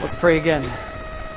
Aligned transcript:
Let's 0.00 0.14
pray 0.14 0.38
again. 0.38 0.62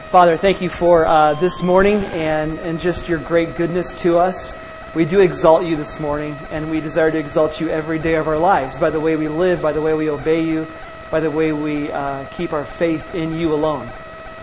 Father, 0.06 0.38
thank 0.38 0.62
you 0.62 0.70
for 0.70 1.06
uh, 1.06 1.34
this 1.34 1.62
morning 1.62 1.98
and, 2.14 2.58
and 2.60 2.80
just 2.80 3.10
your 3.10 3.20
great 3.20 3.58
goodness 3.58 3.94
to 3.96 4.20
us. 4.20 4.58
We 4.96 5.04
do 5.04 5.20
exalt 5.20 5.66
you 5.66 5.76
this 5.76 6.00
morning, 6.00 6.38
and 6.50 6.72
we 6.72 6.80
desire 6.80 7.12
to 7.12 7.18
exalt 7.18 7.60
you 7.60 7.68
every 7.68 8.00
day 8.00 8.16
of 8.16 8.30
our 8.30 8.38
lives 8.38 8.78
by 8.78 8.90
the 8.90 9.02
way 9.02 9.18
we 9.18 9.28
live, 9.28 9.62
by 9.62 9.74
the 9.74 9.82
way 9.82 9.94
we 9.94 10.10
obey 10.10 10.46
you, 10.46 10.66
by 11.12 11.20
the 11.20 11.30
way 11.30 11.52
we 11.52 11.92
uh, 11.92 12.24
keep 12.32 12.54
our 12.54 12.64
faith 12.64 13.14
in 13.14 13.38
you 13.38 13.54
alone. 13.54 13.90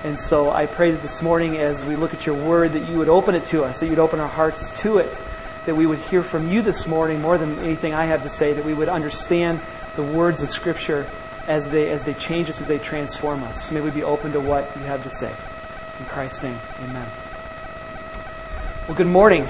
And 0.05 0.21
so 0.21 0.51
I 0.51 0.67
pray 0.67 0.91
that 0.91 1.01
this 1.01 1.23
morning, 1.23 1.57
as 1.57 1.87
we 1.87 1.97
look 1.97 2.13
at 2.13 2.27
your 2.27 2.37
word, 2.37 2.75
that 2.75 2.91
you 2.91 2.99
would 2.99 3.09
open 3.09 3.35
it 3.35 3.47
to 3.47 3.65
us, 3.65 3.81
that 3.81 3.87
you'd 3.87 3.99
open 3.99 4.21
our 4.21 4.29
hearts 4.29 4.69
to 4.81 4.99
it, 4.99 5.19
that 5.65 5.77
we 5.77 5.87
would 5.87 5.99
hear 5.99 6.23
from 6.23 6.47
you 6.47 6.61
this 6.61 6.87
morning 6.87 7.23
more 7.23 7.39
than 7.39 7.59
anything 7.61 7.95
I 7.95 8.05
have 8.05 8.23
to 8.25 8.31
say, 8.31 8.53
that 8.53 8.67
we 8.67 8.75
would 8.75 8.91
understand 8.91 9.63
the 9.97 10.03
words 10.03 10.43
of 10.43 10.51
Scripture 10.51 11.09
as 11.51 11.69
they, 11.69 11.91
as 11.91 12.05
they 12.05 12.15
change 12.15 12.49
us, 12.49 12.61
as 12.61 12.69
they 12.69 12.79
transform 12.79 13.43
us. 13.43 13.73
May 13.73 13.81
we 13.81 13.91
be 13.91 14.05
open 14.05 14.31
to 14.33 14.41
what 14.41 14.71
you 14.77 14.85
have 14.85 15.03
to 15.03 15.11
say. 15.11 15.35
In 15.99 16.07
Christ's 16.07 16.45
name, 16.45 16.57
amen. 16.85 17.09
Well, 18.87 18.97
good 18.97 19.09
morning. 19.09 19.49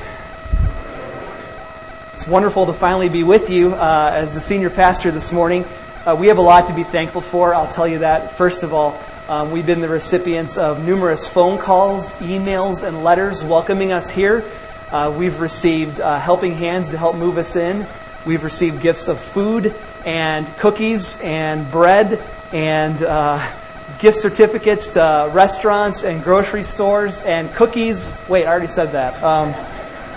It's 2.14 2.26
wonderful 2.26 2.64
to 2.66 2.72
finally 2.72 3.10
be 3.10 3.22
with 3.22 3.50
you 3.50 3.74
uh, 3.74 4.12
as 4.14 4.32
the 4.32 4.40
senior 4.40 4.70
pastor 4.70 5.10
this 5.10 5.30
morning. 5.30 5.66
Uh, 6.06 6.16
we 6.18 6.28
have 6.28 6.38
a 6.38 6.42
lot 6.42 6.68
to 6.68 6.74
be 6.74 6.84
thankful 6.84 7.20
for, 7.20 7.54
I'll 7.54 7.68
tell 7.68 7.86
you 7.86 7.98
that. 7.98 8.32
First 8.32 8.62
of 8.62 8.72
all, 8.72 8.98
um, 9.28 9.50
we've 9.50 9.66
been 9.66 9.82
the 9.82 9.88
recipients 9.90 10.56
of 10.56 10.82
numerous 10.82 11.28
phone 11.28 11.58
calls, 11.58 12.14
emails, 12.14 12.82
and 12.82 13.04
letters 13.04 13.44
welcoming 13.44 13.92
us 13.92 14.08
here. 14.08 14.42
Uh, 14.90 15.14
we've 15.14 15.38
received 15.38 16.00
uh, 16.00 16.18
helping 16.18 16.54
hands 16.54 16.88
to 16.88 16.96
help 16.96 17.14
move 17.14 17.36
us 17.36 17.56
in. 17.56 17.86
We've 18.24 18.42
received 18.42 18.80
gifts 18.80 19.06
of 19.08 19.18
food 19.20 19.74
and 20.04 20.46
cookies 20.58 21.20
and 21.22 21.70
bread 21.70 22.22
and 22.52 23.02
uh, 23.02 23.44
gift 23.98 24.16
certificates 24.16 24.94
to 24.94 25.30
restaurants 25.32 26.04
and 26.04 26.22
grocery 26.22 26.62
stores 26.62 27.22
and 27.22 27.52
cookies. 27.52 28.22
Wait, 28.28 28.46
I 28.46 28.50
already 28.50 28.66
said 28.66 28.92
that. 28.92 29.22
Um, 29.22 29.54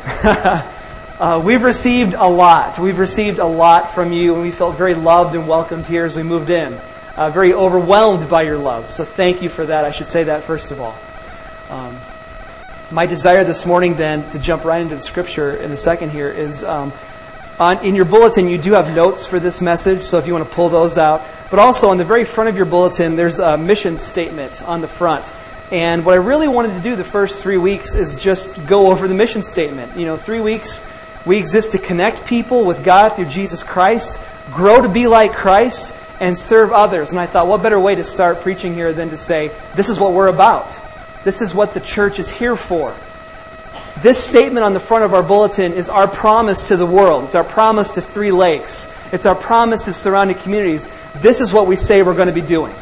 uh, 1.20 1.42
we've 1.44 1.64
received 1.64 2.14
a 2.14 2.28
lot. 2.28 2.80
We've 2.80 2.98
received 2.98 3.39
a 3.39 3.45
lot 3.45 3.92
from 3.92 4.14
you, 4.14 4.34
and 4.34 4.42
we 4.42 4.52
felt 4.52 4.78
very 4.78 4.94
loved 4.94 5.36
and 5.36 5.48
welcomed 5.48 5.86
here 5.86 6.06
as 6.06 6.16
we 6.16 6.23
moved 6.23 6.50
in. 6.50 6.80
Uh, 7.16 7.30
very 7.30 7.54
overwhelmed 7.54 8.28
by 8.30 8.42
your 8.42 8.58
love. 8.58 8.89
So 8.89 9.06
thank 9.06 9.42
you 9.42 9.50
for 9.50 9.66
that. 9.66 9.86
I 9.86 9.92
should 9.92 10.08
say 10.08 10.23
that 10.26 10.44
first 10.44 10.72
of 10.72 10.80
all. 10.80 10.98
Um, 11.70 11.98
my 12.89 13.06
desire 13.06 13.44
this 13.44 13.66
morning, 13.66 13.95
then, 13.95 14.30
to 14.31 14.39
jump 14.39 14.66
right 14.66 14.81
into 14.81 14.95
the 14.95 15.02
scripture 15.02 15.56
in 15.56 15.72
a 15.72 15.78
second 15.78 16.11
here, 16.11 16.30
is 16.30 16.64
um, 16.64 16.92
on, 17.59 17.84
in 17.86 17.94
your 17.94 18.06
bulletin, 18.06 18.48
you 18.48 18.58
do 18.58 18.73
have 18.73 18.96
notes 18.96 19.26
for 19.26 19.40
this 19.40 19.62
message, 19.62 20.02
so 20.02 20.18
if 20.18 20.26
you 20.26 20.34
want 20.34 20.48
to 20.48 20.56
pull 20.56 20.70
those 20.70 20.98
out. 20.98 21.22
But 21.50 21.60
also, 21.60 21.90
on 21.90 21.98
the 21.98 22.06
very 22.06 22.26
front 22.26 22.50
of 22.50 22.58
your 22.58 22.66
bulletin, 22.66 23.16
there's 23.16 23.40
a 23.40 23.58
mission 23.58 23.98
statement 23.98 24.64
on 24.64 24.82
the 24.82 24.88
front. 24.88 25.32
And 25.72 26.06
what 26.06 26.14
I 26.14 26.18
really 26.18 26.48
wanted 26.48 26.76
to 26.76 26.82
do 26.82 26.95
the 26.95 27.04
first 27.04 27.42
three 27.42 27.58
weeks 27.58 27.95
is 27.95 28.22
just 28.22 28.66
go 28.68 28.92
over 28.92 29.08
the 29.08 29.14
mission 29.14 29.42
statement. 29.42 29.98
You 29.98 30.06
know, 30.06 30.18
three 30.18 30.40
weeks, 30.40 30.92
we 31.26 31.38
exist 31.38 31.72
to 31.72 31.78
connect 31.78 32.26
people 32.26 32.66
with 32.66 32.84
God 32.84 33.16
through 33.16 33.26
Jesus 33.26 33.64
Christ, 33.64 34.20
grow 34.52 34.82
to 34.82 34.90
be 34.90 35.08
like 35.08 35.34
Christ, 35.34 35.95
and 36.20 36.38
serve 36.38 36.72
others. 36.72 37.12
And 37.12 37.20
I 37.20 37.26
thought, 37.28 37.48
what 37.48 37.62
better 37.62 37.80
way 37.80 37.95
to 37.95 38.04
start 38.04 38.42
preaching 38.42 38.73
here 38.73 38.94
than 38.94 39.10
to 39.10 39.17
say, 39.17 39.52
this 39.76 39.90
is 39.90 40.00
what 40.00 40.14
we're 40.14 40.28
about? 40.28 40.80
This 41.23 41.42
is 41.42 41.56
what 41.56 41.73
the 41.73 41.80
church 41.80 42.20
is 42.20 42.30
here 42.30 42.56
for. 42.56 42.95
This 44.02 44.22
statement 44.22 44.66
on 44.66 44.73
the 44.73 44.80
front 44.80 45.03
of 45.03 45.13
our 45.13 45.22
bulletin 45.22 45.73
is 45.73 45.89
our 45.89 46.08
promise 46.08 46.63
to 46.63 46.77
the 46.77 46.86
world. 46.86 47.25
It's 47.25 47.36
our 47.36 47.44
promise 47.44 47.91
to 47.91 48.02
Three 48.02 48.31
Lakes. 48.31 48.97
It's 49.13 49.25
our 49.25 49.36
promise 49.36 49.86
to 49.86 49.94
surrounding 49.94 50.38
communities. 50.38 50.94
This 51.16 51.41
is 51.41 51.53
what 51.53 51.67
we 51.67 51.75
say 51.75 52.02
we're 52.02 52.16
going 52.16 52.27
to 52.27 52.33
be 52.33 52.41
doing. 52.41 52.73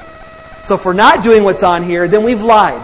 So 0.63 0.75
if 0.75 0.85
we're 0.85 0.93
not 0.93 1.23
doing 1.23 1.43
what's 1.43 1.63
on 1.63 1.83
here, 1.83 2.07
then 2.07 2.23
we've 2.23 2.41
lied. 2.41 2.81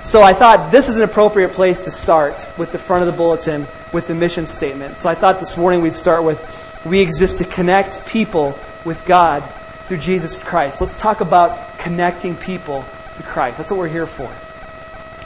So 0.00 0.22
I 0.22 0.32
thought 0.32 0.70
this 0.70 0.88
is 0.88 0.96
an 0.98 1.02
appropriate 1.02 1.52
place 1.52 1.80
to 1.82 1.90
start 1.90 2.48
with 2.56 2.72
the 2.72 2.78
front 2.78 3.02
of 3.02 3.06
the 3.06 3.16
bulletin 3.16 3.66
with 3.92 4.06
the 4.06 4.14
mission 4.14 4.46
statement. 4.46 4.98
So 4.98 5.08
I 5.08 5.14
thought 5.14 5.40
this 5.40 5.56
morning 5.56 5.80
we'd 5.80 5.94
start 5.94 6.24
with 6.24 6.44
we 6.84 7.00
exist 7.00 7.38
to 7.38 7.44
connect 7.44 8.06
people 8.06 8.58
with 8.84 9.04
God 9.06 9.42
through 9.86 9.98
Jesus 9.98 10.42
Christ. 10.42 10.80
Let's 10.80 10.94
talk 10.94 11.20
about 11.20 11.78
connecting 11.78 12.36
people 12.36 12.84
to 13.16 13.22
Christ. 13.22 13.56
That's 13.56 13.70
what 13.70 13.78
we're 13.78 13.88
here 13.88 14.06
for. 14.06 14.30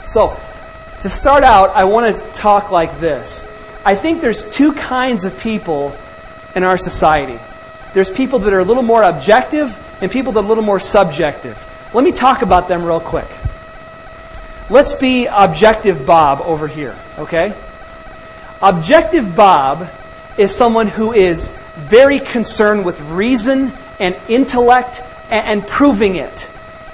So, 0.05 0.39
to 1.01 1.09
start 1.09 1.43
out, 1.43 1.69
I 1.71 1.85
want 1.85 2.15
to 2.15 2.23
talk 2.33 2.71
like 2.71 2.99
this. 2.99 3.45
I 3.85 3.95
think 3.95 4.21
there's 4.21 4.49
two 4.49 4.73
kinds 4.73 5.25
of 5.25 5.39
people 5.39 5.97
in 6.55 6.63
our 6.63 6.77
society. 6.77 7.39
There's 7.93 8.09
people 8.09 8.39
that 8.39 8.53
are 8.53 8.59
a 8.59 8.63
little 8.63 8.83
more 8.83 9.03
objective 9.03 9.77
and 10.01 10.11
people 10.11 10.33
that 10.33 10.41
are 10.41 10.45
a 10.45 10.47
little 10.47 10.63
more 10.63 10.79
subjective. 10.79 11.65
Let 11.93 12.03
me 12.03 12.11
talk 12.11 12.41
about 12.41 12.67
them 12.67 12.83
real 12.83 12.99
quick. 12.99 13.29
Let's 14.69 14.93
be 14.93 15.25
objective 15.25 16.05
Bob 16.05 16.41
over 16.41 16.67
here, 16.67 16.95
okay? 17.17 17.55
Objective 18.61 19.35
Bob 19.35 19.89
is 20.37 20.55
someone 20.55 20.87
who 20.87 21.11
is 21.11 21.57
very 21.75 22.19
concerned 22.19 22.85
with 22.85 22.99
reason 23.09 23.71
and 23.99 24.15
intellect 24.27 25.01
and, 25.29 25.65
proving 25.67 26.15
it. 26.15 26.51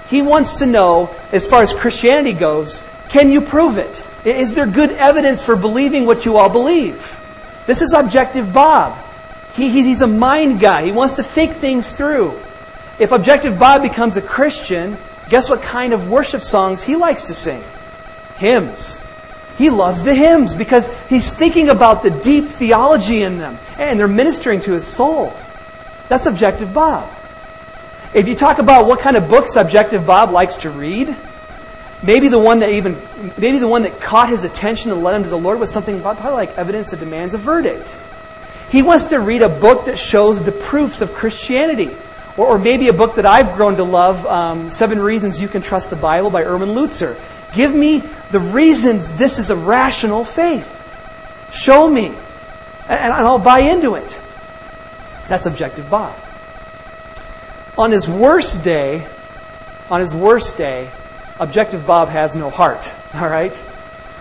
He 0.08 0.22
wants 0.22 0.56
to 0.56 0.66
know, 0.66 1.14
as 1.32 1.46
far 1.46 1.64
as 1.64 1.74
Christianity 1.74 2.34
goes, 2.34 2.88
can 3.16 3.32
you 3.32 3.40
prove 3.40 3.78
it? 3.78 4.06
Is 4.26 4.56
there 4.56 4.66
good 4.66 4.92
evidence 4.92 5.42
for 5.42 5.56
believing 5.56 6.06
what 6.06 6.26
you 6.26 6.36
all 6.36 6.50
believe? 6.50 7.18
This 7.66 7.82
is 7.82 7.94
Objective 7.94 8.52
Bob. 8.52 9.02
He, 9.54 9.70
he's 9.70 10.02
a 10.02 10.08
mind 10.08 10.60
guy. 10.60 10.84
He 10.84 10.92
wants 10.92 11.14
to 11.14 11.24
think 11.24 11.54
things 11.54 11.94
through. 11.94 12.38
If 13.00 13.14
Objective 13.14 13.58
Bob 13.58 13.84
becomes 13.84 14.18
a 14.18 14.22
Christian, 14.22 14.98
guess 15.30 15.50
what 15.50 15.62
kind 15.62 15.94
of 15.94 16.10
worship 16.10 16.42
songs 16.42 16.84
he 16.84 16.98
likes 16.98 17.24
to 17.26 17.34
sing? 17.34 17.64
Hymns. 18.36 19.02
He 19.58 19.70
loves 19.70 20.04
the 20.04 20.14
hymns 20.14 20.54
because 20.54 20.94
he's 21.08 21.32
thinking 21.32 21.70
about 21.70 22.04
the 22.04 22.10
deep 22.10 22.48
theology 22.48 23.22
in 23.22 23.38
them 23.38 23.58
and 23.78 23.98
they're 23.98 24.10
ministering 24.10 24.60
to 24.60 24.74
his 24.74 24.86
soul. 24.86 25.40
That's 26.10 26.26
Objective 26.26 26.74
Bob. 26.74 27.10
If 28.14 28.28
you 28.28 28.36
talk 28.36 28.60
about 28.60 28.88
what 28.88 29.00
kind 29.00 29.16
of 29.16 29.30
books 29.30 29.56
Objective 29.56 30.06
Bob 30.06 30.32
likes 30.32 30.58
to 30.58 30.70
read, 30.70 31.16
maybe 32.06 32.28
the 32.28 32.40
one 32.40 32.60
that 32.60 32.70
even 32.70 33.02
maybe 33.38 33.60
the 33.60 33.68
one 33.68 33.84
that 33.84 34.00
caught 34.00 34.30
his 34.30 34.44
attention 34.44 34.92
and 34.92 35.04
led 35.04 35.16
him 35.16 35.24
to 35.24 35.30
the 35.30 35.38
Lord 35.38 35.60
was 35.60 35.72
something 35.72 36.02
probably 36.02 36.32
like 36.32 36.58
evidence 36.58 36.92
that 36.92 37.00
demands 37.00 37.34
a 37.34 37.38
verdict. 37.38 37.98
He 38.70 38.82
wants 38.82 39.06
to 39.06 39.20
read 39.20 39.42
a 39.42 39.50
book 39.50 39.86
that 39.86 39.98
shows 39.98 40.44
the 40.44 40.52
proofs 40.52 41.02
of 41.02 41.14
Christianity. 41.14 41.96
Or, 42.38 42.48
or 42.48 42.60
maybe 42.60 42.90
a 42.90 42.94
book 42.94 43.16
that 43.16 43.26
I've 43.26 43.56
grown 43.56 43.78
to 43.78 43.84
love, 43.84 44.26
um, 44.26 44.70
Seven 44.70 45.00
Reasons 45.00 45.42
You 45.42 45.48
Can 45.48 45.62
Trust 45.62 45.90
the 45.90 45.96
Bible 45.96 46.30
by 46.30 46.44
Erwin 46.44 46.70
Lutzer. 46.70 47.20
Give 47.54 47.74
me 47.74 48.00
the 48.32 48.40
reasons 48.40 49.16
this 49.16 49.40
is 49.40 49.50
a 49.50 49.56
rational 49.56 50.26
faith. 50.26 50.72
Show 51.54 51.90
me. 51.90 52.08
And, 52.08 53.00
and 53.00 53.14
I'll 53.14 53.40
buy 53.40 53.60
into 53.60 53.96
it. 53.96 54.22
That's 55.28 55.46
objective 55.46 55.90
Bob. 55.90 56.16
On 57.78 57.92
his 57.92 58.10
worst 58.10 58.64
day, 58.64 59.08
on 59.90 60.02
his 60.02 60.14
worst 60.14 60.58
day, 60.58 60.92
objective 61.40 61.86
Bob 61.86 62.10
has 62.10 62.36
no 62.36 62.50
heart. 62.50 62.94
All 63.14 63.30
right? 63.30 63.54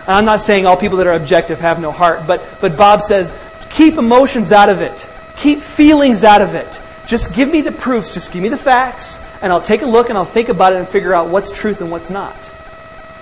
And 0.01 0.09
I'm 0.09 0.25
not 0.25 0.41
saying 0.41 0.65
all 0.65 0.77
people 0.77 0.97
that 0.97 1.07
are 1.07 1.15
objective 1.15 1.59
have 1.61 1.79
no 1.79 1.91
heart, 1.91 2.27
but, 2.27 2.57
but 2.61 2.77
Bob 2.77 3.01
says, 3.01 3.41
keep 3.69 3.97
emotions 3.97 4.51
out 4.51 4.69
of 4.69 4.81
it. 4.81 5.11
Keep 5.35 5.59
feelings 5.59 6.23
out 6.23 6.41
of 6.41 6.55
it. 6.55 6.81
Just 7.07 7.35
give 7.35 7.49
me 7.49 7.61
the 7.61 7.71
proofs. 7.71 8.13
Just 8.13 8.31
give 8.31 8.41
me 8.41 8.49
the 8.49 8.57
facts, 8.57 9.25
and 9.41 9.51
I'll 9.51 9.61
take 9.61 9.81
a 9.81 9.85
look 9.85 10.09
and 10.09 10.17
I'll 10.17 10.25
think 10.25 10.49
about 10.49 10.73
it 10.73 10.79
and 10.79 10.87
figure 10.87 11.13
out 11.13 11.29
what's 11.29 11.51
truth 11.51 11.81
and 11.81 11.91
what's 11.91 12.09
not. 12.09 12.53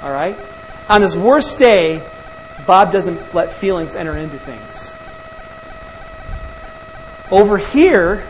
All 0.01 0.11
right? 0.11 0.37
On 0.89 1.01
his 1.01 1.17
worst 1.17 1.57
day, 1.57 2.05
Bob 2.65 2.91
doesn't 2.91 3.33
let 3.33 3.51
feelings 3.51 3.95
enter 3.95 4.15
into 4.15 4.37
things. 4.37 4.99
Over 7.31 7.57
here, 7.57 8.25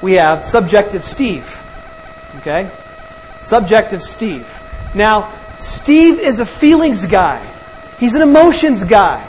we 0.00 0.14
have 0.14 0.44
subjective 0.44 1.02
Steve. 1.02 1.64
Okay? 2.38 2.70
Subjective 3.40 4.02
Steve. 4.02 4.62
Now, 4.94 5.32
Steve 5.56 6.18
is 6.18 6.40
a 6.40 6.46
feelings 6.46 7.06
guy. 7.06 7.44
He's 7.98 8.14
an 8.14 8.22
emotions 8.22 8.84
guy. 8.84 9.26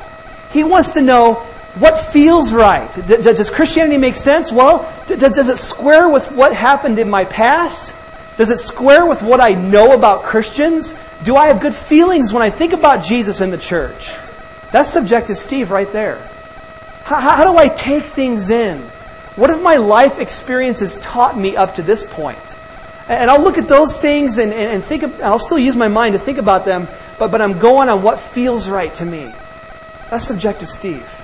He 0.51 0.63
wants 0.63 0.89
to 0.91 1.01
know 1.01 1.35
what 1.79 1.99
feels 1.99 2.53
right. 2.53 2.91
Does 3.07 3.49
Christianity 3.49 3.97
make 3.97 4.15
sense? 4.15 4.51
Well, 4.51 4.91
does 5.05 5.49
it 5.49 5.57
square 5.57 6.09
with 6.09 6.31
what 6.31 6.53
happened 6.53 6.99
in 6.99 7.09
my 7.09 7.25
past? 7.25 7.95
Does 8.37 8.49
it 8.49 8.57
square 8.57 9.05
with 9.05 9.21
what 9.21 9.39
I 9.39 9.53
know 9.53 9.93
about 9.93 10.23
Christians? 10.23 10.99
Do 11.23 11.35
I 11.35 11.47
have 11.47 11.59
good 11.59 11.75
feelings 11.75 12.33
when 12.33 12.43
I 12.43 12.49
think 12.49 12.73
about 12.73 13.03
Jesus 13.03 13.41
in 13.41 13.51
the 13.51 13.57
church? 13.57 14.15
That's 14.71 14.91
subjective 14.91 15.37
Steve 15.37 15.71
right 15.71 15.91
there. 15.91 16.17
How, 17.03 17.19
how 17.19 17.51
do 17.51 17.57
I 17.57 17.67
take 17.69 18.03
things 18.03 18.49
in? 18.49 18.79
What 19.35 19.49
have 19.49 19.61
my 19.61 19.77
life 19.77 20.19
experiences 20.19 20.99
taught 20.99 21.37
me 21.37 21.55
up 21.55 21.75
to 21.75 21.81
this 21.81 22.03
point? 22.11 22.57
And 23.09 23.31
I'll 23.31 23.41
look 23.41 23.57
at 23.57 23.69
those 23.69 23.97
things 23.97 24.37
and, 24.37 24.51
and, 24.51 24.71
and 24.71 24.83
think, 24.83 25.03
of, 25.03 25.21
I'll 25.21 25.39
still 25.39 25.59
use 25.59 25.75
my 25.75 25.87
mind 25.87 26.13
to 26.13 26.19
think 26.19 26.37
about 26.37 26.65
them, 26.65 26.87
but, 27.17 27.31
but 27.31 27.41
I'm 27.41 27.57
going 27.57 27.87
on 27.87 28.03
what 28.03 28.19
feels 28.19 28.69
right 28.69 28.93
to 28.95 29.05
me. 29.05 29.31
That's 30.09 30.27
subjective 30.27 30.67
Steve. 30.67 31.23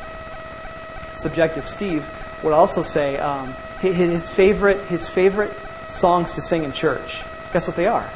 Subjective 1.16 1.68
Steve 1.68 2.08
would 2.42 2.54
also 2.54 2.84
say 2.84 3.18
um, 3.18 3.54
his, 3.80 4.30
favorite, 4.30 4.82
his 4.86 5.08
favorite 5.08 5.52
songs 5.88 6.34
to 6.34 6.42
sing 6.42 6.64
in 6.64 6.72
church. 6.72 7.24
Guess 7.52 7.68
what 7.68 7.76
they 7.76 7.88
are? 7.88 8.10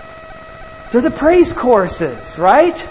They're 0.91 1.01
the 1.01 1.11
praise 1.11 1.51
choruses, 1.51 2.39
right? 2.39 2.89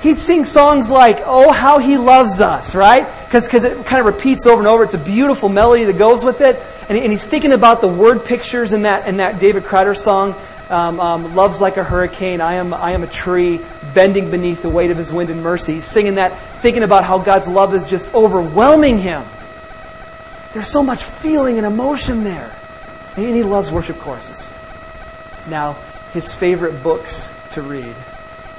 He'd 0.00 0.16
sing 0.16 0.44
songs 0.46 0.90
like, 0.90 1.20
Oh, 1.24 1.52
how 1.52 1.78
he 1.78 1.98
loves 1.98 2.40
us, 2.40 2.74
right? 2.74 3.06
Because 3.26 3.64
it 3.64 3.84
kind 3.86 4.00
of 4.00 4.06
repeats 4.06 4.46
over 4.46 4.58
and 4.58 4.66
over. 4.66 4.82
It's 4.82 4.94
a 4.94 4.98
beautiful 4.98 5.48
melody 5.48 5.84
that 5.84 5.98
goes 5.98 6.24
with 6.24 6.40
it. 6.40 6.60
And, 6.88 6.96
and 6.96 7.10
he's 7.10 7.26
thinking 7.26 7.52
about 7.52 7.80
the 7.80 7.88
word 7.88 8.24
pictures 8.24 8.72
in 8.72 8.82
that, 8.82 9.06
in 9.06 9.18
that 9.18 9.38
David 9.38 9.64
Crowder 9.64 9.94
song. 9.94 10.34
Um, 10.70 11.00
um, 11.00 11.34
loves 11.34 11.60
like 11.60 11.78
a 11.78 11.84
hurricane. 11.84 12.40
I 12.40 12.54
am, 12.54 12.72
I 12.72 12.92
am 12.92 13.02
a 13.02 13.08
tree 13.08 13.60
bending 13.92 14.30
beneath 14.30 14.62
the 14.62 14.68
weight 14.68 14.92
of 14.92 14.96
his 14.96 15.12
wind 15.12 15.28
and 15.28 15.42
mercy. 15.42 15.74
He's 15.74 15.84
singing 15.84 16.14
that, 16.14 16.38
thinking 16.38 16.84
about 16.84 17.02
how 17.02 17.18
God's 17.18 17.48
love 17.48 17.74
is 17.74 17.82
just 17.82 18.14
overwhelming 18.14 18.98
him. 18.98 19.24
There's 20.52 20.70
so 20.72 20.84
much 20.84 21.02
feeling 21.02 21.56
and 21.56 21.66
emotion 21.66 22.22
there. 22.22 22.52
And 23.16 23.34
he 23.34 23.42
loves 23.42 23.72
worship 23.72 23.98
courses. 23.98 24.56
Now, 25.48 25.76
his 26.12 26.32
favorite 26.32 26.84
books 26.84 27.36
to 27.50 27.62
read. 27.62 27.94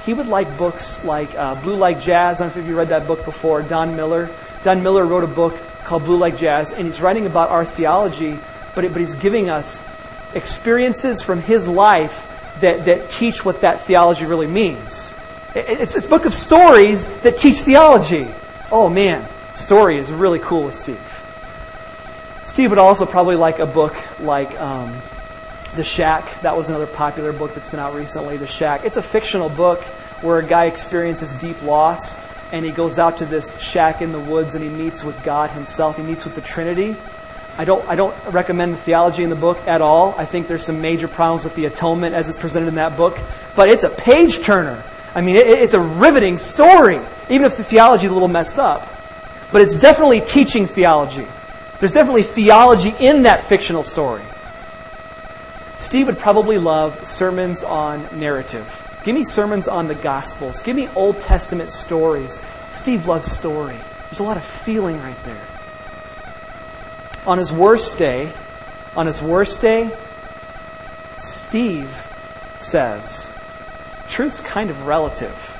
He 0.04 0.14
would 0.14 0.26
like 0.26 0.58
books 0.58 1.04
like 1.04 1.34
uh, 1.36 1.54
Blue 1.56 1.76
Like 1.76 2.00
Jazz. 2.00 2.40
I 2.40 2.44
don't 2.44 2.56
know 2.56 2.62
if 2.62 2.68
you 2.68 2.76
read 2.76 2.88
that 2.88 3.06
book 3.06 3.24
before. 3.24 3.62
Don 3.62 3.94
Miller. 3.94 4.30
Don 4.64 4.82
Miller 4.82 5.06
wrote 5.06 5.24
a 5.24 5.28
book 5.28 5.56
called 5.84 6.04
Blue 6.04 6.16
Like 6.16 6.36
Jazz, 6.36 6.72
and 6.72 6.86
he's 6.86 7.00
writing 7.00 7.26
about 7.26 7.50
our 7.50 7.64
theology, 7.64 8.38
but, 8.74 8.84
it, 8.84 8.92
but 8.92 9.00
he's 9.00 9.14
giving 9.14 9.48
us 9.48 9.88
experiences 10.34 11.22
from 11.22 11.40
his 11.40 11.68
life 11.68 12.28
that, 12.60 12.84
that 12.86 13.10
teach 13.10 13.44
what 13.44 13.60
that 13.60 13.80
theology 13.80 14.24
really 14.24 14.46
means. 14.46 15.18
It's 15.54 15.94
this 15.94 16.06
book 16.06 16.24
of 16.24 16.32
stories 16.32 17.20
that 17.20 17.36
teach 17.36 17.58
theology. 17.58 18.26
Oh 18.70 18.88
man, 18.88 19.26
story 19.54 19.98
is 19.98 20.12
really 20.12 20.38
cool 20.38 20.64
with 20.64 20.74
Steve. 20.74 21.18
Steve 22.42 22.70
would 22.70 22.78
also 22.78 23.06
probably 23.06 23.36
like 23.36 23.58
a 23.58 23.66
book 23.66 23.94
like 24.20 24.58
um, 24.60 24.92
The 25.74 25.84
Shack. 25.84 26.42
That 26.42 26.56
was 26.56 26.68
another 26.68 26.86
popular 26.86 27.32
book 27.32 27.54
that's 27.54 27.68
been 27.68 27.80
out 27.80 27.94
recently, 27.94 28.36
The 28.36 28.46
Shack. 28.46 28.84
It's 28.84 28.98
a 28.98 29.02
fictional 29.02 29.48
book 29.48 29.82
where 30.20 30.38
a 30.38 30.44
guy 30.44 30.66
experiences 30.66 31.34
deep 31.34 31.62
loss 31.62 32.22
and 32.52 32.64
he 32.64 32.70
goes 32.70 32.98
out 32.98 33.16
to 33.16 33.24
this 33.24 33.58
shack 33.60 34.02
in 34.02 34.12
the 34.12 34.20
woods 34.20 34.54
and 34.54 34.62
he 34.62 34.68
meets 34.68 35.02
with 35.02 35.20
God 35.24 35.50
himself. 35.50 35.96
He 35.96 36.02
meets 36.02 36.24
with 36.24 36.34
the 36.34 36.42
Trinity. 36.42 36.94
I 37.56 37.64
don't, 37.64 37.86
I 37.88 37.96
don't 37.96 38.14
recommend 38.26 38.74
the 38.74 38.76
theology 38.76 39.22
in 39.22 39.30
the 39.30 39.36
book 39.36 39.58
at 39.66 39.80
all. 39.80 40.14
I 40.18 40.26
think 40.26 40.48
there's 40.48 40.64
some 40.64 40.82
major 40.82 41.08
problems 41.08 41.44
with 41.44 41.54
the 41.54 41.64
atonement 41.64 42.14
as 42.14 42.28
it's 42.28 42.36
presented 42.36 42.68
in 42.68 42.74
that 42.74 42.96
book. 42.96 43.18
But 43.56 43.70
it's 43.70 43.84
a 43.84 43.90
page 43.90 44.42
turner. 44.42 44.82
I 45.14 45.22
mean, 45.22 45.36
it, 45.36 45.46
it's 45.46 45.74
a 45.74 45.80
riveting 45.80 46.36
story, 46.36 47.00
even 47.30 47.44
if 47.44 47.56
the 47.56 47.64
theology 47.64 48.04
is 48.04 48.10
a 48.10 48.14
little 48.14 48.28
messed 48.28 48.58
up. 48.58 48.88
But 49.50 49.62
it's 49.62 49.80
definitely 49.80 50.20
teaching 50.20 50.66
theology. 50.66 51.26
There's 51.78 51.92
definitely 51.92 52.22
theology 52.22 52.94
in 53.00 53.22
that 53.24 53.42
fictional 53.42 53.82
story. 53.82 54.22
Steve 55.82 56.06
would 56.06 56.18
probably 56.18 56.58
love 56.58 57.04
sermons 57.04 57.64
on 57.64 58.06
narrative. 58.16 59.00
Give 59.02 59.16
me 59.16 59.24
sermons 59.24 59.66
on 59.66 59.88
the 59.88 59.96
Gospels. 59.96 60.60
Give 60.62 60.76
me 60.76 60.88
Old 60.94 61.18
Testament 61.18 61.70
stories. 61.70 62.40
Steve 62.70 63.08
loves 63.08 63.26
story. 63.26 63.76
There's 64.04 64.20
a 64.20 64.22
lot 64.22 64.36
of 64.36 64.44
feeling 64.44 64.96
right 65.00 65.20
there. 65.24 65.44
On 67.26 67.36
his 67.36 67.52
worst 67.52 67.98
day, 67.98 68.32
on 68.96 69.06
his 69.06 69.20
worst 69.20 69.60
day, 69.60 69.90
Steve 71.16 71.90
says, 72.58 73.36
truth's 74.06 74.40
kind 74.40 74.70
of 74.70 74.86
relative. 74.86 75.58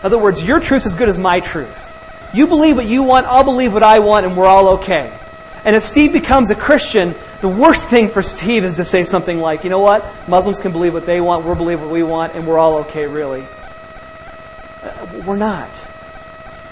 In 0.00 0.06
other 0.06 0.18
words, 0.18 0.42
your 0.42 0.58
truth's 0.58 0.86
as 0.86 0.96
good 0.96 1.08
as 1.08 1.18
my 1.18 1.38
truth. 1.38 1.92
You 2.34 2.48
believe 2.48 2.74
what 2.74 2.86
you 2.86 3.04
want, 3.04 3.26
I'll 3.26 3.44
believe 3.44 3.72
what 3.72 3.84
I 3.84 4.00
want, 4.00 4.26
and 4.26 4.36
we're 4.36 4.46
all 4.46 4.70
okay. 4.78 5.16
And 5.64 5.76
if 5.76 5.84
Steve 5.84 6.12
becomes 6.12 6.50
a 6.50 6.56
Christian, 6.56 7.14
the 7.44 7.50
worst 7.50 7.88
thing 7.88 8.08
for 8.08 8.22
Steve 8.22 8.64
is 8.64 8.76
to 8.76 8.84
say 8.86 9.04
something 9.04 9.38
like, 9.38 9.64
you 9.64 9.70
know 9.70 9.80
what? 9.80 10.02
Muslims 10.26 10.60
can 10.60 10.72
believe 10.72 10.94
what 10.94 11.04
they 11.04 11.20
want, 11.20 11.44
we'll 11.44 11.54
believe 11.54 11.78
what 11.78 11.90
we 11.90 12.02
want, 12.02 12.34
and 12.34 12.46
we're 12.46 12.56
all 12.56 12.76
okay, 12.78 13.06
really. 13.06 13.46
Uh, 14.82 15.06
we're 15.26 15.36
not. 15.36 15.90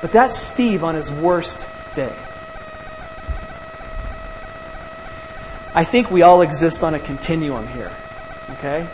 But 0.00 0.12
that's 0.12 0.34
Steve 0.34 0.82
on 0.82 0.94
his 0.94 1.12
worst 1.12 1.70
day. 1.94 2.16
I 5.74 5.84
think 5.84 6.10
we 6.10 6.22
all 6.22 6.40
exist 6.40 6.82
on 6.82 6.94
a 6.94 6.98
continuum 6.98 7.66
here. 7.66 7.92
Okay? 8.52 8.86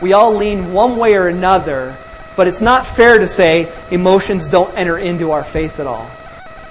We 0.00 0.12
all 0.14 0.34
lean 0.34 0.72
one 0.72 0.96
way 0.96 1.14
or 1.14 1.28
another, 1.28 1.96
but 2.34 2.48
it's 2.48 2.60
not 2.60 2.84
fair 2.84 3.20
to 3.20 3.28
say 3.28 3.72
emotions 3.92 4.48
don't 4.48 4.76
enter 4.76 4.98
into 4.98 5.30
our 5.30 5.44
faith 5.44 5.78
at 5.78 5.86
all. 5.86 6.10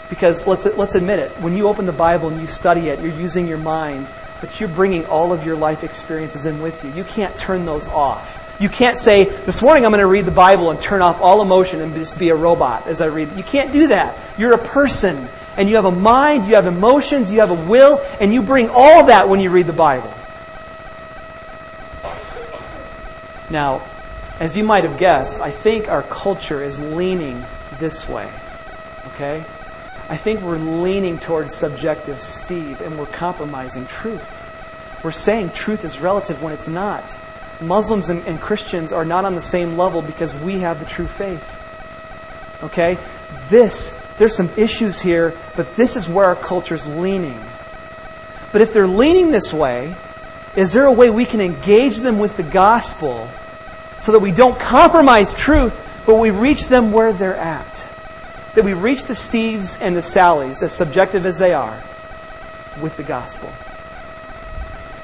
Because 0.10 0.50
let's, 0.50 0.66
let's 0.76 0.96
admit 0.96 1.20
it, 1.20 1.32
when 1.40 1.56
you 1.56 1.70
open 1.70 1.86
the 1.86 1.94
Bible 1.94 2.28
and 2.28 2.42
you 2.42 2.48
study 2.48 2.90
it, 2.90 3.00
you're 3.00 3.14
using 3.14 3.48
your 3.48 3.58
mind, 3.58 4.06
but 4.41 4.59
you're 4.59 4.69
bringing 4.69 5.06
all 5.06 5.33
of 5.33 5.45
your 5.45 5.56
life 5.56 5.83
experiences 5.83 6.45
in 6.45 6.62
with 6.62 6.83
you. 6.83 6.91
You 6.91 7.03
can't 7.03 7.38
turn 7.38 7.65
those 7.65 7.88
off. 7.89 8.57
You 8.59 8.69
can't 8.69 8.97
say, 8.97 9.25
this 9.25 9.62
morning 9.62 9.86
I'm 9.86 9.91
going 9.91 10.00
to 10.00 10.07
read 10.07 10.25
the 10.25 10.31
Bible 10.31 10.71
and 10.71 10.81
turn 10.81 11.01
off 11.01 11.21
all 11.21 11.41
emotion 11.41 11.81
and 11.81 11.94
just 11.95 12.19
be 12.19 12.30
a 12.30 12.36
robot 12.36 12.88
as 12.88 13.01
I 13.01 13.06
read. 13.06 13.31
You 13.33 13.44
can't 13.44 13.71
do 13.71 13.88
that. 13.88 14.18
You're 14.38 14.53
a 14.53 14.57
person 14.57 15.30
and 15.56 15.69
you 15.69 15.75
have 15.75 15.86
a 15.86 15.91
mind, 15.91 16.45
you 16.45 16.56
have 16.56 16.68
emotions, 16.68 17.33
you 17.33 17.39
have 17.39 17.51
a 17.51 17.53
will, 17.53 18.01
and 18.19 18.33
you 18.33 18.41
bring 18.41 18.69
all 18.74 19.06
that 19.06 19.27
when 19.27 19.39
you 19.39 19.50
read 19.50 19.68
the 19.68 19.74
Bible. 19.74 20.13
Now, 23.50 23.81
as 24.39 24.56
you 24.56 24.63
might 24.63 24.83
have 24.83 24.97
guessed, 24.97 25.41
I 25.41 25.51
think 25.51 25.89
our 25.89 26.03
culture 26.03 26.62
is 26.62 26.80
leaning 26.80 27.45
this 27.80 28.07
way. 28.07 28.31
Okay? 29.07 29.44
I 30.10 30.18
think 30.18 30.42
we're 30.42 30.58
leaning 30.58 31.20
towards 31.20 31.54
subjective 31.54 32.20
Steve 32.20 32.82
and 32.82 32.98
we're 32.98 33.06
compromising 33.06 33.86
truth. 33.86 34.36
We're 35.04 35.12
saying 35.12 35.52
truth 35.52 35.86
is 35.86 36.00
relative 36.00 36.42
when 36.42 36.52
it's 36.52 36.68
not. 36.68 37.16
Muslims 37.62 38.10
and, 38.10 38.26
and 38.26 38.42
Christians 38.42 38.92
are 38.92 39.06
not 39.06 39.24
on 39.26 39.36
the 39.36 39.42
same 39.42 39.78
level 39.78 40.02
because 40.02 40.34
we 40.36 40.60
have 40.60 40.80
the 40.80 40.86
true 40.86 41.08
faith. 41.08 41.62
Okay? 42.64 42.98
This 43.50 44.04
there's 44.18 44.36
some 44.36 44.50
issues 44.58 45.00
here, 45.00 45.34
but 45.56 45.76
this 45.76 45.96
is 45.96 46.10
where 46.10 46.26
our 46.26 46.36
culture 46.36 46.76
is 46.76 46.86
leaning. 46.86 47.40
But 48.52 48.62
if 48.62 48.74
they're 48.74 48.86
leaning 48.86 49.32
this 49.32 49.54
way, 49.54 49.96
is 50.58 50.74
there 50.74 50.86
a 50.86 50.92
way 50.92 51.10
we 51.10 51.24
can 51.24 51.40
engage 51.40 52.00
them 52.00 52.20
with 52.20 52.36
the 52.36 52.44
gospel 52.44 53.30
so 54.02 54.12
that 54.12 54.20
we 54.20 54.32
don't 54.32 54.60
compromise 54.60 55.34
truth, 55.34 56.04
but 56.06 56.16
we 56.16 56.32
reach 56.32 56.68
them 56.68 56.92
where 56.92 57.14
they're 57.14 57.36
at? 57.36 57.90
That 58.56 58.66
we 58.66 58.74
reach 58.74 59.06
the 59.06 59.13
Steves 59.13 59.81
and 59.81 59.96
the 59.96 60.01
Sallys, 60.01 60.63
as 60.63 60.75
subjective 60.75 61.25
as 61.25 61.38
they 61.38 61.54
are, 61.54 61.81
with 62.81 62.98
the 62.98 63.04
gospel. 63.04 63.54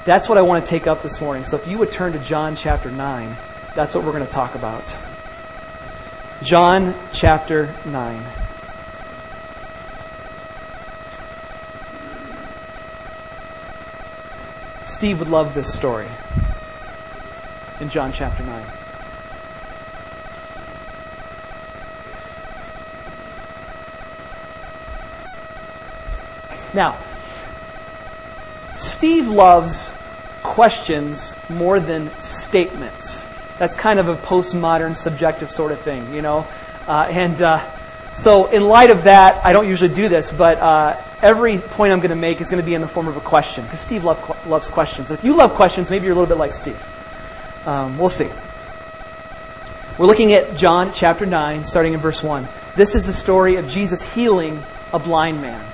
That's 0.06 0.30
what 0.30 0.38
I 0.38 0.42
want 0.44 0.66
to 0.66 0.70
take 0.70 0.88
up 0.88 1.02
this 1.02 1.20
morning. 1.20 1.46
So 1.46 1.58
if 1.58 1.68
you 1.68 1.78
would 1.78 1.92
turn 1.92 2.14
to 2.14 2.20
John 2.20 2.56
chapter 2.56 2.92
9, 2.92 3.36
that's 3.74 3.96
what 3.96 4.04
we're 4.04 4.12
going 4.12 4.26
to 4.26 4.32
talk 4.32 4.56
about. 4.56 4.98
John 6.44 6.94
chapter 7.12 7.74
9. 7.86 8.24
Steve 14.84 15.20
would 15.20 15.30
love 15.30 15.56
this 15.56 15.74
story 15.74 16.08
in 17.80 17.90
John 17.90 18.12
chapter 18.12 18.44
9. 18.44 18.64
Now, 26.76 26.98
Steve 28.76 29.30
loves 29.30 29.98
questions 30.44 31.40
more 31.50 31.80
than 31.80 32.10
statements. 32.20 33.30
That's 33.58 33.78
kind 33.78 33.98
of 33.98 34.10
a 34.10 34.16
postmodern 34.16 34.98
subjective 34.98 35.50
sort 35.50 35.72
of 35.72 35.80
thing, 35.80 36.14
you 36.14 36.22
know? 36.22 36.46
Uh, 36.86 37.08
and 37.10 37.42
uh, 37.42 37.66
so, 38.14 38.48
in 38.48 38.66
light 38.66 38.90
of 38.90 39.06
that, 39.06 39.46
I 39.46 39.54
don't 39.54 39.70
usually 39.70 39.94
do 39.94 40.10
this, 40.10 40.34
but 40.34 40.58
uh, 40.58 41.02
every 41.22 41.58
point 41.58 41.94
I'm 41.94 42.00
going 42.00 42.10
to 42.10 42.16
make 42.16 42.42
is 42.42 42.50
going 42.50 42.62
to 42.62 42.66
be 42.66 42.74
in 42.74 42.82
the 42.82 42.88
form 42.88 43.08
of 43.08 43.16
a 43.16 43.22
question, 43.22 43.64
because 43.64 43.80
Steve 43.80 44.04
love, 44.04 44.46
loves 44.46 44.68
questions. 44.68 45.12
If 45.12 45.24
you 45.24 45.34
love 45.36 45.54
questions, 45.54 45.90
maybe 45.90 46.06
you're 46.06 46.14
a 46.14 46.20
little 46.20 46.34
bit 46.34 46.40
like 46.40 46.54
Steve. 46.54 46.82
Um, 47.66 47.98
we'll 47.98 48.10
see. 48.10 48.30
We're 49.98 50.08
looking 50.08 50.34
at 50.34 50.58
John 50.58 50.92
chapter 50.94 51.26
9, 51.26 51.64
starting 51.64 51.94
in 51.94 52.02
verse 52.02 52.22
1. 52.22 52.50
This 52.76 52.96
is 52.96 53.08
the 53.08 53.14
story 53.14 53.56
of 53.56 53.70
Jesus 53.70 54.02
healing 54.14 54.62
a 54.92 55.00
blind 55.00 55.42
man. 55.42 55.66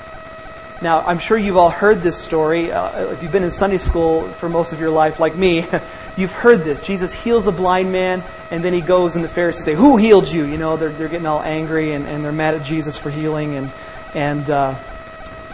Now, 0.82 1.02
I'm 1.02 1.20
sure 1.20 1.38
you've 1.38 1.58
all 1.58 1.70
heard 1.70 2.02
this 2.02 2.18
story. 2.18 2.72
Uh, 2.72 3.12
if 3.12 3.22
you've 3.22 3.32
been 3.32 3.44
in 3.44 3.52
Sunday 3.52 3.78
school 3.78 4.28
for 4.30 4.50
most 4.50 4.74
of 4.74 4.80
your 4.80 4.90
life, 4.90 5.20
like 5.20 5.36
me, 5.36 5.64
you've 6.18 6.32
heard 6.32 6.64
this. 6.64 6.82
Jesus 6.82 7.14
heals 7.14 7.46
a 7.46 7.52
blind 7.52 7.92
man, 7.92 8.24
and 8.50 8.64
then 8.64 8.74
he 8.74 8.82
goes 8.82 9.16
and 9.16 9.24
the 9.24 9.30
Pharisees 9.30 9.64
say, 9.64 9.76
Who 9.76 9.98
healed 9.98 10.28
you? 10.28 10.44
You 10.44 10.58
know, 10.58 10.78
they're, 10.78 10.90
they're 10.90 11.08
getting 11.08 11.28
all 11.28 11.44
angry 11.44 11.92
and, 11.92 12.08
and 12.08 12.26
they're 12.26 12.32
mad 12.32 12.56
at 12.56 12.64
Jesus 12.64 12.98
for 12.98 13.12
healing. 13.12 13.56
And, 13.56 13.72
and 14.16 14.50
uh, 14.50 14.76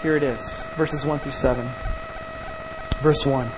here 0.02 0.16
it 0.16 0.24
is, 0.24 0.64
verses 0.76 1.06
1 1.06 1.20
through 1.20 1.34
7. 1.34 1.68
Verse 3.00 3.26
1. 3.26 3.50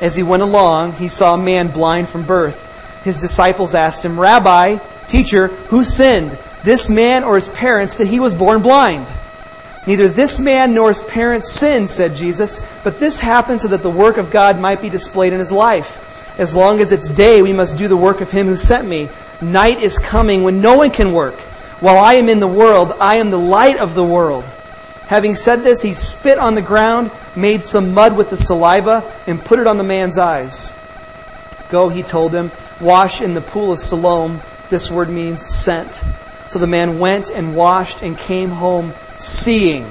As 0.00 0.16
he 0.16 0.22
went 0.22 0.42
along, 0.42 0.94
he 0.94 1.08
saw 1.08 1.34
a 1.34 1.38
man 1.38 1.68
blind 1.68 2.08
from 2.08 2.24
birth. 2.24 3.04
His 3.04 3.20
disciples 3.20 3.74
asked 3.74 4.02
him, 4.02 4.18
Rabbi, 4.18 4.78
teacher, 5.08 5.48
who 5.48 5.84
sinned, 5.84 6.38
this 6.62 6.88
man 6.88 7.22
or 7.22 7.34
his 7.34 7.48
parents, 7.48 7.96
that 7.96 8.06
he 8.06 8.18
was 8.18 8.32
born 8.32 8.62
blind? 8.62 9.12
Neither 9.86 10.08
this 10.08 10.38
man 10.38 10.74
nor 10.74 10.88
his 10.88 11.02
parents 11.02 11.52
sinned, 11.52 11.90
said 11.90 12.16
Jesus, 12.16 12.66
but 12.82 12.98
this 12.98 13.20
happened 13.20 13.60
so 13.60 13.68
that 13.68 13.82
the 13.82 13.90
work 13.90 14.16
of 14.16 14.30
God 14.30 14.58
might 14.58 14.80
be 14.80 14.88
displayed 14.88 15.32
in 15.32 15.38
his 15.38 15.52
life. 15.52 16.38
As 16.38 16.54
long 16.54 16.80
as 16.80 16.90
it's 16.90 17.10
day, 17.10 17.42
we 17.42 17.52
must 17.52 17.76
do 17.76 17.86
the 17.86 17.96
work 17.96 18.20
of 18.20 18.30
him 18.30 18.46
who 18.46 18.56
sent 18.56 18.88
me. 18.88 19.08
Night 19.40 19.80
is 19.80 19.98
coming 19.98 20.42
when 20.42 20.60
no 20.60 20.78
one 20.78 20.90
can 20.90 21.12
work. 21.12 21.38
While 21.80 21.98
I 21.98 22.14
am 22.14 22.28
in 22.28 22.40
the 22.40 22.48
world, 22.48 22.94
I 22.98 23.16
am 23.16 23.30
the 23.30 23.38
light 23.38 23.78
of 23.78 23.94
the 23.94 24.04
world. 24.04 24.44
Having 25.06 25.36
said 25.36 25.62
this, 25.62 25.82
he 25.82 25.92
spit 25.92 26.38
on 26.38 26.54
the 26.54 26.62
ground, 26.62 27.10
made 27.36 27.62
some 27.62 27.92
mud 27.92 28.16
with 28.16 28.30
the 28.30 28.38
saliva, 28.38 29.04
and 29.26 29.44
put 29.44 29.58
it 29.58 29.66
on 29.66 29.76
the 29.76 29.84
man's 29.84 30.16
eyes. 30.16 30.76
Go, 31.68 31.90
he 31.90 32.02
told 32.02 32.34
him, 32.34 32.50
wash 32.80 33.20
in 33.20 33.34
the 33.34 33.40
pool 33.42 33.72
of 33.72 33.80
Siloam. 33.80 34.40
This 34.70 34.90
word 34.90 35.10
means 35.10 35.44
sent. 35.44 36.02
So 36.46 36.58
the 36.58 36.66
man 36.66 36.98
went 36.98 37.30
and 37.30 37.54
washed 37.54 38.02
and 38.02 38.16
came 38.16 38.50
home 38.50 38.94
seeing. 39.16 39.84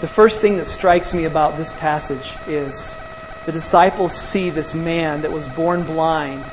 The 0.00 0.08
first 0.08 0.40
thing 0.40 0.56
that 0.58 0.66
strikes 0.66 1.14
me 1.14 1.24
about 1.24 1.56
this 1.56 1.72
passage 1.72 2.36
is 2.46 3.00
the 3.46 3.52
disciples 3.52 4.16
see 4.16 4.50
this 4.50 4.74
man 4.74 5.22
that 5.22 5.32
was 5.32 5.48
born 5.48 5.84
blind 5.84 6.44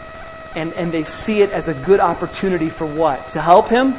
and, 0.55 0.74
and 0.74 0.91
they 0.91 1.03
see 1.03 1.41
it 1.41 1.51
as 1.51 1.67
a 1.67 1.74
good 1.74 2.00
opportunity 2.00 2.70
for 2.70 2.86
what? 2.86 3.29
To 3.29 3.41
help 3.41 3.70
him? 3.70 3.96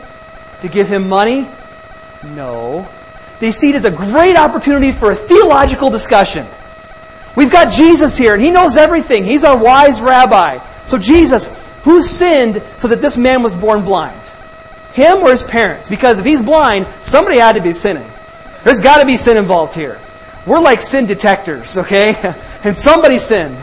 To 0.61 0.69
give 0.69 0.89
him 0.89 1.09
money? 1.09 1.49
No. 2.23 2.89
They 3.41 3.53
see 3.53 3.71
it 3.71 3.77
as 3.77 3.85
a 3.85 3.91
great 3.91 4.37
opportunity 4.37 4.93
for 4.93 5.11
a 5.11 5.15
theological 5.15 5.91
discussion. 5.91 6.47
We've 7.35 7.51
got 7.51 7.73
Jesus 7.73 8.17
here, 8.19 8.35
and 8.35 8.43
he 8.43 8.51
knows 8.51 8.77
everything. 8.77 9.25
He's 9.25 9.45
our 9.45 9.57
wise 9.57 10.01
rabbi. 10.01 10.59
So, 10.85 10.99
Jesus, 10.99 11.59
who 11.83 12.03
sinned 12.03 12.63
so 12.77 12.89
that 12.89 13.01
this 13.01 13.17
man 13.17 13.43
was 13.43 13.57
born 13.57 13.85
blind? 13.85 14.22
Him 14.93 15.19
or 15.19 15.31
his 15.31 15.43
parents? 15.43 15.89
Because 15.89 16.21
if 16.21 16.27
he's 16.27 16.43
blind, 16.43 16.87
somebody 17.03 17.39
had 17.39 17.57
to 17.57 17.63
be 17.63 17.73
sinning. 17.73 18.09
There's 18.65 18.81
got 18.81 19.01
to 19.01 19.07
be 19.07 19.17
sin 19.17 19.37
involved 19.37 19.75
here. 19.75 19.99
We're 20.47 20.61
like 20.61 20.83
sin 20.83 21.07
detectors, 21.07 21.79
okay? 21.79 22.35
and 22.65 22.77
somebody 22.77 23.19
sinned. 23.19 23.57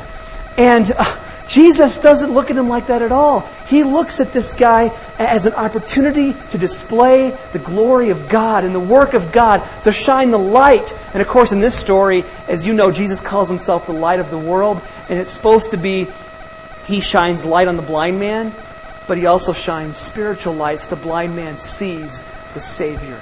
And 0.57 0.91
uh, 0.97 1.17
Jesus 1.47 1.99
doesn't 1.99 2.31
look 2.31 2.51
at 2.51 2.57
him 2.57 2.69
like 2.69 2.87
that 2.87 3.01
at 3.01 3.11
all. 3.11 3.41
He 3.67 3.83
looks 3.83 4.19
at 4.19 4.33
this 4.33 4.53
guy 4.53 4.91
as 5.17 5.45
an 5.45 5.53
opportunity 5.53 6.33
to 6.51 6.57
display 6.57 7.37
the 7.53 7.59
glory 7.59 8.11
of 8.11 8.29
God 8.29 8.63
and 8.63 8.73
the 8.73 8.79
work 8.79 9.13
of 9.13 9.31
God, 9.31 9.67
to 9.83 9.91
shine 9.91 10.31
the 10.31 10.39
light. 10.39 10.97
And 11.13 11.21
of 11.21 11.27
course, 11.27 11.51
in 11.51 11.59
this 11.59 11.75
story, 11.75 12.23
as 12.47 12.67
you 12.67 12.73
know, 12.73 12.91
Jesus 12.91 13.19
calls 13.19 13.49
himself 13.49 13.87
the 13.87 13.93
light 13.93 14.19
of 14.19 14.29
the 14.29 14.37
world. 14.37 14.81
And 15.09 15.19
it's 15.19 15.31
supposed 15.31 15.71
to 15.71 15.77
be 15.77 16.07
he 16.85 17.01
shines 17.01 17.45
light 17.45 17.67
on 17.67 17.77
the 17.77 17.83
blind 17.83 18.19
man, 18.19 18.53
but 19.09 19.17
he 19.17 19.25
also 19.25 19.51
shines 19.51 19.97
spiritual 19.97 20.53
lights. 20.53 20.85
the 20.85 20.95
blind 20.95 21.35
man 21.35 21.57
sees 21.57 22.31
the 22.53 22.59
Savior. 22.59 23.19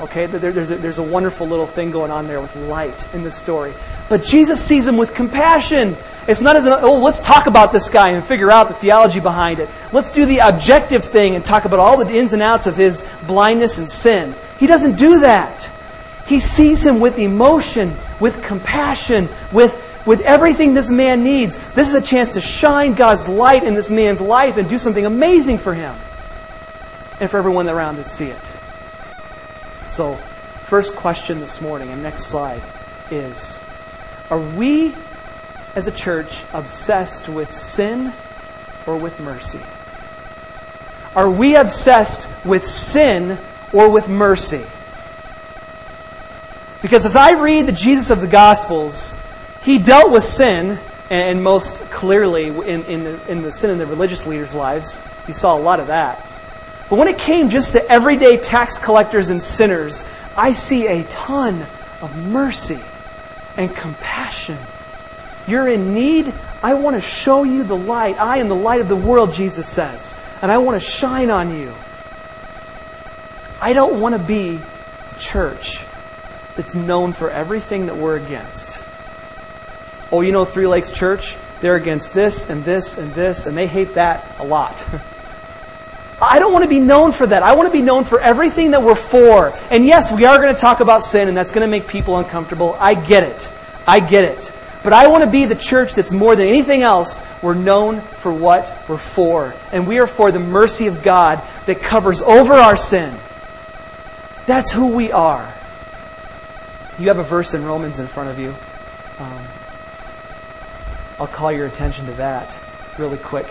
Okay, 0.00 0.26
there's 0.26 0.72
a, 0.72 0.76
there's 0.76 0.98
a 0.98 1.02
wonderful 1.02 1.46
little 1.46 1.66
thing 1.66 1.92
going 1.92 2.10
on 2.10 2.26
there 2.26 2.40
with 2.40 2.54
light 2.56 3.14
in 3.14 3.22
this 3.22 3.36
story. 3.36 3.72
But 4.08 4.24
Jesus 4.24 4.62
sees 4.64 4.86
him 4.86 4.96
with 4.96 5.14
compassion. 5.14 5.96
It's 6.26 6.40
not 6.40 6.56
as 6.56 6.66
an, 6.66 6.74
oh, 6.76 6.98
let's 6.98 7.20
talk 7.20 7.46
about 7.46 7.72
this 7.72 7.88
guy 7.88 8.10
and 8.10 8.24
figure 8.24 8.50
out 8.50 8.66
the 8.66 8.74
theology 8.74 9.20
behind 9.20 9.60
it. 9.60 9.68
Let's 9.92 10.10
do 10.10 10.26
the 10.26 10.38
objective 10.38 11.04
thing 11.04 11.36
and 11.36 11.44
talk 11.44 11.64
about 11.64 11.78
all 11.78 12.04
the 12.04 12.12
ins 12.12 12.32
and 12.32 12.42
outs 12.42 12.66
of 12.66 12.76
his 12.76 13.08
blindness 13.28 13.78
and 13.78 13.88
sin. 13.88 14.34
He 14.58 14.66
doesn't 14.66 14.96
do 14.96 15.20
that. 15.20 15.70
He 16.26 16.40
sees 16.40 16.84
him 16.84 16.98
with 16.98 17.16
emotion, 17.18 17.96
with 18.18 18.42
compassion, 18.42 19.28
with, 19.52 19.87
with 20.08 20.22
everything 20.22 20.72
this 20.72 20.90
man 20.90 21.22
needs. 21.22 21.58
This 21.72 21.88
is 21.88 21.94
a 21.94 22.00
chance 22.00 22.30
to 22.30 22.40
shine 22.40 22.94
God's 22.94 23.28
light 23.28 23.62
in 23.62 23.74
this 23.74 23.90
man's 23.90 24.22
life 24.22 24.56
and 24.56 24.66
do 24.66 24.78
something 24.78 25.04
amazing 25.04 25.58
for 25.58 25.74
him 25.74 25.94
and 27.20 27.30
for 27.30 27.36
everyone 27.36 27.68
around 27.68 27.96
to 27.96 28.04
see 28.04 28.28
it. 28.28 28.56
So, 29.86 30.14
first 30.64 30.96
question 30.96 31.40
this 31.40 31.60
morning, 31.60 31.90
and 31.90 32.02
next 32.02 32.24
slide, 32.30 32.62
is 33.10 33.62
Are 34.30 34.40
we 34.40 34.94
as 35.76 35.88
a 35.88 35.92
church 35.92 36.42
obsessed 36.54 37.28
with 37.28 37.52
sin 37.52 38.10
or 38.86 38.96
with 38.96 39.20
mercy? 39.20 39.60
Are 41.14 41.30
we 41.30 41.54
obsessed 41.54 42.30
with 42.46 42.64
sin 42.64 43.36
or 43.74 43.92
with 43.92 44.08
mercy? 44.08 44.64
Because 46.80 47.04
as 47.04 47.14
I 47.14 47.38
read 47.38 47.66
the 47.66 47.72
Jesus 47.72 48.08
of 48.08 48.22
the 48.22 48.26
Gospels, 48.26 49.20
he 49.68 49.76
dealt 49.76 50.10
with 50.10 50.24
sin, 50.24 50.78
and 51.10 51.44
most 51.44 51.90
clearly 51.90 52.46
in, 52.46 52.84
in, 52.84 53.04
the, 53.04 53.30
in 53.30 53.42
the 53.42 53.52
sin 53.52 53.68
in 53.68 53.76
the 53.76 53.84
religious 53.84 54.26
leaders' 54.26 54.54
lives. 54.54 54.98
You 55.26 55.34
saw 55.34 55.58
a 55.58 55.60
lot 55.60 55.78
of 55.78 55.88
that. 55.88 56.26
But 56.88 56.98
when 56.98 57.06
it 57.06 57.18
came 57.18 57.50
just 57.50 57.72
to 57.72 57.86
everyday 57.86 58.38
tax 58.38 58.78
collectors 58.78 59.28
and 59.28 59.42
sinners, 59.42 60.10
I 60.38 60.54
see 60.54 60.86
a 60.86 61.04
ton 61.04 61.66
of 62.00 62.16
mercy 62.30 62.80
and 63.58 63.74
compassion. 63.76 64.56
You're 65.46 65.68
in 65.68 65.92
need. 65.92 66.32
I 66.62 66.72
want 66.72 66.96
to 66.96 67.02
show 67.02 67.44
you 67.44 67.62
the 67.62 67.76
light. 67.76 68.18
I 68.18 68.38
am 68.38 68.48
the 68.48 68.54
light 68.54 68.80
of 68.80 68.88
the 68.88 68.96
world, 68.96 69.34
Jesus 69.34 69.68
says. 69.68 70.18
And 70.40 70.50
I 70.50 70.56
want 70.56 70.80
to 70.82 70.88
shine 70.88 71.28
on 71.28 71.54
you. 71.54 71.74
I 73.60 73.74
don't 73.74 74.00
want 74.00 74.14
to 74.14 74.22
be 74.22 74.56
the 74.56 75.20
church 75.20 75.84
that's 76.56 76.74
known 76.74 77.12
for 77.12 77.28
everything 77.28 77.84
that 77.84 77.98
we're 77.98 78.16
against. 78.16 78.87
Oh, 80.10 80.20
you 80.22 80.32
know 80.32 80.44
Three 80.44 80.66
Lakes 80.66 80.90
Church? 80.90 81.36
They're 81.60 81.76
against 81.76 82.14
this 82.14 82.50
and 82.50 82.64
this 82.64 82.98
and 82.98 83.12
this, 83.14 83.46
and 83.46 83.56
they 83.56 83.66
hate 83.66 83.94
that 83.94 84.24
a 84.38 84.44
lot. 84.44 84.86
I 86.20 86.38
don't 86.38 86.52
want 86.52 86.64
to 86.64 86.68
be 86.68 86.80
known 86.80 87.12
for 87.12 87.26
that. 87.26 87.42
I 87.42 87.54
want 87.54 87.66
to 87.68 87.72
be 87.72 87.82
known 87.82 88.04
for 88.04 88.20
everything 88.20 88.72
that 88.72 88.82
we're 88.82 88.96
for. 88.96 89.56
And 89.70 89.86
yes, 89.86 90.12
we 90.12 90.24
are 90.24 90.38
going 90.38 90.52
to 90.52 90.60
talk 90.60 90.80
about 90.80 91.02
sin, 91.02 91.28
and 91.28 91.36
that's 91.36 91.52
going 91.52 91.64
to 91.64 91.70
make 91.70 91.86
people 91.86 92.16
uncomfortable. 92.16 92.76
I 92.78 92.94
get 92.94 93.22
it. 93.22 93.52
I 93.86 94.00
get 94.00 94.24
it. 94.24 94.52
But 94.82 94.92
I 94.92 95.08
want 95.08 95.24
to 95.24 95.30
be 95.30 95.44
the 95.44 95.54
church 95.54 95.94
that's 95.94 96.12
more 96.12 96.34
than 96.34 96.48
anything 96.48 96.82
else, 96.82 97.28
we're 97.42 97.54
known 97.54 98.00
for 98.00 98.32
what 98.32 98.74
we're 98.88 98.96
for. 98.96 99.54
And 99.70 99.86
we 99.86 99.98
are 99.98 100.06
for 100.06 100.32
the 100.32 100.40
mercy 100.40 100.86
of 100.86 101.02
God 101.02 101.42
that 101.66 101.82
covers 101.82 102.22
over 102.22 102.54
our 102.54 102.76
sin. 102.76 103.16
That's 104.46 104.72
who 104.72 104.96
we 104.96 105.12
are. 105.12 105.52
You 106.98 107.08
have 107.08 107.18
a 107.18 107.24
verse 107.24 107.54
in 107.54 107.64
Romans 107.64 107.98
in 107.98 108.06
front 108.06 108.30
of 108.30 108.38
you. 108.38 108.54
I'll 111.20 111.26
call 111.26 111.50
your 111.50 111.66
attention 111.66 112.06
to 112.06 112.12
that 112.12 112.58
really 112.96 113.18
quick. 113.18 113.46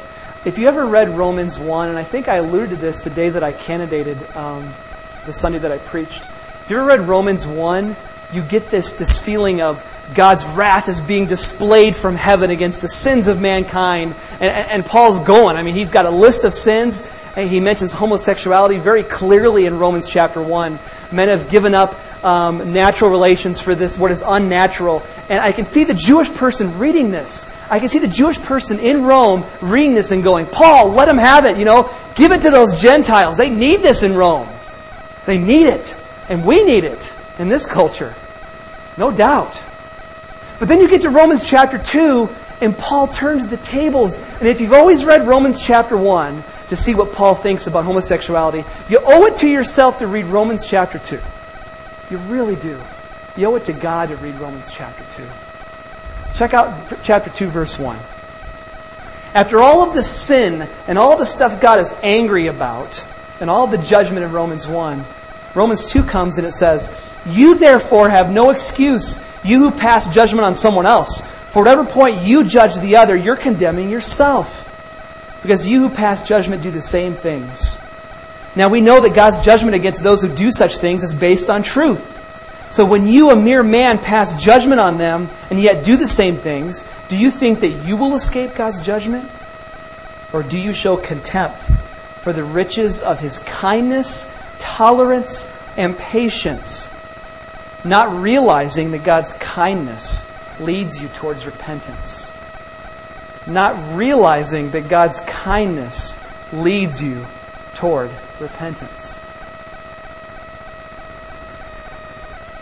If 0.46 0.58
you 0.58 0.68
ever 0.68 0.86
read 0.86 1.10
Romans 1.10 1.60
1, 1.60 1.90
and 1.90 1.98
I 1.98 2.04
think 2.04 2.30
I 2.30 2.36
alluded 2.36 2.70
to 2.70 2.76
this 2.78 3.04
the 3.04 3.10
day 3.10 3.30
that 3.30 3.44
I 3.44 3.52
candidated, 3.52 4.18
um, 4.38 4.74
the 5.26 5.34
Sunday 5.34 5.60
that 5.60 5.72
I 5.72 5.78
preached. 5.78 6.24
If 6.64 6.70
you 6.70 6.78
ever 6.78 6.88
read 6.88 7.02
Romans 7.02 7.46
1, 7.46 7.96
you 8.32 8.42
get 8.42 8.70
this, 8.70 8.94
this 8.94 9.22
feeling 9.22 9.62
of 9.62 9.84
God's 10.14 10.46
wrath 10.46 10.88
is 10.88 11.02
being 11.02 11.26
displayed 11.26 11.96
from 11.96 12.16
heaven 12.16 12.52
against 12.52 12.80
the 12.80 12.88
sins 12.88 13.28
of 13.28 13.42
mankind. 13.42 14.16
And, 14.40 14.70
and 14.70 14.86
Paul's 14.86 15.20
going. 15.20 15.58
I 15.58 15.64
mean, 15.64 15.76
he's 15.76 15.90
got 15.90 16.06
a 16.06 16.10
list 16.10 16.46
of 16.46 16.54
sins. 16.54 17.06
He 17.36 17.60
mentions 17.60 17.92
homosexuality 17.92 18.78
very 18.80 19.04
clearly 19.04 19.66
in 19.66 19.78
Romans 19.78 20.08
chapter 20.08 20.42
1. 20.42 20.80
Men 21.12 21.28
have 21.28 21.50
given 21.50 21.76
up 21.76 22.00
um, 22.24 22.74
natural 22.74 23.10
relations 23.10 23.62
for 23.62 23.76
this, 23.76 23.98
what 23.98 24.12
is 24.12 24.24
unnatural. 24.26 25.04
And 25.30 25.40
I 25.40 25.52
can 25.52 25.66
see 25.66 25.84
the 25.84 25.94
Jewish 25.94 26.34
person 26.34 26.80
reading 26.80 27.12
this. 27.12 27.52
I 27.70 27.80
can 27.80 27.90
see 27.90 28.00
the 28.00 28.08
Jewish 28.08 28.40
person 28.42 28.80
in 28.80 29.04
Rome 29.04 29.44
reading 29.62 29.94
this 29.94 30.12
and 30.12 30.24
going, 30.24 30.46
Paul, 30.46 30.92
let 30.92 31.06
them 31.06 31.18
have 31.18 31.46
it, 31.46 31.58
you 31.58 31.66
know, 31.66 31.94
give 32.16 32.32
it 32.32 32.44
to 32.44 32.50
those 32.50 32.82
Gentiles. 32.82 33.38
They 33.38 33.50
need 33.50 33.82
this 33.82 34.04
in 34.04 34.16
Rome. 34.16 34.48
They 35.26 35.38
need 35.38 35.68
it. 35.68 36.00
And 36.30 36.46
we 36.46 36.64
need 36.64 36.84
it 36.84 37.16
in 37.40 37.48
this 37.48 37.66
culture. 37.66 38.16
No 38.98 39.12
doubt. 39.12 39.64
But 40.60 40.68
then 40.68 40.82
you 40.82 40.90
get 40.90 41.02
to 41.02 41.10
Romans 41.10 41.44
chapter 41.44 41.78
2, 41.78 42.30
and 42.62 42.78
Paul 42.78 43.08
turns 43.08 43.48
the 43.48 43.58
tables. 43.58 44.18
And 44.18 44.48
if 44.48 44.60
you've 44.60 44.74
always 44.74 45.06
read 45.06 45.28
Romans 45.28 45.64
chapter 45.64 45.96
1 45.96 46.44
to 46.70 46.76
see 46.76 46.96
what 46.96 47.14
Paul 47.14 47.36
thinks 47.36 47.68
about 47.68 47.86
homosexuality, 47.86 48.66
you 48.90 49.00
owe 49.04 49.26
it 49.28 49.38
to 49.38 49.50
yourself 49.50 50.00
to 50.00 50.08
read 50.08 50.26
Romans 50.26 50.66
chapter 50.66 50.98
2. 50.98 51.20
You 52.10 52.18
really 52.30 52.56
do. 52.56 52.80
You 53.36 53.48
owe 53.48 53.56
it 53.56 53.66
to 53.66 53.74
God 53.74 54.10
to 54.10 54.16
read 54.18 54.36
Romans 54.36 54.70
chapter 54.72 55.04
2. 55.12 55.28
Check 56.36 56.54
out 56.54 56.74
chapter 57.04 57.30
2, 57.30 57.48
verse 57.48 57.78
1. 57.78 57.98
After 59.34 59.60
all 59.60 59.88
of 59.88 59.94
the 59.94 60.04
sin 60.04 60.68
and 60.88 60.98
all 60.98 61.18
the 61.18 61.26
stuff 61.26 61.62
God 61.62 61.80
is 61.80 61.94
angry 62.02 62.48
about, 62.48 63.06
and 63.40 63.50
all 63.50 63.68
the 63.68 63.78
judgment 63.78 64.24
in 64.24 64.32
Romans 64.32 64.68
1, 64.68 65.04
Romans 65.54 65.86
2 65.92 66.04
comes 66.04 66.38
and 66.38 66.48
it 66.48 66.54
says, 66.54 67.18
You 67.26 67.56
therefore 67.56 68.10
have 68.10 68.32
no 68.32 68.50
excuse, 68.50 69.26
you 69.44 69.60
who 69.60 69.72
pass 69.72 70.14
judgment 70.14 70.46
on 70.46 70.56
someone 70.56 70.86
else. 70.86 71.22
For 71.50 71.62
whatever 71.62 71.86
point 71.86 72.22
you 72.22 72.44
judge 72.44 72.78
the 72.80 72.98
other, 72.98 73.16
you're 73.16 73.36
condemning 73.36 73.90
yourself. 73.90 74.64
Because 75.42 75.68
you 75.68 75.82
who 75.82 75.90
pass 75.90 76.24
judgment 76.24 76.64
do 76.64 76.72
the 76.72 76.82
same 76.82 77.14
things. 77.14 77.80
Now 78.58 78.70
we 78.70 78.82
know 78.82 79.00
that 79.02 79.14
God's 79.14 79.40
judgment 79.40 79.76
against 79.76 80.04
those 80.04 80.24
who 80.24 80.34
do 80.34 80.52
such 80.52 80.80
things 80.80 81.04
is 81.04 81.14
based 81.14 81.48
on 81.48 81.62
truth. 81.62 82.16
So 82.72 82.86
when 82.86 83.08
you, 83.08 83.30
a 83.30 83.36
mere 83.36 83.62
man, 83.62 84.00
pass 84.00 84.34
judgment 84.44 84.80
on 84.80 84.98
them 84.98 85.30
and 85.52 85.60
yet 85.60 85.86
do 85.86 85.96
the 85.96 86.08
same 86.08 86.36
things, 86.36 86.92
do 87.08 87.16
you 87.16 87.30
think 87.30 87.60
that 87.60 87.86
you 87.86 87.96
will 87.96 88.16
escape 88.16 88.56
God's 88.56 88.80
judgment? 88.80 89.30
Or 90.34 90.42
do 90.42 90.58
you 90.58 90.74
show 90.74 90.98
contempt 90.98 91.70
for 92.18 92.34
the 92.34 92.44
riches 92.44 93.04
of 93.04 93.20
his 93.20 93.38
kindness, 93.40 94.36
tolerance, 94.58 95.56
and 95.78 95.96
patience, 95.96 96.92
not 97.86 98.12
realizing 98.20 98.90
that 98.90 99.04
God's 99.04 99.34
kindness 99.34 100.34
leads 100.60 101.00
you 101.00 101.10
towards 101.10 101.46
repentance. 101.46 102.36
Not 103.46 103.96
realizing 103.96 104.72
that 104.72 104.90
God's 104.90 105.20
kindness 105.22 106.22
leads 106.52 107.04
you 107.04 107.28
toward 107.76 108.10
repentance. 108.40 109.24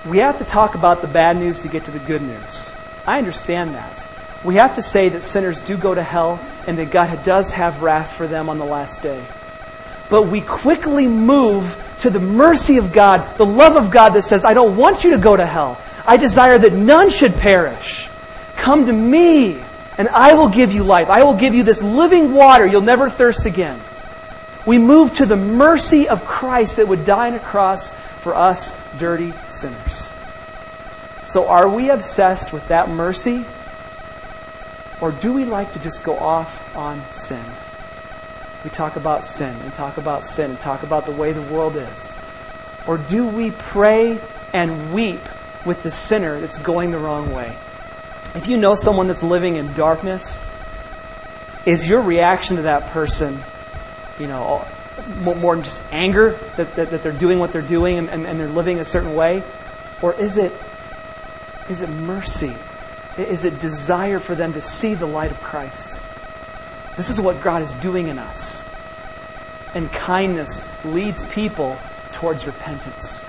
We 0.05 0.20
have 0.20 0.38
to 0.38 0.46
talk 0.46 0.75
about 0.75 1.01
the 1.01 1.08
bad 1.08 1.38
news 1.38 1.60
to 1.60 1.67
get 1.67 1.86
to 1.86 1.91
the 1.91 2.00
good 2.00 2.22
news. 2.22 2.79
I 3.08 3.17
understand 3.17 3.74
that. 3.74 3.98
We 4.44 4.55
have 4.55 4.75
to 4.75 4.82
say 4.82 5.10
that 5.10 5.24
sinners 5.24 5.60
do 5.60 5.77
go 5.77 5.96
to 5.96 6.03
hell 6.03 6.48
and 6.67 6.77
that 6.77 6.91
God 6.91 7.24
does 7.24 7.53
have 7.53 7.82
wrath 7.82 8.13
for 8.13 8.27
them 8.27 8.48
on 8.48 8.60
the 8.60 8.65
last 8.65 9.01
day. 9.01 9.27
But 10.08 10.24
we 10.27 10.41
quickly 10.41 11.08
move 11.08 11.75
to 12.00 12.12
the 12.12 12.20
mercy 12.20 12.77
of 12.77 12.91
God, 12.91 13.39
the 13.39 13.46
love 13.46 13.75
of 13.75 13.91
God 13.91 14.10
that 14.10 14.22
says, 14.22 14.46
I 14.46 14.53
don't 14.53 14.77
want 14.77 15.03
you 15.03 15.12
to 15.12 15.17
go 15.17 15.36
to 15.36 15.46
hell. 15.46 15.82
I 16.05 16.17
desire 16.17 16.60
that 16.60 16.74
none 16.74 17.10
should 17.10 17.36
perish. 17.36 18.12
Come 18.55 18.86
to 18.86 18.94
me, 18.94 19.65
and 19.98 20.08
I 20.10 20.36
will 20.36 20.50
give 20.50 20.72
you 20.72 20.84
life. 20.84 21.10
I 21.10 21.24
will 21.24 21.34
give 21.34 21.55
you 21.55 21.63
this 21.63 21.82
living 21.82 22.32
water. 22.34 22.67
You'll 22.67 22.82
never 22.82 23.10
thirst 23.10 23.48
again. 23.48 23.82
We 24.66 24.78
move 24.78 25.14
to 25.16 25.26
the 25.26 25.38
mercy 25.38 26.10
of 26.10 26.26
Christ 26.26 26.78
that 26.78 26.88
would 26.88 27.06
die 27.06 27.28
on 27.28 27.36
a 27.36 27.40
cross 27.40 27.92
for 27.92 28.34
us 28.34 28.80
dirty 28.98 29.34
sinners. 29.48 30.16
So, 31.26 31.48
are 31.48 31.70
we 31.70 31.90
obsessed 31.90 32.54
with 32.54 32.68
that 32.70 32.90
mercy? 32.90 33.46
Or 35.02 35.12
do 35.12 35.34
we 35.34 35.46
like 35.46 35.74
to 35.74 35.80
just 35.80 36.04
go 36.04 36.18
off 36.18 36.76
on 36.76 37.02
sin? 37.12 37.44
We 38.64 38.70
talk 38.72 38.96
about 38.96 39.24
sin 39.24 39.56
and 39.62 39.74
talk 39.74 39.98
about 39.98 40.26
sin 40.26 40.52
and 40.52 40.60
talk 40.60 40.84
about 40.84 41.06
the 41.06 41.12
way 41.12 41.32
the 41.32 41.42
world 41.42 41.76
is. 41.76 42.20
Or 42.88 42.98
do 42.98 43.28
we 43.28 43.52
pray 43.52 44.20
and 44.54 44.94
weep 44.94 45.22
with 45.66 45.84
the 45.84 45.92
sinner 45.92 46.40
that's 46.40 46.58
going 46.58 46.92
the 46.92 46.98
wrong 46.98 47.34
way? 47.34 47.56
If 48.34 48.48
you 48.48 48.58
know 48.58 48.76
someone 48.76 49.08
that's 49.08 49.24
living 49.24 49.56
in 49.56 49.74
darkness, 49.74 50.44
is 51.66 51.88
your 51.88 52.02
reaction 52.02 52.58
to 52.58 52.64
that 52.64 52.88
person, 52.88 53.40
you 54.20 54.28
know, 54.28 54.68
more 55.24 55.56
just 55.58 55.82
anger 55.92 56.38
that, 56.56 56.76
that, 56.76 56.92
that 56.92 57.04
they're 57.04 57.12
doing 57.12 57.40
what 57.40 57.52
they're 57.52 57.62
doing 57.62 57.98
and, 57.98 58.10
and, 58.10 58.26
and 58.26 58.40
they're 58.40 58.48
living 58.48 58.80
a 58.80 58.86
certain 58.86 59.14
way? 59.16 59.44
Or 60.02 60.14
is 60.14 60.38
it, 60.38 60.52
is 61.70 61.82
it 61.82 61.90
mercy? 61.90 62.56
Is 63.18 63.46
it 63.46 63.60
desire 63.60 64.20
for 64.20 64.36
them 64.36 64.54
to 64.54 64.62
see 64.62 64.94
the 64.94 65.06
light 65.06 65.32
of 65.32 65.42
Christ? 65.42 66.00
This 66.98 67.10
is 67.10 67.20
what 67.20 67.42
God 67.42 67.62
is 67.62 67.74
doing 67.76 68.08
in 68.08 68.20
us. 68.20 68.68
And 69.74 69.92
kindness 69.92 70.68
leads 70.86 71.24
people 71.34 71.78
towards 72.14 72.48
repentance. 72.48 73.26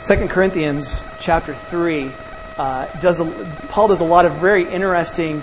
Second 0.00 0.28
Corinthians 0.28 1.10
chapter 1.18 1.54
three 1.54 2.12
uh, 2.58 2.86
does 3.00 3.20
a, 3.20 3.24
Paul 3.68 3.88
does 3.88 4.00
a 4.00 4.04
lot 4.04 4.26
of 4.26 4.34
very 4.34 4.64
interesting 4.64 5.42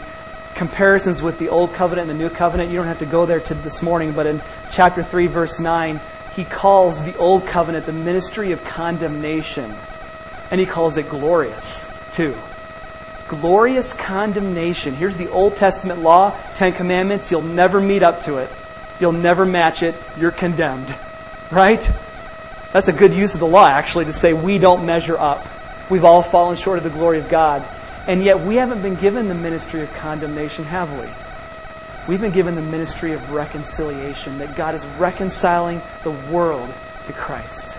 comparisons 0.56 1.24
with 1.24 1.40
the 1.40 1.50
old 1.50 1.74
covenant 1.74 2.10
and 2.10 2.20
the 2.20 2.24
new 2.24 2.30
covenant. 2.30 2.70
You 2.70 2.78
don't 2.78 2.88
have 2.88 3.00
to 3.00 3.06
go 3.06 3.26
there 3.26 3.40
to 3.40 3.54
this 3.54 3.82
morning, 3.82 4.12
but 4.12 4.28
in 4.28 4.42
chapter 4.72 5.04
three, 5.04 5.28
verse 5.28 5.60
nine, 5.60 6.00
he 6.36 6.44
calls 6.44 7.04
the 7.04 7.16
old 7.18 7.46
covenant 7.48 7.86
the 7.86 7.94
ministry 7.94 8.52
of 8.52 8.64
condemnation, 8.64 9.74
and 10.50 10.60
he 10.60 10.66
calls 10.66 10.98
it 10.98 11.10
glorious 11.10 11.94
too. 12.12 12.36
Glorious 13.28 13.94
condemnation. 13.94 14.94
Here's 14.94 15.16
the 15.16 15.30
Old 15.30 15.56
Testament 15.56 16.02
law, 16.02 16.38
Ten 16.54 16.74
Commandments. 16.74 17.32
You'll 17.32 17.42
never 17.42 17.80
meet 17.80 18.04
up 18.04 18.22
to 18.24 18.38
it. 18.38 18.50
You'll 19.00 19.14
never 19.14 19.46
match 19.46 19.84
it. 19.84 19.96
You're 20.18 20.32
condemned. 20.32 20.94
Right? 21.52 21.92
That's 22.72 22.88
a 22.88 22.94
good 22.94 23.14
use 23.14 23.34
of 23.34 23.42
the 23.42 23.46
law, 23.46 23.68
actually, 23.68 24.06
to 24.06 24.14
say 24.14 24.32
we 24.32 24.58
don't 24.58 24.86
measure 24.86 25.18
up. 25.18 25.46
We've 25.92 26.06
all 26.06 26.24
fallen 26.24 26.56
short 26.56 26.78
of 26.78 26.86
the 26.86 26.90
glory 26.90 27.20
of 27.20 27.28
God. 27.28 27.68
And 28.08 28.24
yet 28.24 28.40
we 28.40 28.56
haven't 28.56 28.82
been 28.82 28.96
given 28.96 29.28
the 29.28 29.36
ministry 29.36 29.84
of 29.84 29.94
condemnation, 29.94 30.64
have 30.64 30.98
we? 30.98 31.06
We've 32.08 32.22
been 32.22 32.32
given 32.32 32.56
the 32.56 32.62
ministry 32.62 33.12
of 33.12 33.32
reconciliation, 33.32 34.40
that 34.40 34.56
God 34.56 34.74
is 34.74 34.86
reconciling 34.86 35.82
the 36.04 36.12
world 36.12 36.74
to 37.04 37.14
Christ. 37.14 37.78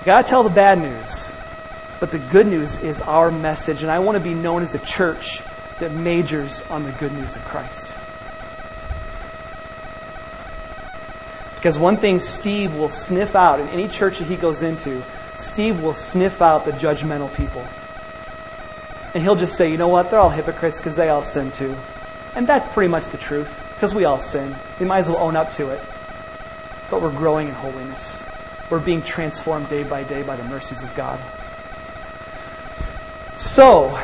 You 0.00 0.04
gotta 0.04 0.28
tell 0.28 0.42
the 0.42 0.50
bad 0.50 0.78
news, 0.78 1.34
but 1.98 2.10
the 2.10 2.18
good 2.18 2.46
news 2.46 2.82
is 2.82 3.00
our 3.00 3.30
message, 3.30 3.82
and 3.82 3.90
I 3.90 3.98
want 4.00 4.18
to 4.18 4.22
be 4.22 4.34
known 4.34 4.62
as 4.62 4.74
a 4.74 4.78
church 4.78 5.42
that 5.78 5.92
majors 5.92 6.62
on 6.70 6.84
the 6.84 6.92
good 6.92 7.12
news 7.12 7.36
of 7.36 7.44
Christ. 7.44 7.96
Because 11.54 11.78
one 11.78 11.96
thing 11.96 12.18
Steve 12.18 12.74
will 12.74 12.90
sniff 12.90 13.34
out 13.34 13.60
in 13.60 13.68
any 13.68 13.88
church 13.88 14.18
that 14.18 14.28
he 14.28 14.36
goes 14.36 14.62
into, 14.62 15.02
Steve 15.36 15.80
will 15.80 15.94
sniff 15.94 16.42
out 16.42 16.64
the 16.64 16.72
judgmental 16.72 17.34
people. 17.34 17.66
And 19.14 19.22
he'll 19.22 19.36
just 19.36 19.56
say, 19.56 19.70
you 19.70 19.76
know 19.76 19.88
what? 19.88 20.10
They're 20.10 20.20
all 20.20 20.30
hypocrites 20.30 20.78
because 20.78 20.96
they 20.96 21.08
all 21.08 21.22
sin 21.22 21.50
too. 21.52 21.76
And 22.34 22.46
that's 22.46 22.72
pretty 22.72 22.88
much 22.88 23.08
the 23.08 23.18
truth 23.18 23.60
because 23.74 23.94
we 23.94 24.04
all 24.04 24.18
sin. 24.18 24.54
We 24.80 24.86
might 24.86 24.98
as 24.98 25.08
well 25.08 25.18
own 25.18 25.36
up 25.36 25.52
to 25.52 25.70
it. 25.70 25.80
But 26.90 27.02
we're 27.02 27.12
growing 27.12 27.48
in 27.48 27.54
holiness. 27.54 28.26
We're 28.70 28.80
being 28.80 29.02
transformed 29.02 29.68
day 29.68 29.82
by 29.82 30.04
day 30.04 30.22
by 30.22 30.36
the 30.36 30.44
mercies 30.44 30.82
of 30.82 30.94
God. 30.94 31.20
So, 33.36 33.98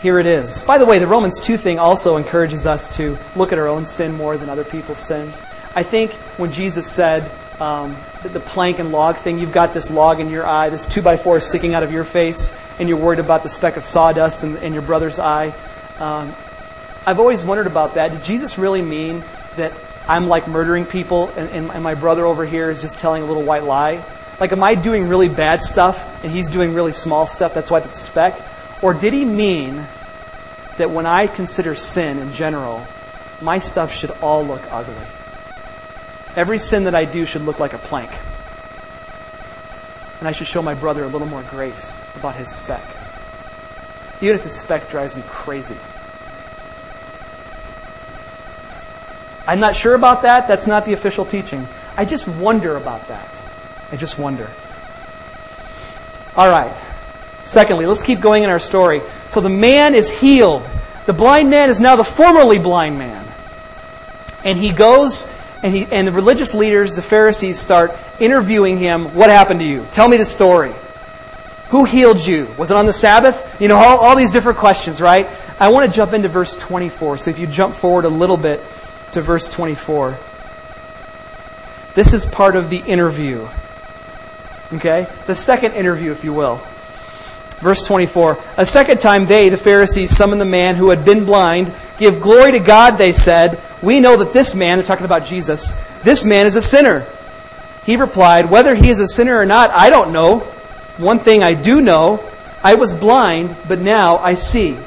here 0.00 0.18
it 0.18 0.26
is. 0.26 0.62
By 0.64 0.78
the 0.78 0.86
way, 0.86 0.98
the 0.98 1.06
Romans 1.06 1.38
2 1.40 1.56
thing 1.56 1.78
also 1.78 2.16
encourages 2.16 2.66
us 2.66 2.96
to 2.96 3.16
look 3.36 3.52
at 3.52 3.58
our 3.58 3.68
own 3.68 3.84
sin 3.84 4.16
more 4.16 4.36
than 4.36 4.48
other 4.48 4.64
people's 4.64 4.98
sin. 4.98 5.32
I 5.76 5.84
think 5.84 6.12
when 6.36 6.50
Jesus 6.50 6.90
said 6.90 7.30
um, 7.62 7.94
the, 8.24 8.40
plank 8.40 8.80
and 8.80 8.90
log 8.90 9.14
thing, 9.14 9.38
you've 9.38 9.52
got 9.52 9.72
this 9.72 9.88
log 9.88 10.18
in 10.18 10.30
your 10.30 10.44
eye, 10.44 10.68
this 10.68 10.84
two 10.84 11.00
by 11.00 11.16
four 11.16 11.38
sticking 11.38 11.74
out 11.74 11.84
of 11.84 11.92
your 11.92 12.02
face, 12.02 12.60
and 12.80 12.88
you're 12.88 12.98
worried 12.98 13.20
about 13.20 13.44
the 13.44 13.48
speck 13.48 13.76
of 13.76 13.84
sawdust 13.84 14.42
in, 14.42 14.56
in 14.56 14.72
your 14.72 14.82
brother's 14.82 15.20
eye. 15.20 15.54
Um, 16.00 16.34
I've 17.06 17.20
always 17.20 17.44
wondered 17.44 17.68
about 17.68 17.94
that. 17.94 18.10
Did 18.10 18.24
Jesus 18.24 18.58
really 18.58 18.82
mean 18.82 19.22
that 19.54 19.72
I'm 20.08 20.26
like 20.26 20.48
murdering 20.48 20.86
people 20.86 21.28
and, 21.36 21.48
and, 21.50 21.70
and 21.70 21.84
my 21.84 21.94
brother 21.94 22.26
over 22.26 22.44
here 22.44 22.68
is 22.68 22.80
just 22.80 22.98
telling 22.98 23.22
a 23.22 23.26
little 23.26 23.44
white 23.44 23.62
lie? 23.62 24.02
Like, 24.40 24.50
am 24.50 24.64
I 24.64 24.74
doing 24.74 25.08
really 25.08 25.28
bad 25.28 25.62
stuff 25.62 26.24
and 26.24 26.32
he's 26.32 26.48
doing 26.48 26.74
really 26.74 26.92
small 26.92 27.28
stuff? 27.28 27.54
That's 27.54 27.70
why 27.70 27.78
it's 27.78 27.96
a 27.96 28.00
speck? 28.00 28.42
Or 28.82 28.92
did 28.92 29.12
he 29.12 29.24
mean 29.24 29.86
that 30.78 30.90
when 30.90 31.06
I 31.06 31.28
consider 31.28 31.76
sin 31.76 32.18
in 32.18 32.32
general, 32.32 32.84
my 33.40 33.60
stuff 33.60 33.94
should 33.94 34.10
all 34.20 34.44
look 34.44 34.62
ugly? 34.72 35.06
Every 36.34 36.58
sin 36.58 36.84
that 36.84 36.94
I 36.94 37.04
do 37.04 37.26
should 37.26 37.42
look 37.42 37.60
like 37.60 37.74
a 37.74 37.78
plank. 37.78 38.10
And 40.18 40.28
I 40.28 40.32
should 40.32 40.46
show 40.46 40.62
my 40.62 40.74
brother 40.74 41.04
a 41.04 41.08
little 41.08 41.26
more 41.26 41.42
grace 41.42 42.02
about 42.14 42.36
his 42.36 42.48
speck. 42.48 42.84
Even 44.20 44.36
if 44.36 44.44
his 44.44 44.56
speck 44.56 44.88
drives 44.88 45.16
me 45.16 45.22
crazy. 45.26 45.76
I'm 49.46 49.60
not 49.60 49.74
sure 49.74 49.94
about 49.94 50.22
that. 50.22 50.46
That's 50.46 50.66
not 50.66 50.84
the 50.84 50.92
official 50.92 51.24
teaching. 51.24 51.66
I 51.96 52.04
just 52.04 52.28
wonder 52.28 52.76
about 52.76 53.08
that. 53.08 53.42
I 53.90 53.96
just 53.96 54.18
wonder. 54.18 54.48
All 56.36 56.48
right. 56.48 56.72
Secondly, 57.44 57.86
let's 57.86 58.02
keep 58.02 58.20
going 58.20 58.44
in 58.44 58.50
our 58.50 58.60
story. 58.60 59.02
So 59.28 59.40
the 59.40 59.50
man 59.50 59.94
is 59.94 60.08
healed. 60.10 60.68
The 61.06 61.12
blind 61.12 61.50
man 61.50 61.68
is 61.68 61.80
now 61.80 61.96
the 61.96 62.04
formerly 62.04 62.58
blind 62.58 62.98
man. 62.98 63.26
And 64.44 64.56
he 64.56 64.72
goes 64.72 65.24
and, 65.62 65.74
he, 65.74 65.86
and 65.86 66.08
the 66.08 66.12
religious 66.12 66.54
leaders, 66.54 66.94
the 66.94 67.02
Pharisees, 67.02 67.58
start 67.58 67.92
interviewing 68.18 68.78
him. 68.78 69.14
What 69.14 69.30
happened 69.30 69.60
to 69.60 69.66
you? 69.66 69.86
Tell 69.92 70.08
me 70.08 70.16
the 70.16 70.24
story. 70.24 70.72
Who 71.70 71.84
healed 71.84 72.24
you? 72.24 72.48
Was 72.58 72.70
it 72.70 72.76
on 72.76 72.86
the 72.86 72.92
Sabbath? 72.92 73.60
You 73.60 73.68
know, 73.68 73.76
all, 73.76 73.98
all 73.98 74.16
these 74.16 74.32
different 74.32 74.58
questions, 74.58 75.00
right? 75.00 75.28
I 75.58 75.70
want 75.70 75.90
to 75.90 75.96
jump 75.96 76.12
into 76.12 76.28
verse 76.28 76.56
24. 76.56 77.18
So 77.18 77.30
if 77.30 77.38
you 77.38 77.46
jump 77.46 77.74
forward 77.74 78.04
a 78.04 78.10
little 78.10 78.36
bit 78.36 78.60
to 79.12 79.22
verse 79.22 79.48
24. 79.48 80.18
This 81.94 82.12
is 82.14 82.26
part 82.26 82.56
of 82.56 82.70
the 82.70 82.78
interview. 82.78 83.46
Okay? 84.72 85.06
The 85.26 85.34
second 85.34 85.72
interview, 85.72 86.12
if 86.12 86.24
you 86.24 86.32
will. 86.32 86.56
Verse 87.60 87.82
24. 87.82 88.38
A 88.56 88.66
second 88.66 89.00
time 89.00 89.26
they, 89.26 89.48
the 89.48 89.56
Pharisees, 89.56 90.16
summoned 90.16 90.40
the 90.40 90.46
man 90.46 90.76
who 90.76 90.90
had 90.90 91.04
been 91.04 91.24
blind. 91.24 91.72
Give 91.98 92.20
glory 92.20 92.52
to 92.52 92.58
God, 92.58 92.92
they 92.92 93.12
said. 93.12 93.62
We 93.82 94.00
know 94.00 94.16
that 94.18 94.32
this 94.32 94.54
man, 94.54 94.78
they're 94.78 94.86
talking 94.86 95.04
about 95.04 95.26
Jesus, 95.26 95.72
this 96.02 96.24
man 96.24 96.46
is 96.46 96.56
a 96.56 96.62
sinner. 96.62 97.06
He 97.84 97.96
replied, 97.96 98.50
Whether 98.50 98.74
he 98.74 98.88
is 98.88 99.00
a 99.00 99.08
sinner 99.08 99.36
or 99.36 99.46
not, 99.46 99.70
I 99.70 99.90
don't 99.90 100.12
know. 100.12 100.40
One 100.98 101.18
thing 101.18 101.42
I 101.42 101.54
do 101.54 101.80
know 101.80 102.22
I 102.62 102.76
was 102.76 102.94
blind, 102.94 103.56
but 103.66 103.80
now 103.80 104.18
I 104.18 104.34
see. 104.34 104.78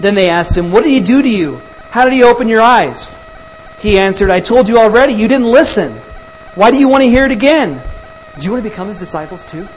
Then 0.00 0.14
they 0.14 0.28
asked 0.28 0.56
him, 0.56 0.72
What 0.72 0.82
did 0.82 0.90
he 0.90 1.00
do 1.00 1.22
to 1.22 1.28
you? 1.28 1.62
How 1.90 2.04
did 2.04 2.12
he 2.12 2.24
open 2.24 2.48
your 2.48 2.62
eyes? 2.62 3.22
He 3.78 3.98
answered, 3.98 4.30
I 4.30 4.40
told 4.40 4.68
you 4.68 4.78
already, 4.78 5.12
you 5.12 5.28
didn't 5.28 5.50
listen. 5.50 5.92
Why 6.54 6.70
do 6.70 6.78
you 6.78 6.88
want 6.88 7.04
to 7.04 7.08
hear 7.08 7.24
it 7.24 7.30
again? 7.30 7.82
Do 8.38 8.44
you 8.44 8.50
want 8.50 8.64
to 8.64 8.68
become 8.68 8.88
his 8.88 8.98
disciples 8.98 9.44
too? 9.44 9.68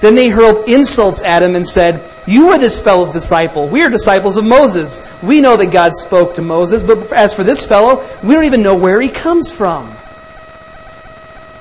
Then 0.00 0.14
they 0.14 0.28
hurled 0.28 0.68
insults 0.68 1.22
at 1.22 1.42
him 1.42 1.54
and 1.54 1.66
said, 1.66 2.10
You 2.26 2.48
are 2.48 2.58
this 2.58 2.82
fellow's 2.82 3.10
disciple. 3.10 3.68
We 3.68 3.82
are 3.82 3.90
disciples 3.90 4.36
of 4.36 4.44
Moses. 4.44 5.06
We 5.22 5.40
know 5.40 5.56
that 5.56 5.70
God 5.70 5.92
spoke 5.94 6.34
to 6.34 6.42
Moses, 6.42 6.82
but 6.82 7.12
as 7.12 7.34
for 7.34 7.44
this 7.44 7.66
fellow, 7.66 8.04
we 8.22 8.34
don't 8.34 8.44
even 8.44 8.62
know 8.62 8.76
where 8.76 9.00
he 9.00 9.10
comes 9.10 9.52
from. 9.52 9.98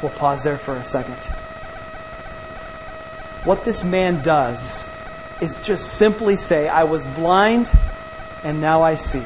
We'll 0.01 0.11
pause 0.11 0.43
there 0.43 0.57
for 0.57 0.77
a 0.77 0.83
second. 0.83 1.17
What 3.43 3.65
this 3.65 3.83
man 3.83 4.21
does 4.21 4.95
is 5.41 5.61
just 5.63 5.97
simply 5.97 6.37
say, 6.37 6.67
I 6.67 6.83
was 6.83 7.07
blind 7.07 7.71
and 8.43 8.61
now 8.61 8.81
I 8.81 8.95
see. 8.95 9.25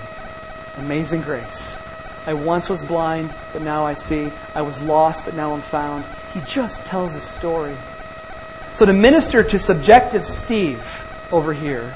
Amazing 0.78 1.21
grace. 1.21 1.80
I 2.26 2.34
once 2.34 2.69
was 2.69 2.84
blind, 2.84 3.34
but 3.52 3.62
now 3.62 3.86
I 3.86 3.93
see. 3.93 4.32
I 4.56 4.62
was 4.62 4.82
lost, 4.82 5.26
but 5.26 5.34
now 5.34 5.54
I'm 5.54 5.62
found. 5.62 6.06
He 6.34 6.41
just 6.41 6.86
tells 6.88 7.15
a 7.15 7.21
story. 7.38 7.78
So, 8.74 8.88
to 8.88 8.94
minister 8.94 9.44
to 9.44 9.60
subjective 9.60 10.26
Steve 10.26 11.08
over 11.32 11.54
here, 11.54 11.94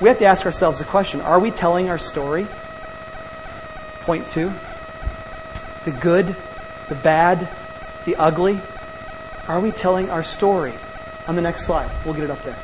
we 0.00 0.08
have 0.08 0.18
to 0.18 0.24
ask 0.24 0.46
ourselves 0.46 0.80
a 0.80 0.84
question 0.84 1.20
Are 1.20 1.38
we 1.38 1.50
telling 1.50 1.90
our 1.90 1.98
story? 1.98 2.46
Point 4.00 4.30
two 4.30 4.52
the 5.84 5.90
good, 5.90 6.34
the 6.88 6.94
bad, 6.94 7.46
the 8.06 8.16
ugly. 8.16 8.58
Are 9.46 9.60
we 9.60 9.70
telling 9.70 10.08
our 10.08 10.22
story? 10.22 10.72
On 11.28 11.36
the 11.36 11.42
next 11.42 11.66
slide, 11.66 11.90
we'll 12.06 12.14
get 12.14 12.24
it 12.24 12.30
up 12.30 12.42
there. 12.42 12.56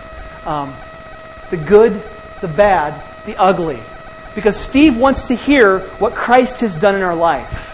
Um, 0.47 0.75
the 1.51 1.59
good, 1.59 2.03
the 2.41 2.49
bad, 2.49 3.03
the 3.27 3.37
ugly. 3.37 3.81
Because 4.35 4.57
Steve 4.57 4.97
wants 4.97 5.25
to 5.25 5.35
hear 5.35 5.81
what 5.99 6.15
Christ 6.15 6.61
has 6.61 6.75
done 6.75 6.95
in 6.95 7.03
our 7.03 7.15
life. 7.15 7.70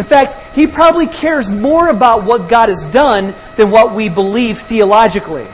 In 0.00 0.06
fact, 0.06 0.38
he 0.54 0.66
probably 0.66 1.06
cares 1.06 1.52
more 1.52 1.90
about 1.90 2.24
what 2.24 2.48
God 2.48 2.70
has 2.70 2.86
done 2.86 3.34
than 3.56 3.70
what 3.70 3.94
we 3.94 4.08
believe 4.08 4.58
theologically. 4.58 5.46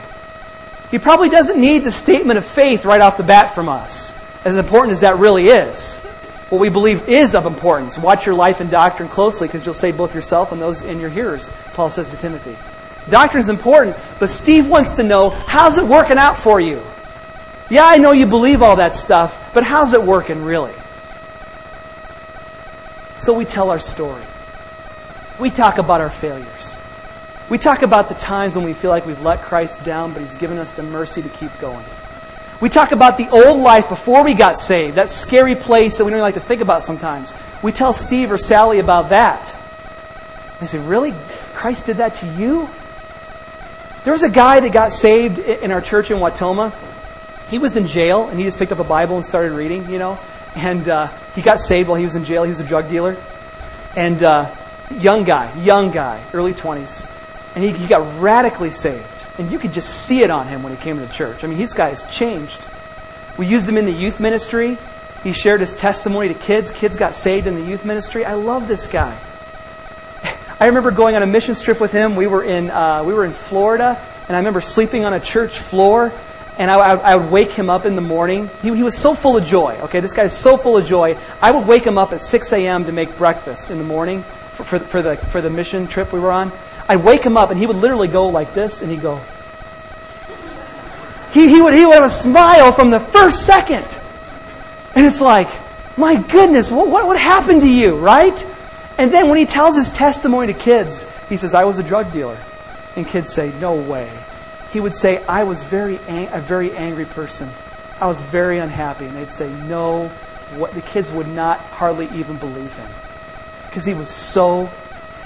He 0.89 0.99
probably 0.99 1.27
doesn't 1.27 1.59
need 1.59 1.79
the 1.79 1.91
statement 1.91 2.37
of 2.37 2.45
faith 2.45 2.85
right 2.85 3.01
off 3.01 3.17
the 3.17 3.23
bat 3.23 3.53
from 3.53 3.67
us, 3.67 4.17
as 4.45 4.57
important 4.57 4.93
as 4.93 5.01
that 5.01 5.17
really 5.17 5.49
is. 5.49 6.01
What 6.47 6.61
we 6.61 6.69
believe 6.69 7.09
is 7.09 7.35
of 7.35 7.45
importance. 7.45 7.97
Watch 7.97 8.25
your 8.25 8.35
life 8.35 8.61
and 8.61 8.71
doctrine 8.71 9.09
closely 9.09 9.49
because 9.49 9.65
you'll 9.65 9.73
save 9.73 9.97
both 9.97 10.15
yourself 10.15 10.53
and 10.53 10.61
those 10.61 10.81
in 10.81 11.01
your 11.01 11.09
hearers, 11.09 11.51
Paul 11.73 11.89
says 11.89 12.07
to 12.07 12.17
Timothy. 12.17 12.55
Doctrine 13.11 13.41
is 13.41 13.49
important, 13.49 13.97
but 14.17 14.29
Steve 14.29 14.69
wants 14.69 14.91
to 14.91 15.03
know 15.03 15.31
how's 15.31 15.77
it 15.77 15.85
working 15.85 16.17
out 16.17 16.37
for 16.37 16.61
you? 16.61 16.81
Yeah, 17.69 17.85
I 17.85 17.97
know 17.97 18.13
you 18.13 18.27
believe 18.27 18.61
all 18.61 18.77
that 18.77 18.95
stuff, 18.95 19.53
but 19.53 19.65
how's 19.65 19.93
it 19.93 20.03
working 20.03 20.45
really? 20.45 20.73
So 23.17 23.33
we 23.33 23.43
tell 23.43 23.71
our 23.71 23.79
story. 23.79 24.23
We 25.39 25.51
talk 25.51 25.77
about 25.77 26.01
our 26.01 26.09
failures. 26.09 26.83
We 27.49 27.57
talk 27.57 27.83
about 27.83 28.09
the 28.09 28.15
times 28.15 28.55
when 28.55 28.65
we 28.65 28.73
feel 28.73 28.89
like 28.89 29.05
we've 29.05 29.21
let 29.21 29.43
Christ 29.43 29.85
down, 29.85 30.11
but 30.11 30.21
He's 30.21 30.35
given 30.35 30.57
us 30.57 30.73
the 30.73 30.83
mercy 30.83 31.21
to 31.21 31.29
keep 31.29 31.51
going. 31.59 31.85
We 32.59 32.69
talk 32.69 32.91
about 32.91 33.17
the 33.17 33.29
old 33.29 33.61
life 33.61 33.87
before 33.87 34.23
we 34.23 34.33
got 34.33 34.57
saved, 34.57 34.97
that 34.97 35.11
scary 35.11 35.53
place 35.53 35.99
that 35.99 36.05
we 36.05 36.11
don't 36.11 36.21
like 36.21 36.33
to 36.33 36.39
think 36.39 36.61
about 36.61 36.83
sometimes. 36.83 37.35
We 37.61 37.71
tell 37.71 37.93
Steve 37.93 38.31
or 38.31 38.37
Sally 38.39 38.79
about 38.79 39.09
that. 39.09 39.55
They 40.59 40.65
say, 40.65 40.79
Really? 40.79 41.13
Christ 41.53 41.85
did 41.85 41.97
that 41.97 42.15
to 42.15 42.27
you? 42.33 42.67
There 44.03 44.13
was 44.13 44.23
a 44.23 44.29
guy 44.29 44.59
that 44.59 44.73
got 44.73 44.91
saved 44.91 45.37
in 45.37 45.71
our 45.71 45.81
church 45.81 46.09
in 46.09 46.17
Wautoma. 46.17 46.73
He 47.49 47.59
was 47.59 47.77
in 47.77 47.87
jail, 47.87 48.27
and 48.27 48.39
he 48.39 48.45
just 48.45 48.57
picked 48.57 48.71
up 48.71 48.79
a 48.79 48.83
Bible 48.83 49.17
and 49.17 49.25
started 49.25 49.51
reading, 49.51 49.89
you 49.89 49.99
know. 49.99 50.17
And 50.55 50.87
uh, 50.87 51.07
he 51.35 51.41
got 51.41 51.59
saved 51.59 51.89
while 51.89 51.97
he 51.97 52.05
was 52.05 52.15
in 52.15 52.23
jail. 52.23 52.43
He 52.43 52.49
was 52.49 52.59
a 52.59 52.65
drug 52.65 52.89
dealer. 52.89 53.15
And 53.95 54.21
uh, 54.23 54.53
young 54.91 55.23
guy, 55.23 55.53
young 55.61 55.91
guy, 55.91 56.23
early 56.33 56.53
20s. 56.53 57.11
And 57.55 57.63
he, 57.63 57.71
he 57.71 57.87
got 57.87 58.21
radically 58.21 58.71
saved. 58.71 59.27
And 59.37 59.51
you 59.51 59.59
could 59.59 59.73
just 59.73 60.05
see 60.05 60.21
it 60.21 60.29
on 60.29 60.47
him 60.47 60.63
when 60.63 60.75
he 60.75 60.81
came 60.81 60.97
to 60.97 61.07
church. 61.07 61.43
I 61.43 61.47
mean, 61.47 61.57
this 61.57 61.73
guy 61.73 61.89
has 61.89 62.03
changed. 62.03 62.67
We 63.37 63.47
used 63.47 63.67
him 63.67 63.77
in 63.77 63.85
the 63.85 63.93
youth 63.93 64.19
ministry. 64.19 64.77
He 65.23 65.31
shared 65.31 65.61
his 65.61 65.73
testimony 65.73 66.27
to 66.27 66.33
kids. 66.33 66.71
Kids 66.71 66.95
got 66.95 67.15
saved 67.15 67.47
in 67.47 67.55
the 67.55 67.63
youth 67.63 67.85
ministry. 67.85 68.25
I 68.25 68.33
love 68.33 68.67
this 68.67 68.87
guy. 68.87 69.17
I 70.59 70.67
remember 70.67 70.91
going 70.91 71.15
on 71.15 71.23
a 71.23 71.27
mission 71.27 71.55
trip 71.55 71.79
with 71.79 71.91
him. 71.91 72.15
We 72.15 72.27
were 72.27 72.43
in, 72.43 72.69
uh, 72.69 73.03
we 73.03 73.13
were 73.13 73.25
in 73.25 73.33
Florida, 73.33 74.01
and 74.27 74.35
I 74.35 74.39
remember 74.39 74.61
sleeping 74.61 75.05
on 75.05 75.13
a 75.13 75.19
church 75.19 75.59
floor 75.59 76.13
and 76.59 76.71
I, 76.71 76.77
I, 76.77 77.15
would 77.15 77.31
wake 77.31 77.51
him 77.51 77.69
up 77.69 77.85
in 77.85 77.95
the 77.95 78.01
morning. 78.01 78.49
He, 78.63 78.75
he, 78.75 78.81
was 78.81 78.97
so 78.97 79.13
full 79.13 79.37
of 79.37 79.45
joy. 79.45 79.77
Okay, 79.83 79.99
this 79.99 80.13
guy 80.13 80.23
is 80.23 80.35
so 80.35 80.57
full 80.57 80.75
of 80.75 80.87
joy. 80.87 81.15
I 81.39 81.51
would 81.51 81.67
wake 81.67 81.83
him 81.83 81.99
up 81.99 82.13
at 82.13 82.21
6 82.23 82.51
a.m. 82.51 82.85
to 82.85 82.91
make 82.91 83.15
breakfast 83.15 83.69
in 83.69 83.77
the 83.77 83.83
morning 83.83 84.23
for, 84.57 84.63
for, 84.63 84.79
for, 84.79 85.01
the, 85.01 85.17
for 85.17 85.41
the 85.41 85.49
mission 85.49 85.87
trip 85.87 86.11
we 86.11 86.19
were 86.19 86.31
on. 86.31 86.51
I'd 86.89 87.03
wake 87.03 87.23
him 87.23 87.37
up, 87.37 87.51
and 87.51 87.59
he 87.59 87.65
would 87.65 87.75
literally 87.75 88.07
go 88.07 88.27
like 88.27 88.53
this, 88.53 88.81
and 88.81 88.91
he'd 88.91 89.01
go. 89.01 89.21
He, 91.31 91.49
he, 91.49 91.61
would, 91.61 91.73
he 91.73 91.85
would 91.85 91.95
have 91.95 92.05
a 92.05 92.09
smile 92.09 92.71
from 92.71 92.89
the 92.89 92.99
first 92.99 93.45
second. 93.45 93.99
And 94.95 95.05
it's 95.05 95.21
like, 95.21 95.49
my 95.97 96.15
goodness, 96.15 96.71
what, 96.71 96.87
what, 96.87 97.05
what 97.05 97.19
happened 97.19 97.61
to 97.61 97.69
you, 97.69 97.97
right? 97.97 98.45
And 98.97 99.11
then 99.11 99.29
when 99.29 99.37
he 99.37 99.45
tells 99.45 99.75
his 99.75 99.91
testimony 99.91 100.51
to 100.51 100.57
kids, 100.57 101.11
he 101.27 101.37
says, 101.37 101.53
I 101.53 101.65
was 101.65 101.77
a 101.77 101.83
drug 101.83 102.11
dealer. 102.11 102.37
And 102.95 103.05
kids 103.05 103.31
say, 103.31 103.53
No 103.59 103.75
way 103.75 104.09
he 104.71 104.79
would 104.79 104.95
say, 104.95 105.23
I 105.25 105.43
was 105.43 105.63
very 105.63 105.97
ang- 106.07 106.29
a 106.31 106.41
very 106.41 106.71
angry 106.71 107.05
person. 107.05 107.49
I 107.99 108.07
was 108.07 108.19
very 108.19 108.59
unhappy. 108.59 109.05
And 109.05 109.15
they'd 109.15 109.31
say, 109.31 109.51
No, 109.67 110.09
what 110.55 110.73
the 110.73 110.81
kids 110.81 111.11
would 111.11 111.27
not 111.27 111.59
hardly 111.59 112.09
even 112.13 112.37
believe 112.37 112.75
him. 112.75 112.89
Because 113.77 113.85
he 113.85 113.93
was 113.93 114.09
so 114.33 114.73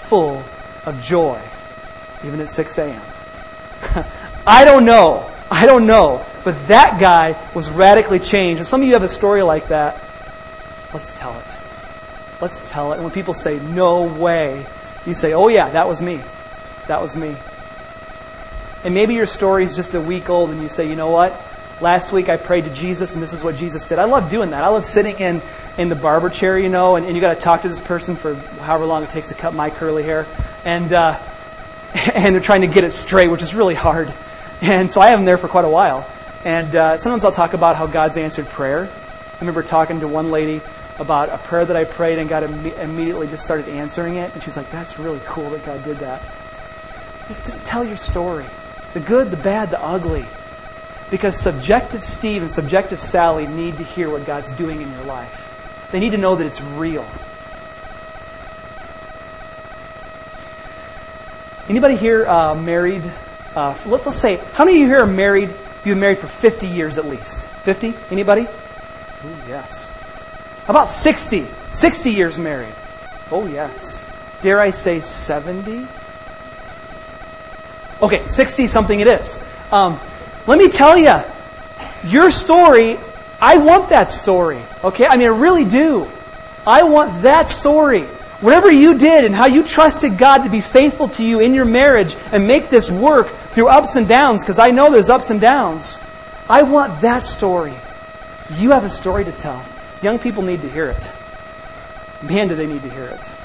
full 0.10 0.46
of 0.86 1.00
joy, 1.00 1.42
even 2.22 2.42
at 2.42 2.50
6 2.50 2.78
a.m. 2.80 3.02
I 4.46 4.66
don't 4.66 4.84
know. 4.84 5.34
I 5.50 5.66
don't 5.66 5.88
know. 5.88 6.26
But 6.44 6.68
that 6.68 7.00
guy 7.00 7.38
was 7.56 7.70
radically 7.70 8.20
changed. 8.20 8.60
And 8.60 8.68
some 8.68 8.82
of 8.82 8.88
you 8.88 8.92
have 8.92 9.04
a 9.04 9.08
story 9.08 9.42
like 9.42 9.70
that. 9.70 10.04
Let's 10.94 11.14
tell 11.18 11.40
it. 11.40 11.60
Let's 12.42 12.70
tell 12.70 12.92
it. 12.92 12.96
And 12.96 13.06
when 13.06 13.14
people 13.14 13.34
say, 13.34 13.58
no 13.58 14.04
way, 14.04 14.68
you 15.06 15.14
say, 15.14 15.32
oh, 15.32 15.48
yeah, 15.48 15.70
that 15.70 15.88
was 15.88 16.02
me. 16.02 16.22
That 16.88 17.02
was 17.02 17.16
me. 17.16 17.38
And 18.84 18.94
maybe 18.94 19.14
your 19.14 19.28
story 19.28 19.64
is 19.64 19.78
just 19.78 19.94
a 19.94 20.02
week 20.02 20.30
old 20.30 20.50
and 20.50 20.62
you 20.62 20.68
say, 20.68 20.90
you 20.90 20.98
know 20.98 21.10
what? 21.10 21.42
Last 21.82 22.13
week 22.13 22.30
I 22.30 22.38
prayed 22.38 22.65
to 22.65 22.74
Jesus 22.74 23.15
and 23.15 23.24
this 23.24 23.34
is 23.34 23.44
what 23.44 23.56
Jesus 23.56 23.88
did. 23.88 23.98
I 23.98 24.04
love 24.04 24.30
doing 24.30 24.52
that. 24.52 24.63
I 24.63 24.67
love 24.67 24.86
sitting 24.86 25.17
in, 25.17 25.41
in 25.80 25.89
the 25.89 25.96
barber 25.96 26.30
chair, 26.30 26.60
you 26.60 26.70
know, 26.70 26.96
and, 26.96 27.08
and 27.08 27.15
you 27.15 27.22
got 27.22 27.34
to 27.34 27.39
talk 27.39 27.63
to 27.63 27.70
this 27.70 27.82
person 27.82 28.15
for 28.15 28.36
however 28.36 28.86
long 28.86 29.04
it 29.04 29.10
takes 29.10 29.30
to 29.30 29.34
cut 29.34 29.56
my 29.56 29.72
curly 29.72 30.04
hair. 30.04 30.28
And, 30.63 30.94
uh, 30.94 31.20
and 32.13 32.36
they're 32.36 32.41
trying 32.41 32.62
to 32.62 32.67
get 32.67 32.84
it 32.84 32.91
straight, 32.91 33.30
which 33.30 33.41
is 33.41 33.56
really 33.56 33.74
hard. 33.74 34.13
And 34.62 34.91
so 34.91 35.02
I 35.02 35.08
have 35.08 35.17
them 35.17 35.26
there 35.26 35.39
for 35.39 35.48
quite 35.48 35.65
a 35.65 35.70
while. 35.70 36.08
And 36.46 36.76
uh, 36.76 36.98
sometimes 36.98 37.26
I'll 37.26 37.32
talk 37.32 37.54
about 37.54 37.78
how 37.78 37.88
God's 37.88 38.15
answered 38.15 38.48
prayer. 38.50 38.88
I 38.88 39.39
remember 39.39 39.63
talking 39.63 40.02
to 40.02 40.08
one 40.08 40.30
lady 40.30 40.62
about 41.00 41.30
a 41.30 41.39
prayer 41.39 41.65
that 41.65 41.76
I 41.76 41.86
prayed 41.86 42.20
and 42.20 42.30
God 42.30 42.44
Im- 42.44 42.65
immediately 42.67 43.26
just 43.26 43.41
started 43.41 43.67
answering 43.70 44.17
it. 44.17 44.32
And 44.36 44.44
she's 44.44 44.56
like, 44.56 44.70
that's 44.70 45.00
really 45.00 45.22
cool 45.26 45.50
that 45.50 45.65
God 45.65 45.84
did 45.84 45.98
that. 45.98 46.22
Just, 47.28 47.44
just 47.44 47.65
tell 47.65 47.84
your 47.84 47.98
story 47.98 48.46
the 48.94 49.00
good, 49.00 49.32
the 49.32 49.38
bad, 49.38 49.72
the 49.72 49.84
ugly. 49.84 50.28
Because 51.12 51.39
subjective 51.39 52.02
Steve 52.02 52.41
and 52.41 52.50
subjective 52.50 53.00
Sally 53.00 53.45
need 53.45 53.78
to 53.78 53.84
hear 53.84 54.10
what 54.10 54.26
God's 54.26 54.52
doing 54.54 54.82
in 54.82 54.89
your 54.91 55.04
life. 55.04 55.50
They 55.91 56.00
need 56.00 56.13
to 56.13 56.17
know 56.17 56.36
that 56.36 56.47
it's 56.47 56.63
real. 56.63 57.06
Anybody 61.67 61.95
here 61.95 62.26
uh, 62.26 62.56
married? 62.56 63.04
Uh, 63.56 63.78
let's, 63.86 64.06
let's 64.06 64.17
say, 64.17 64.38
how 64.54 64.65
many 64.65 64.78
of 64.78 64.82
you 64.82 64.88
here 64.88 65.04
are 65.04 65.06
married? 65.06 65.50
You've 65.50 65.95
been 65.95 66.00
married 66.00 66.19
for 66.19 66.28
50 66.28 66.67
years 66.67 66.97
at 66.97 67.06
least. 67.06 67.47
50? 67.50 67.93
Anybody? 68.10 68.43
Ooh, 68.43 69.38
yes. 69.47 69.93
About 70.67 70.88
60? 70.88 71.45
60 71.74 72.10
years 72.10 72.39
married. 72.39 72.74
Oh, 73.32 73.47
yes. 73.47 74.10
Dare 74.41 74.60
I 74.60 74.69
say 74.69 75.00
70? 75.00 75.88
Okay, 78.02 78.28
60 78.28 78.67
something 78.67 79.00
it 79.00 79.08
is. 79.08 79.45
Um, 79.71 80.00
let 80.48 80.58
me 80.58 80.70
tell 80.70 80.98
you, 80.98 81.20
your 82.04 82.32
story, 82.32 82.98
I 83.40 83.58
want 83.58 83.90
that 83.90 84.12
story. 84.12 84.62
Okay? 84.84 85.06
I 85.06 85.18
mean, 85.18 85.28
I 85.28 85.38
really 85.38 85.66
do. 85.66 86.10
I 86.66 86.84
want 86.84 87.24
that 87.24 87.50
story. 87.50 88.04
Whatever 88.42 88.72
you 88.72 88.98
did 88.98 89.26
and 89.26 89.36
how 89.36 89.46
you 89.46 89.64
trusted 89.64 90.18
God 90.18 90.44
to 90.44 90.50
be 90.50 90.62
faithful 90.62 91.08
to 91.10 91.24
you 91.24 91.40
in 91.40 91.54
your 91.54 91.66
marriage 91.66 92.16
and 92.32 92.48
make 92.48 92.70
this 92.70 92.90
work 92.90 93.28
through 93.28 93.68
ups 93.68 93.96
and 93.96 94.08
downs, 94.08 94.42
because 94.42 94.58
I 94.58 94.72
know 94.72 94.92
there's 94.92 95.10
ups 95.10 95.30
and 95.30 95.40
downs. 95.40 96.00
I 96.50 96.64
want 96.64 97.02
that 97.02 97.26
story. 97.26 97.76
You 98.56 98.72
have 98.72 98.84
a 98.84 98.90
story 98.90 99.26
to 99.26 99.32
tell. 99.32 99.64
Young 100.02 100.18
people 100.18 100.44
need 100.44 100.62
to 100.62 100.70
hear 100.70 100.90
it. 100.90 101.12
Man, 102.24 102.48
do 102.48 102.56
they 102.56 102.68
need 102.68 102.82
to 102.82 102.90
hear 102.90 103.06
it. 103.06 103.36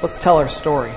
let's 0.00 0.14
tell 0.14 0.36
our 0.36 0.48
story 0.48 0.92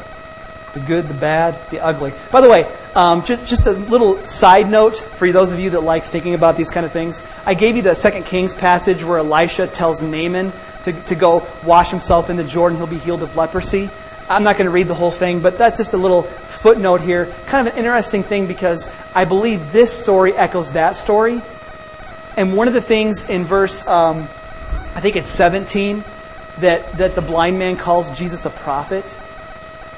the 0.73 0.79
good, 0.79 1.07
the 1.07 1.13
bad, 1.13 1.69
the 1.69 1.79
ugly. 1.79 2.13
By 2.31 2.41
the 2.41 2.49
way, 2.49 2.71
um, 2.95 3.23
just, 3.23 3.45
just 3.45 3.67
a 3.67 3.71
little 3.71 4.25
side 4.25 4.69
note 4.69 4.97
for 4.97 5.31
those 5.31 5.53
of 5.53 5.59
you 5.59 5.71
that 5.71 5.81
like 5.81 6.03
thinking 6.03 6.33
about 6.33 6.57
these 6.57 6.69
kind 6.69 6.85
of 6.85 6.91
things. 6.91 7.27
I 7.45 7.53
gave 7.53 7.75
you 7.75 7.81
the 7.81 7.95
Second 7.95 8.25
Kings 8.25 8.53
passage 8.53 9.03
where 9.03 9.17
Elisha 9.17 9.67
tells 9.67 10.01
Naaman 10.01 10.51
to, 10.83 10.93
to 10.93 11.15
go 11.15 11.47
wash 11.63 11.89
himself 11.89 12.29
in 12.29 12.37
the 12.37 12.43
Jordan, 12.43 12.77
he'll 12.77 12.87
be 12.87 12.97
healed 12.97 13.23
of 13.23 13.35
leprosy. 13.35 13.89
I'm 14.29 14.43
not 14.43 14.55
going 14.57 14.65
to 14.65 14.71
read 14.71 14.87
the 14.87 14.95
whole 14.95 15.11
thing, 15.11 15.41
but 15.41 15.57
that's 15.57 15.77
just 15.77 15.93
a 15.93 15.97
little 15.97 16.23
footnote 16.23 17.01
here. 17.01 17.33
Kind 17.47 17.67
of 17.67 17.73
an 17.73 17.79
interesting 17.79 18.23
thing 18.23 18.47
because 18.47 18.93
I 19.13 19.25
believe 19.25 19.73
this 19.73 19.91
story 19.91 20.33
echoes 20.33 20.73
that 20.73 20.95
story. 20.95 21.41
And 22.37 22.55
one 22.55 22.69
of 22.69 22.73
the 22.73 22.81
things 22.81 23.29
in 23.29 23.43
verse, 23.43 23.85
um, 23.87 24.21
I 24.95 25.01
think 25.01 25.17
it's 25.17 25.29
17, 25.29 26.03
that, 26.59 26.93
that 26.93 27.15
the 27.15 27.21
blind 27.21 27.59
man 27.59 27.75
calls 27.75 28.17
Jesus 28.17 28.45
a 28.45 28.49
prophet, 28.49 29.19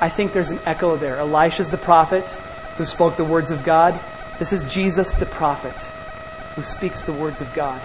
I 0.04 0.10
think 0.10 0.34
there's 0.34 0.52
an 0.52 0.60
echo 0.66 0.98
there. 0.98 1.16
Elisha's 1.16 1.72
the 1.72 1.78
prophet 1.78 2.30
who 2.78 2.84
spoke 2.84 3.16
the 3.16 3.24
words 3.24 3.52
of 3.52 3.63
God. 3.63 3.98
This 4.38 4.52
is 4.52 4.66
Jesus 4.66 5.16
the 5.16 5.26
prophet 5.26 5.82
who 6.56 6.62
speaks 6.62 7.04
the 7.04 7.13
words 7.13 7.39
of 7.39 7.54
God. 7.54 7.82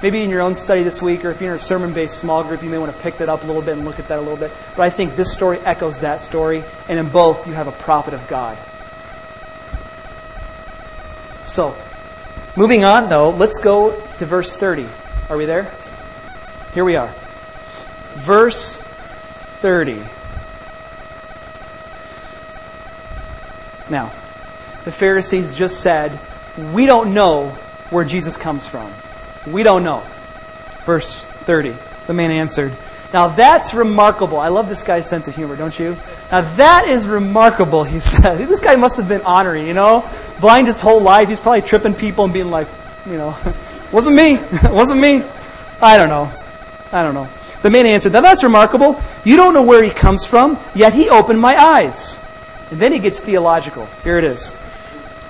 Maybe 0.00 0.22
in 0.22 0.30
your 0.30 0.40
own 0.40 0.54
study 0.54 0.84
this 0.84 1.02
week, 1.02 1.22
or 1.22 1.30
if 1.30 1.42
you're 1.42 1.50
in 1.50 1.56
a 1.56 1.60
sermon 1.60 1.92
based 1.92 2.16
small 2.16 2.44
group, 2.44 2.62
you 2.62 2.70
may 2.70 2.78
want 2.78 2.96
to 2.96 3.02
pick 3.02 3.18
that 3.18 3.28
up 3.28 3.44
a 3.44 3.46
little 3.46 3.60
bit 3.60 3.76
and 3.76 3.84
look 3.84 3.98
at 3.98 4.08
that 4.08 4.18
a 4.18 4.22
little 4.22 4.38
bit. 4.38 4.52
But 4.74 4.84
I 4.84 4.88
think 4.88 5.16
this 5.16 5.34
story 5.34 5.58
echoes 5.58 6.00
that 6.00 6.22
story, 6.22 6.64
and 6.88 6.98
in 6.98 7.10
both, 7.10 7.46
you 7.46 7.52
have 7.52 7.66
a 7.68 7.72
prophet 7.72 8.14
of 8.14 8.26
God. 8.26 8.56
So, 11.44 11.76
moving 12.56 12.86
on 12.86 13.10
though, 13.10 13.28
let's 13.28 13.58
go 13.58 14.00
to 14.16 14.24
verse 14.24 14.56
30. 14.56 14.86
Are 15.28 15.36
we 15.36 15.44
there? 15.44 15.70
Here 16.72 16.86
we 16.86 16.96
are. 16.96 17.12
Verse 18.14 18.78
30. 18.78 20.02
Now, 23.90 24.12
the 24.84 24.92
Pharisees 24.92 25.56
just 25.56 25.80
said, 25.80 26.18
We 26.72 26.86
don't 26.86 27.14
know 27.14 27.50
where 27.90 28.04
Jesus 28.04 28.36
comes 28.36 28.68
from. 28.68 28.92
We 29.46 29.62
don't 29.62 29.84
know. 29.84 30.02
Verse 30.84 31.24
30. 31.24 31.74
The 32.06 32.14
man 32.14 32.30
answered, 32.30 32.72
Now 33.12 33.28
that's 33.28 33.74
remarkable. 33.74 34.38
I 34.38 34.48
love 34.48 34.68
this 34.68 34.82
guy's 34.82 35.08
sense 35.08 35.28
of 35.28 35.34
humor, 35.34 35.56
don't 35.56 35.78
you? 35.78 35.96
Now 36.30 36.42
that 36.56 36.88
is 36.88 37.06
remarkable, 37.06 37.84
he 37.84 38.00
said. 38.00 38.46
This 38.48 38.60
guy 38.60 38.76
must 38.76 38.96
have 38.96 39.08
been 39.08 39.22
honoring, 39.22 39.66
you 39.66 39.74
know? 39.74 40.08
Blind 40.40 40.66
his 40.66 40.80
whole 40.80 41.00
life. 41.00 41.28
He's 41.28 41.40
probably 41.40 41.62
tripping 41.62 41.94
people 41.94 42.24
and 42.24 42.32
being 42.32 42.50
like, 42.50 42.68
you 43.06 43.16
know, 43.16 43.36
wasn't 43.92 44.16
me. 44.16 44.36
wasn't 44.70 45.00
me. 45.00 45.22
I 45.80 45.96
don't 45.96 46.08
know. 46.08 46.32
I 46.92 47.02
don't 47.02 47.14
know. 47.14 47.28
The 47.62 47.70
man 47.70 47.86
answered, 47.86 48.12
Now 48.12 48.20
that's 48.20 48.44
remarkable. 48.44 49.00
You 49.24 49.36
don't 49.36 49.54
know 49.54 49.62
where 49.62 49.82
he 49.82 49.90
comes 49.90 50.26
from, 50.26 50.58
yet 50.74 50.92
he 50.92 51.08
opened 51.08 51.40
my 51.40 51.56
eyes. 51.56 52.23
And 52.74 52.82
then 52.82 52.90
he 52.90 52.98
gets 52.98 53.20
theological. 53.20 53.86
Here 54.02 54.18
it 54.18 54.24
is. 54.24 54.60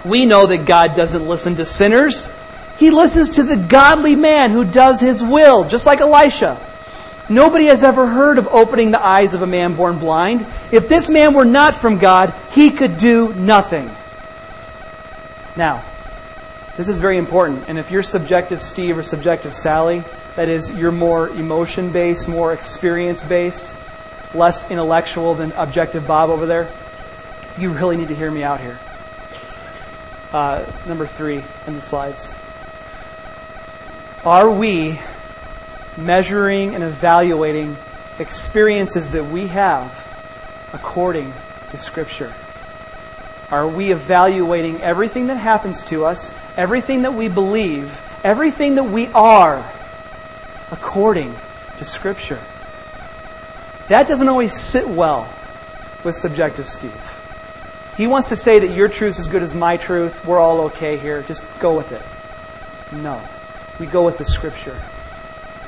We 0.02 0.24
know 0.24 0.46
that 0.46 0.64
God 0.64 0.96
doesn't 0.96 1.28
listen 1.28 1.56
to 1.56 1.66
sinners. 1.66 2.34
He 2.78 2.90
listens 2.90 3.28
to 3.36 3.42
the 3.42 3.58
godly 3.58 4.16
man 4.16 4.50
who 4.50 4.64
does 4.64 4.98
his 4.98 5.22
will, 5.22 5.68
just 5.68 5.84
like 5.84 6.00
Elisha. 6.00 6.58
Nobody 7.28 7.66
has 7.66 7.84
ever 7.84 8.06
heard 8.06 8.38
of 8.38 8.48
opening 8.48 8.92
the 8.92 9.04
eyes 9.04 9.34
of 9.34 9.42
a 9.42 9.46
man 9.46 9.76
born 9.76 9.98
blind. 9.98 10.46
If 10.72 10.88
this 10.88 11.10
man 11.10 11.34
were 11.34 11.44
not 11.44 11.74
from 11.74 11.98
God, 11.98 12.32
he 12.52 12.70
could 12.70 12.96
do 12.96 13.34
nothing. 13.34 13.90
Now, 15.54 15.84
this 16.78 16.88
is 16.88 16.96
very 16.96 17.18
important. 17.18 17.64
And 17.68 17.78
if 17.78 17.90
you're 17.90 18.02
subjective 18.02 18.62
Steve 18.62 18.96
or 18.96 19.02
subjective 19.02 19.52
Sally, 19.52 20.02
that 20.36 20.48
is, 20.48 20.74
you're 20.78 20.92
more 20.92 21.28
emotion 21.28 21.92
based, 21.92 22.26
more 22.26 22.54
experience 22.54 23.22
based, 23.22 23.76
less 24.32 24.70
intellectual 24.70 25.34
than 25.34 25.52
objective 25.52 26.06
Bob 26.06 26.30
over 26.30 26.46
there, 26.46 26.72
you 27.58 27.70
really 27.70 27.96
need 27.96 28.08
to 28.08 28.14
hear 28.14 28.30
me 28.30 28.42
out 28.42 28.60
here. 28.60 28.78
Uh, 30.32 30.64
number 30.86 31.06
three 31.06 31.42
in 31.66 31.74
the 31.74 31.80
slides. 31.80 32.34
Are 34.24 34.50
we 34.50 34.98
measuring 35.96 36.74
and 36.74 36.82
evaluating 36.82 37.76
experiences 38.18 39.12
that 39.12 39.24
we 39.24 39.46
have 39.48 40.08
according 40.72 41.32
to 41.70 41.78
Scripture? 41.78 42.32
Are 43.50 43.68
we 43.68 43.92
evaluating 43.92 44.80
everything 44.80 45.28
that 45.28 45.36
happens 45.36 45.82
to 45.84 46.04
us, 46.04 46.36
everything 46.56 47.02
that 47.02 47.14
we 47.14 47.28
believe, 47.28 48.02
everything 48.24 48.74
that 48.76 48.84
we 48.84 49.06
are 49.08 49.64
according 50.72 51.34
to 51.78 51.84
Scripture? 51.84 52.40
That 53.88 54.08
doesn't 54.08 54.28
always 54.28 54.54
sit 54.54 54.88
well 54.88 55.32
with 56.02 56.16
subjective 56.16 56.66
Steve. 56.66 57.20
He 57.96 58.06
wants 58.06 58.30
to 58.30 58.36
say 58.36 58.58
that 58.58 58.74
your 58.74 58.88
truth 58.88 59.10
is 59.10 59.20
as 59.20 59.28
good 59.28 59.42
as 59.42 59.54
my 59.54 59.76
truth. 59.76 60.24
We're 60.26 60.40
all 60.40 60.62
okay 60.62 60.96
here. 60.96 61.22
Just 61.22 61.44
go 61.60 61.76
with 61.76 61.92
it. 61.92 62.02
No 62.96 63.22
we 63.78 63.86
go 63.86 64.04
with 64.04 64.18
the 64.18 64.24
Scripture. 64.24 64.76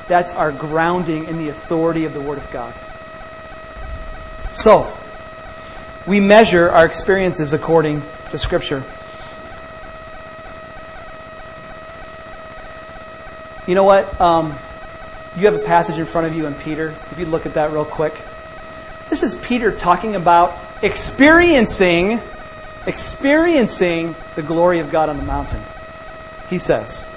That's 0.07 0.33
our 0.33 0.51
grounding 0.51 1.25
in 1.25 1.37
the 1.37 1.49
authority 1.49 2.05
of 2.05 2.13
the 2.13 2.21
Word 2.21 2.37
of 2.37 2.49
God. 2.51 2.73
So, 4.51 4.95
we 6.05 6.19
measure 6.19 6.69
our 6.69 6.85
experiences 6.85 7.53
according 7.53 8.01
to 8.29 8.37
Scripture. 8.37 8.83
You 13.67 13.75
know 13.75 13.83
what? 13.83 14.19
Um, 14.21 14.55
you 15.35 15.45
have 15.45 15.55
a 15.55 15.59
passage 15.59 15.99
in 15.99 16.05
front 16.05 16.27
of 16.27 16.35
you 16.35 16.45
in 16.45 16.53
Peter. 16.53 16.95
If 17.11 17.19
you 17.19 17.25
look 17.25 17.45
at 17.45 17.55
that 17.55 17.71
real 17.71 17.83
quick, 17.83 18.23
this 19.09 19.23
is 19.23 19.35
Peter 19.35 19.71
talking 19.73 20.15
about 20.15 20.57
experiencing, 20.81 22.21
experiencing 22.85 24.15
the 24.35 24.43
glory 24.43 24.79
of 24.79 24.89
God 24.89 25.09
on 25.09 25.17
the 25.17 25.23
mountain. 25.23 25.63
He 26.47 26.57
says, 26.57 27.13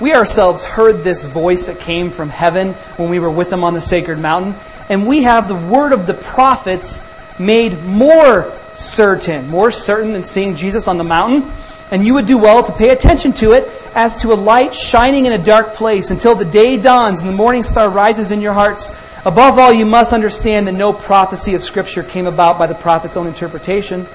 we 0.00 0.12
ourselves 0.12 0.64
heard 0.64 1.04
this 1.04 1.24
voice 1.24 1.68
that 1.68 1.78
came 1.80 2.10
from 2.10 2.28
heaven 2.28 2.74
when 2.96 3.10
we 3.10 3.20
were 3.20 3.30
with 3.30 3.52
him 3.52 3.62
on 3.62 3.74
the 3.74 3.80
sacred 3.80 4.18
mountain, 4.18 4.56
and 4.88 5.06
we 5.06 5.22
have 5.22 5.48
the 5.48 5.54
word 5.54 5.92
of 5.92 6.06
the 6.06 6.14
prophets 6.14 7.10
made 7.38 7.82
more 7.84 8.52
certain, 8.72 9.48
more 9.48 9.70
certain 9.70 10.12
than 10.12 10.22
seeing 10.22 10.56
Jesus 10.56 10.88
on 10.88 10.98
the 10.98 11.04
mountain. 11.04 11.50
And 11.90 12.04
you 12.04 12.14
would 12.14 12.26
do 12.26 12.38
well 12.38 12.62
to 12.62 12.72
pay 12.72 12.90
attention 12.90 13.34
to 13.34 13.52
it 13.52 13.68
as 13.94 14.22
to 14.22 14.32
a 14.32 14.34
light 14.34 14.74
shining 14.74 15.26
in 15.26 15.32
a 15.32 15.38
dark 15.38 15.74
place 15.74 16.10
until 16.10 16.34
the 16.34 16.44
day 16.44 16.76
dawns 16.76 17.22
and 17.22 17.30
the 17.30 17.36
morning 17.36 17.62
star 17.62 17.88
rises 17.88 18.30
in 18.30 18.40
your 18.40 18.52
hearts. 18.52 18.98
Above 19.24 19.58
all, 19.58 19.72
you 19.72 19.86
must 19.86 20.12
understand 20.12 20.66
that 20.66 20.72
no 20.72 20.92
prophecy 20.92 21.54
of 21.54 21.62
Scripture 21.62 22.02
came 22.02 22.26
about 22.26 22.58
by 22.58 22.66
the 22.66 22.74
prophet's 22.74 23.16
own 23.16 23.26
interpretation. 23.26 24.06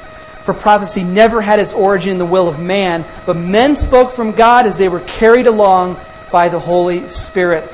For 0.43 0.53
prophecy 0.53 1.03
never 1.03 1.41
had 1.41 1.59
its 1.59 1.73
origin 1.73 2.11
in 2.11 2.17
the 2.17 2.25
will 2.25 2.47
of 2.47 2.59
man, 2.59 3.05
but 3.25 3.35
men 3.35 3.75
spoke 3.75 4.13
from 4.13 4.31
God 4.31 4.65
as 4.65 4.77
they 4.77 4.89
were 4.89 5.01
carried 5.01 5.47
along 5.47 5.99
by 6.31 6.49
the 6.49 6.59
Holy 6.59 7.07
Spirit. 7.09 7.69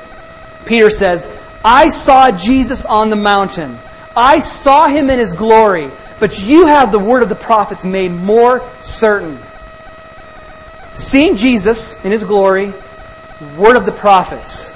Peter 0.64 0.90
says, 0.90 1.34
I 1.64 1.88
saw 1.88 2.30
Jesus 2.30 2.84
on 2.84 3.10
the 3.10 3.16
mountain. 3.16 3.78
I 4.16 4.40
saw 4.40 4.88
him 4.88 5.10
in 5.10 5.18
his 5.18 5.34
glory, 5.34 5.90
but 6.18 6.38
you 6.38 6.66
have 6.66 6.90
the 6.90 6.98
word 6.98 7.22
of 7.22 7.28
the 7.28 7.34
prophets 7.34 7.84
made 7.84 8.10
more 8.10 8.66
certain. 8.80 9.38
Seeing 10.90 11.36
Jesus 11.36 12.02
in 12.04 12.12
his 12.12 12.24
glory, 12.24 12.72
word 13.40 13.76
of 13.76 13.84
the 13.84 13.92
prophets. 13.92 14.72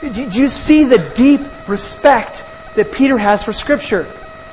Do 0.00 0.22
you 0.22 0.48
see 0.48 0.84
the 0.84 0.98
deep 1.14 1.51
respect 1.66 2.46
that 2.74 2.92
Peter 2.92 3.18
has 3.18 3.44
for 3.44 3.52
Scripture? 3.52 4.04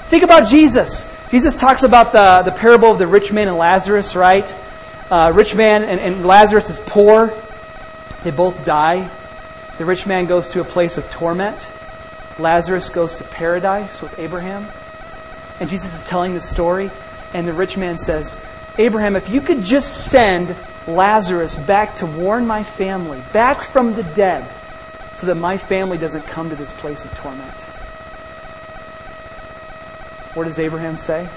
Think 0.08 0.24
about 0.24 0.48
Jesus. 0.48 1.16
Jesus 1.30 1.54
talks 1.56 1.84
about 1.84 2.12
the, 2.12 2.50
the 2.50 2.56
parable 2.56 2.92
of 2.92 3.00
the 3.00 3.08
rich 3.08 3.32
man 3.32 3.48
and 3.48 3.58
Lazarus, 3.58 4.16
right? 4.16 4.56
Uh, 5.12 5.32
rich 5.36 5.56
man 5.56 5.84
and, 5.84 6.00
and 6.00 6.26
Lazarus 6.26 6.70
is 6.70 6.80
poor. 6.80 7.34
They 8.24 8.32
both 8.32 8.66
die. 8.66 9.10
The 9.78 9.86
rich 9.86 10.08
man 10.08 10.26
goes 10.26 10.50
to 10.50 10.62
a 10.62 10.64
place 10.64 10.98
of 10.98 11.10
torment. 11.10 11.72
Lazarus 12.40 12.90
goes 12.90 13.16
to 13.16 13.24
paradise 13.24 14.02
with 14.02 14.18
Abraham. 14.18 14.66
And 15.60 15.70
Jesus 15.70 15.94
is 15.94 16.04
telling 16.04 16.34
the 16.34 16.42
story, 16.42 16.90
and 17.34 17.48
the 17.48 17.54
rich 17.54 17.78
man 17.78 17.98
says, 17.98 18.46
Abraham, 18.78 19.16
if 19.16 19.30
you 19.30 19.42
could 19.42 19.62
just 19.62 20.08
send 20.08 20.56
Lazarus 20.88 21.58
back 21.58 21.98
to 21.98 22.06
warn 22.06 22.48
my 22.48 22.64
family, 22.64 23.22
back 23.34 23.62
from 23.62 23.94
the 23.94 24.04
dead, 24.04 24.50
so 25.20 25.28
that 25.28 25.36
my 25.36 25.58
family 25.58 25.98
doesn't 25.98 26.26
come 26.28 26.50
to 26.50 26.56
this 26.56 26.72
place 26.72 27.04
of 27.04 27.14
torment. 27.14 27.60
What 30.34 30.46
does 30.46 30.58
Abraham 30.60 30.96
say? 30.96 31.28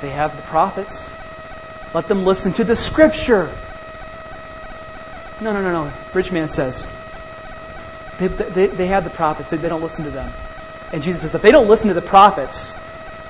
They 0.00 0.08
have 0.08 0.34
the 0.34 0.42
prophets. 0.44 1.14
Let 1.92 2.08
them 2.08 2.24
listen 2.24 2.54
to 2.54 2.64
the 2.64 2.74
scripture. 2.74 3.50
No, 5.42 5.52
no, 5.52 5.60
no, 5.60 5.72
no. 5.72 5.92
Rich 6.14 6.32
man 6.32 6.48
says, 6.48 6.90
they, 8.16 8.28
they, 8.28 8.68
they 8.68 8.86
have 8.86 9.04
the 9.04 9.10
prophets, 9.10 9.50
they, 9.50 9.58
they 9.58 9.68
don't 9.68 9.82
listen 9.82 10.06
to 10.06 10.10
them. 10.10 10.32
And 10.90 11.02
Jesus 11.02 11.20
says, 11.20 11.34
if 11.34 11.42
they 11.42 11.52
don't 11.52 11.68
listen 11.68 11.88
to 11.88 11.94
the 11.94 12.00
prophets, 12.00 12.80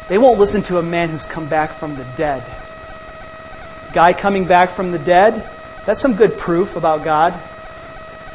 they 0.08 0.16
won't 0.18 0.38
listen 0.38 0.62
to 0.64 0.78
a 0.78 0.82
man 0.82 1.08
who's 1.08 1.26
come 1.26 1.48
back 1.48 1.72
from 1.72 1.96
the 1.96 2.04
dead. 2.16 2.44
Guy 3.92 4.12
coming 4.12 4.46
back 4.46 4.70
from 4.70 4.92
the 4.92 4.98
dead, 5.00 5.44
that's 5.86 6.00
some 6.00 6.14
good 6.14 6.38
proof 6.38 6.76
about 6.76 7.02
God. 7.02 7.34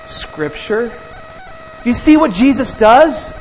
Scripture. 0.07 0.91
You 1.83 1.93
see 1.93 2.17
what 2.17 2.31
Jesus 2.31 2.77
does? 2.77 3.37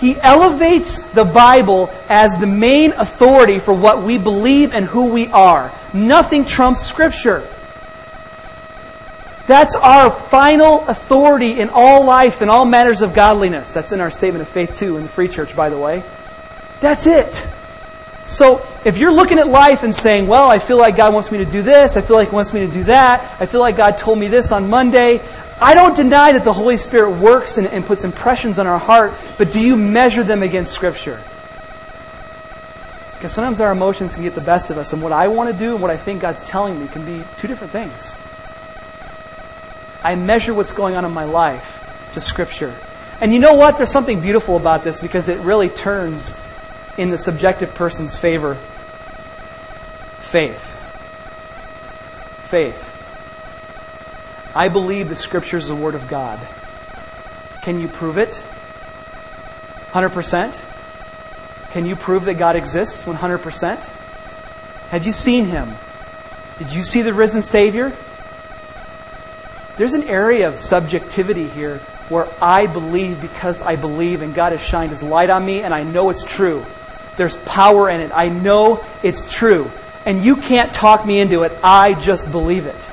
He 0.00 0.18
elevates 0.18 1.04
the 1.10 1.24
Bible 1.24 1.90
as 2.08 2.38
the 2.38 2.46
main 2.46 2.92
authority 2.92 3.58
for 3.58 3.74
what 3.74 4.02
we 4.02 4.16
believe 4.16 4.72
and 4.72 4.84
who 4.84 5.12
we 5.12 5.28
are. 5.28 5.72
Nothing 5.92 6.44
trumps 6.44 6.86
Scripture. 6.86 7.46
That's 9.46 9.74
our 9.74 10.10
final 10.10 10.86
authority 10.86 11.58
in 11.58 11.70
all 11.72 12.06
life 12.06 12.40
and 12.40 12.50
all 12.50 12.64
matters 12.64 13.02
of 13.02 13.14
godliness. 13.14 13.74
That's 13.74 13.92
in 13.92 14.00
our 14.00 14.10
statement 14.10 14.42
of 14.42 14.48
faith, 14.48 14.76
too, 14.76 14.96
in 14.96 15.02
the 15.02 15.08
Free 15.08 15.28
Church, 15.28 15.56
by 15.56 15.70
the 15.70 15.78
way. 15.78 16.04
That's 16.80 17.06
it. 17.06 17.48
So, 18.26 18.64
if 18.84 18.96
you're 18.96 19.12
looking 19.12 19.40
at 19.40 19.48
life 19.48 19.82
and 19.82 19.92
saying, 19.92 20.28
well, 20.28 20.48
I 20.48 20.60
feel 20.60 20.78
like 20.78 20.96
God 20.96 21.12
wants 21.12 21.32
me 21.32 21.38
to 21.38 21.44
do 21.44 21.62
this, 21.62 21.96
I 21.96 22.00
feel 22.00 22.14
like 22.14 22.28
He 22.28 22.34
wants 22.34 22.54
me 22.54 22.60
to 22.64 22.72
do 22.72 22.84
that, 22.84 23.20
I 23.40 23.46
feel 23.46 23.60
like 23.60 23.76
God 23.76 23.98
told 23.98 24.20
me 24.20 24.28
this 24.28 24.52
on 24.52 24.70
Monday, 24.70 25.20
I 25.60 25.74
don't 25.74 25.94
deny 25.94 26.32
that 26.32 26.44
the 26.44 26.52
Holy 26.52 26.78
Spirit 26.78 27.18
works 27.18 27.58
and, 27.58 27.66
and 27.66 27.84
puts 27.84 28.04
impressions 28.04 28.58
on 28.58 28.66
our 28.66 28.78
heart, 28.78 29.12
but 29.36 29.52
do 29.52 29.60
you 29.60 29.76
measure 29.76 30.24
them 30.24 30.42
against 30.42 30.72
Scripture? 30.72 31.22
Because 33.12 33.34
sometimes 33.34 33.60
our 33.60 33.70
emotions 33.70 34.14
can 34.14 34.22
get 34.22 34.34
the 34.34 34.40
best 34.40 34.70
of 34.70 34.78
us, 34.78 34.94
and 34.94 35.02
what 35.02 35.12
I 35.12 35.28
want 35.28 35.52
to 35.52 35.58
do 35.58 35.72
and 35.74 35.82
what 35.82 35.90
I 35.90 35.98
think 35.98 36.22
God's 36.22 36.40
telling 36.40 36.80
me 36.80 36.88
can 36.88 37.04
be 37.04 37.22
two 37.36 37.46
different 37.46 37.72
things. 37.72 38.18
I 40.02 40.14
measure 40.14 40.54
what's 40.54 40.72
going 40.72 40.96
on 40.96 41.04
in 41.04 41.12
my 41.12 41.24
life 41.24 42.10
to 42.14 42.20
Scripture. 42.20 42.74
And 43.20 43.34
you 43.34 43.38
know 43.38 43.52
what? 43.52 43.76
There's 43.76 43.90
something 43.90 44.22
beautiful 44.22 44.56
about 44.56 44.82
this 44.82 45.00
because 45.02 45.28
it 45.28 45.38
really 45.40 45.68
turns 45.68 46.40
in 46.96 47.10
the 47.10 47.18
subjective 47.18 47.74
person's 47.74 48.16
favor. 48.16 48.54
Faith. 50.20 50.76
Faith. 52.38 52.89
I 54.54 54.68
believe 54.68 55.08
the 55.08 55.16
Scripture 55.16 55.56
is 55.56 55.68
the 55.68 55.74
Word 55.74 55.94
of 55.94 56.08
God. 56.08 56.38
Can 57.62 57.80
you 57.80 57.88
prove 57.88 58.18
it? 58.18 58.44
100%? 59.92 60.64
Can 61.70 61.86
you 61.86 61.94
prove 61.94 62.24
that 62.24 62.34
God 62.34 62.56
exists 62.56 63.04
100%? 63.04 63.90
Have 64.90 65.06
you 65.06 65.12
seen 65.12 65.44
Him? 65.44 65.68
Did 66.58 66.72
you 66.72 66.82
see 66.82 67.02
the 67.02 67.14
risen 67.14 67.42
Savior? 67.42 67.92
There's 69.76 69.92
an 69.92 70.02
area 70.02 70.48
of 70.48 70.58
subjectivity 70.58 71.46
here 71.46 71.78
where 72.08 72.26
I 72.42 72.66
believe 72.66 73.22
because 73.22 73.62
I 73.62 73.76
believe 73.76 74.20
and 74.20 74.34
God 74.34 74.52
has 74.52 74.60
shined 74.60 74.90
His 74.90 75.02
light 75.02 75.30
on 75.30 75.46
me 75.46 75.62
and 75.62 75.72
I 75.72 75.84
know 75.84 76.10
it's 76.10 76.24
true. 76.24 76.64
There's 77.16 77.36
power 77.36 77.88
in 77.88 78.00
it. 78.00 78.10
I 78.12 78.28
know 78.28 78.84
it's 79.02 79.32
true. 79.32 79.70
And 80.04 80.24
you 80.24 80.36
can't 80.36 80.74
talk 80.74 81.06
me 81.06 81.20
into 81.20 81.44
it. 81.44 81.52
I 81.62 81.94
just 81.94 82.32
believe 82.32 82.66
it. 82.66 82.90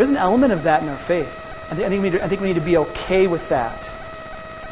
There's 0.00 0.08
an 0.08 0.16
element 0.16 0.54
of 0.54 0.62
that 0.62 0.82
in 0.82 0.88
our 0.88 0.96
faith. 0.96 1.46
I 1.70 1.74
think, 1.74 1.90
we 1.90 1.98
need 1.98 2.12
to, 2.12 2.24
I 2.24 2.28
think 2.28 2.40
we 2.40 2.46
need 2.46 2.54
to 2.54 2.62
be 2.62 2.78
okay 2.78 3.26
with 3.26 3.50
that. 3.50 3.92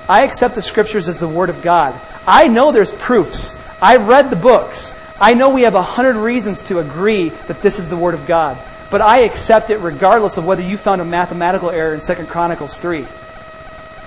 I 0.09 0.23
accept 0.23 0.55
the 0.55 0.63
scriptures 0.63 1.07
as 1.07 1.21
the 1.21 1.29
Word 1.29 1.51
of 1.51 1.61
God. 1.61 2.01
I 2.27 2.49
know 2.49 2.73
there's 2.73 2.95
proofs. 2.95 3.61
I 3.79 3.97
read 3.97 4.31
the 4.31 4.37
books. 4.37 4.99
I 5.21 5.35
know 5.35 5.51
we 5.51 5.65
have 5.65 5.75
a 5.75 5.83
hundred 5.83 6.17
reasons 6.17 6.63
to 6.63 6.79
agree 6.79 7.29
that 7.29 7.61
this 7.61 7.79
is 7.79 7.91
the 7.91 7.97
Word 7.99 8.15
of 8.15 8.25
God. 8.25 8.57
But 8.91 9.03
I 9.03 9.19
accept 9.19 9.69
it 9.69 9.81
regardless 9.81 10.39
of 10.39 10.47
whether 10.47 10.63
you 10.63 10.79
found 10.79 11.03
a 11.03 11.05
mathematical 11.05 11.69
error 11.69 11.93
in 11.93 12.01
2 12.01 12.25
Chronicles 12.25 12.79
3. 12.79 13.07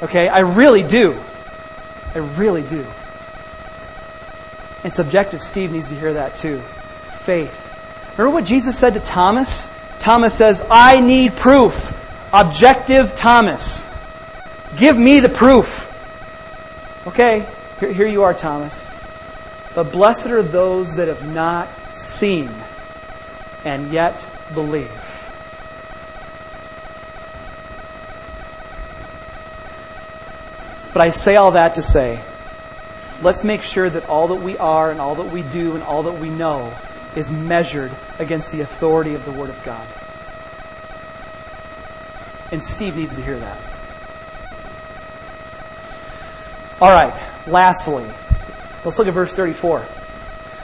Okay? 0.02 0.28
I 0.28 0.40
really 0.40 0.82
do. 0.82 1.22
I 2.16 2.18
really 2.18 2.64
do. 2.64 2.84
And 4.84 4.92
subjective 4.92 5.44
Steve 5.44 5.72
needs 5.72 5.90
to 5.90 5.96
hear 5.96 6.14
that 6.14 6.36
too. 6.36 6.62
Faith. 7.04 7.78
Remember 8.18 8.34
what 8.34 8.46
Jesus 8.46 8.76
said 8.76 8.96
to 8.96 9.00
Thomas? 9.00 9.72
Thomas 10.02 10.36
says, 10.36 10.66
I 10.70 11.00
need 11.00 11.38
proof. 11.38 11.94
Objective 12.34 13.14
Thomas. 13.14 13.88
Give 14.76 14.98
me 14.98 15.20
the 15.20 15.30
proof. 15.30 15.88
Okay, 17.06 17.46
here, 17.80 17.94
here 17.94 18.08
you 18.08 18.24
are, 18.24 18.34
Thomas. 18.34 18.98
But 19.76 19.92
blessed 19.92 20.28
are 20.28 20.42
those 20.42 20.96
that 20.96 21.08
have 21.08 21.24
not 21.28 21.70
seen 21.92 22.50
and 23.64 23.92
yet 23.92 24.28
believe. 24.56 25.30
But 30.94 31.02
I 31.02 31.12
say 31.12 31.36
all 31.36 31.52
that 31.52 31.76
to 31.76 31.84
say, 31.84 32.20
let's 33.22 33.46
make 33.46 33.62
sure 33.62 33.88
that 33.88 34.10
all 34.10 34.30
that 34.30 34.36
we 34.36 34.58
are 34.58 34.90
and 34.90 35.00
all 35.00 35.16
that 35.16 35.32
we 35.32 35.44
do 35.44 35.76
and 35.76 35.84
all 35.84 36.04
that 36.04 36.14
we 36.14 36.30
know 36.30 36.74
is 37.16 37.32
measured 37.32 37.92
against 38.20 38.52
the 38.52 38.62
authority 38.62 39.14
of 39.14 39.26
the 39.26 39.32
Word 39.32 39.50
of 39.50 39.64
God. 39.64 39.88
And 42.52 42.64
Steve 42.64 42.96
needs 42.96 43.16
to 43.16 43.22
hear 43.22 43.40
that. 43.40 43.58
All 46.82 46.90
right, 46.90 47.14
lastly, 47.48 48.06
let's 48.84 48.98
look 48.98 49.08
at 49.08 49.14
verse 49.14 49.34
34. 49.34 49.86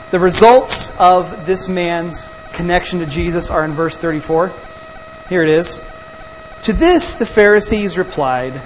The 0.10 0.20
results 0.20 0.98
of 1.00 1.46
this 1.46 1.70
man's 1.70 2.36
connection 2.54 3.00
to 3.00 3.06
Jesus 3.06 3.52
are 3.52 3.64
in 3.64 3.74
verse 3.74 3.98
34. 3.98 4.52
Here 5.30 5.44
it 5.44 5.50
is. 5.50 5.90
To 6.64 6.74
this 6.74 7.16
the 7.16 7.26
Pharisees 7.26 7.98
replied, 7.98 8.62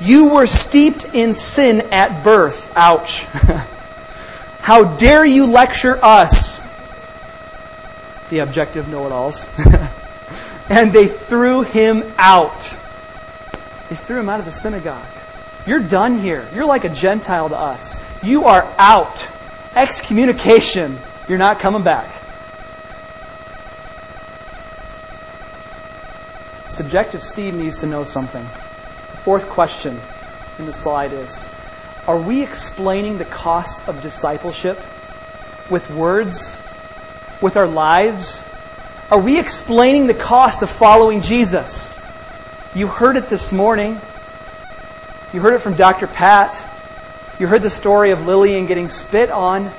You 0.00 0.30
were 0.30 0.46
steeped 0.46 1.14
in 1.14 1.34
sin 1.34 1.82
at 1.92 2.24
birth. 2.24 2.72
Ouch. 2.76 3.24
How 4.60 4.96
dare 4.96 5.24
you 5.24 5.46
lecture 5.46 5.98
us? 6.02 6.67
The 8.30 8.40
objective 8.40 8.88
know 8.88 9.06
it 9.06 9.12
alls. 9.12 9.54
and 10.68 10.92
they 10.92 11.06
threw 11.06 11.62
him 11.62 12.12
out. 12.18 12.76
They 13.88 13.96
threw 13.96 14.20
him 14.20 14.28
out 14.28 14.40
of 14.40 14.46
the 14.46 14.52
synagogue. 14.52 15.06
You're 15.66 15.80
done 15.80 16.18
here. 16.18 16.48
You're 16.54 16.66
like 16.66 16.84
a 16.84 16.88
Gentile 16.88 17.48
to 17.48 17.56
us. 17.56 18.02
You 18.22 18.44
are 18.44 18.62
out. 18.78 19.30
Excommunication. 19.74 20.98
You're 21.28 21.38
not 21.38 21.58
coming 21.58 21.82
back. 21.82 22.14
Subjective 26.68 27.22
Steve 27.22 27.54
needs 27.54 27.80
to 27.80 27.86
know 27.86 28.04
something. 28.04 28.44
The 28.44 29.16
fourth 29.16 29.48
question 29.48 30.00
in 30.58 30.66
the 30.66 30.72
slide 30.72 31.12
is 31.12 31.52
Are 32.06 32.20
we 32.20 32.42
explaining 32.42 33.18
the 33.18 33.24
cost 33.24 33.88
of 33.88 34.02
discipleship 34.02 34.78
with 35.70 35.90
words 35.90 36.62
with 37.40 37.56
our 37.56 37.66
lives? 37.66 38.48
Are 39.10 39.20
we 39.20 39.38
explaining 39.38 40.06
the 40.06 40.14
cost 40.14 40.62
of 40.62 40.70
following 40.70 41.22
Jesus? 41.22 41.98
You 42.74 42.86
heard 42.86 43.16
it 43.16 43.28
this 43.28 43.52
morning. 43.52 44.00
You 45.32 45.40
heard 45.40 45.54
it 45.54 45.60
from 45.60 45.74
Dr. 45.74 46.06
Pat. 46.06 46.64
You 47.38 47.46
heard 47.46 47.62
the 47.62 47.70
story 47.70 48.10
of 48.10 48.26
Lillian 48.26 48.66
getting 48.66 48.88
spit 48.88 49.30
on. 49.30 49.70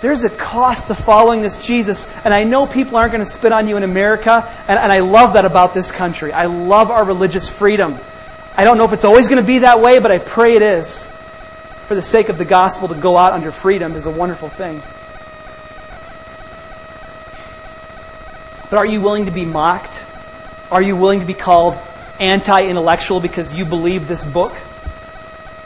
There's 0.00 0.24
a 0.24 0.30
cost 0.30 0.88
to 0.88 0.96
following 0.96 1.42
this 1.42 1.64
Jesus. 1.64 2.12
And 2.24 2.34
I 2.34 2.42
know 2.42 2.66
people 2.66 2.96
aren't 2.96 3.12
going 3.12 3.24
to 3.24 3.30
spit 3.30 3.52
on 3.52 3.68
you 3.68 3.76
in 3.76 3.84
America. 3.84 4.48
And, 4.66 4.78
and 4.78 4.90
I 4.90 5.00
love 5.00 5.34
that 5.34 5.44
about 5.44 5.74
this 5.74 5.92
country. 5.92 6.32
I 6.32 6.46
love 6.46 6.90
our 6.90 7.04
religious 7.04 7.48
freedom. 7.48 7.96
I 8.56 8.64
don't 8.64 8.78
know 8.78 8.84
if 8.84 8.92
it's 8.92 9.04
always 9.04 9.28
going 9.28 9.40
to 9.40 9.46
be 9.46 9.60
that 9.60 9.80
way, 9.80 10.00
but 10.00 10.10
I 10.10 10.18
pray 10.18 10.56
it 10.56 10.62
is. 10.62 11.08
For 11.86 11.94
the 11.94 12.02
sake 12.02 12.28
of 12.28 12.38
the 12.38 12.44
gospel, 12.44 12.88
to 12.88 12.94
go 12.94 13.16
out 13.16 13.32
under 13.32 13.52
freedom 13.52 13.94
is 13.94 14.06
a 14.06 14.10
wonderful 14.10 14.48
thing. 14.48 14.82
But 18.72 18.78
are 18.78 18.86
you 18.86 19.02
willing 19.02 19.26
to 19.26 19.30
be 19.30 19.44
mocked? 19.44 20.02
Are 20.70 20.80
you 20.80 20.96
willing 20.96 21.20
to 21.20 21.26
be 21.26 21.34
called 21.34 21.76
anti 22.18 22.68
intellectual 22.68 23.20
because 23.20 23.52
you 23.52 23.66
believe 23.66 24.08
this 24.08 24.24
book? 24.24 24.56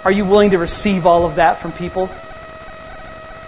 Are 0.04 0.10
you 0.10 0.24
willing 0.24 0.50
to 0.50 0.58
receive 0.58 1.06
all 1.06 1.24
of 1.24 1.36
that 1.36 1.58
from 1.58 1.70
people? 1.70 2.10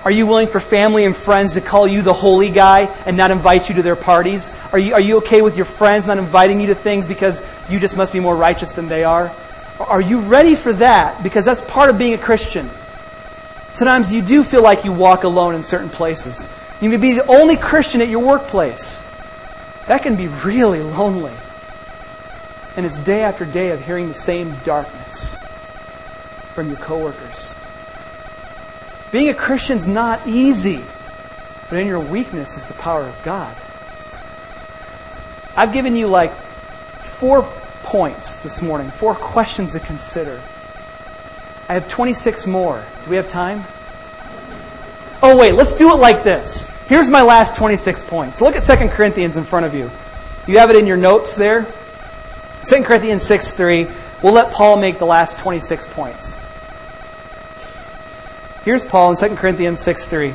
Are 0.05 0.13
you 0.13 0.29
willing 0.29 0.47
for 0.47 0.61
family 0.61 1.05
and 1.05 1.17
friends 1.17 1.55
to 1.55 1.61
call 1.61 1.89
you 1.89 2.03
the 2.03 2.13
holy 2.13 2.51
guy 2.51 2.83
and 3.05 3.17
not 3.17 3.33
invite 3.33 3.69
you 3.69 3.75
to 3.75 3.83
their 3.83 3.97
parties? 3.97 4.57
Are 4.71 4.79
you, 4.79 4.95
are 4.95 5.01
you 5.01 5.17
okay 5.17 5.43
with 5.43 5.57
your 5.57 5.67
friends 5.67 6.07
not 6.07 6.19
inviting 6.19 6.61
you 6.61 6.69
to 6.69 6.77
things 6.77 7.09
because 7.09 7.45
you 7.69 7.81
just 7.81 7.97
must 7.97 8.13
be 8.13 8.21
more 8.21 8.37
righteous 8.37 8.77
than 8.77 8.87
they 8.87 9.03
are? 9.03 9.35
Are 9.81 10.01
you 10.01 10.21
ready 10.21 10.55
for 10.55 10.73
that? 10.75 11.25
Because 11.25 11.45
that's 11.45 11.63
part 11.63 11.91
of 11.91 11.99
being 11.99 12.15
a 12.15 12.19
Christian. 12.19 12.71
Sometimes 13.73 14.13
you 14.13 14.23
do 14.23 14.45
feel 14.45 14.63
like 14.63 14.85
you 14.85 14.93
walk 14.93 15.25
alone 15.25 15.57
in 15.57 15.65
certain 15.65 15.91
places. 15.91 16.49
You 16.81 16.91
may 16.91 16.97
be 16.97 17.15
the 17.15 17.27
only 17.27 17.57
Christian 17.57 18.01
at 18.01 18.09
your 18.09 18.25
workplace. 18.25 19.08
That 19.89 20.03
can 20.03 20.17
be 20.17 20.29
really 20.29 20.81
lonely. 20.81 21.33
And 22.77 22.87
it's 22.87 22.99
day 22.99 23.23
after 23.23 23.45
day 23.45 23.71
of 23.71 23.85
hearing 23.85 24.09
the 24.09 24.15
same 24.15 24.55
darkness 24.63 25.37
from 26.53 26.69
your 26.69 26.77
coworkers. 26.77 27.57
Being 29.11 29.31
a 29.31 29.35
Christian's 29.35 29.89
not 29.89 30.27
easy, 30.29 30.85
but 31.71 31.79
in 31.79 31.87
your 31.87 32.01
weakness 32.01 32.57
is 32.57 32.67
the 32.67 32.75
power 32.75 33.03
of 33.03 33.17
God. 33.25 33.57
I've 35.57 35.73
given 35.73 35.97
you 35.97 36.07
like 36.07 36.33
four 37.01 37.51
points 37.83 38.37
this 38.37 38.61
morning, 38.63 38.91
four 38.91 39.15
questions 39.15 39.73
to 39.73 39.81
consider. 39.81 40.39
I 41.69 41.75
have 41.75 41.89
26 41.89 42.47
more. 42.47 42.85
Do 43.05 43.11
we 43.11 43.17
have 43.17 43.29
time? 43.29 43.65
Oh, 45.23 45.39
wait, 45.39 45.53
let's 45.53 45.75
do 45.75 45.91
it 45.91 45.97
like 45.97 46.23
this. 46.23 46.78
Here's 46.89 47.11
my 47.11 47.21
last 47.21 47.55
26 47.55 48.03
points. 48.05 48.41
Look 48.41 48.57
at 48.57 48.63
2 48.63 48.89
Corinthians 48.89 49.37
in 49.37 49.45
front 49.45 49.67
of 49.67 49.75
you. 49.75 49.91
You 50.47 50.59
have 50.59 50.71
it 50.71 50.77
in 50.77 50.87
your 50.87 50.97
notes 50.97 51.37
there. 51.37 51.67
2 52.65 52.83
Corinthians 52.83 53.23
6 53.23 53.53
3. 53.53 53.87
We'll 54.23 54.33
let 54.33 54.55
Paul 54.55 54.79
make 54.79 54.99
the 54.99 55.05
last 55.05 55.37
26 55.37 55.87
points. 55.89 56.41
Here's 58.65 58.87
Paul 58.87 59.11
in 59.11 59.17
2 59.19 59.37
Corinthians 59.37 59.81
6 59.81 60.07
3. 60.07 60.35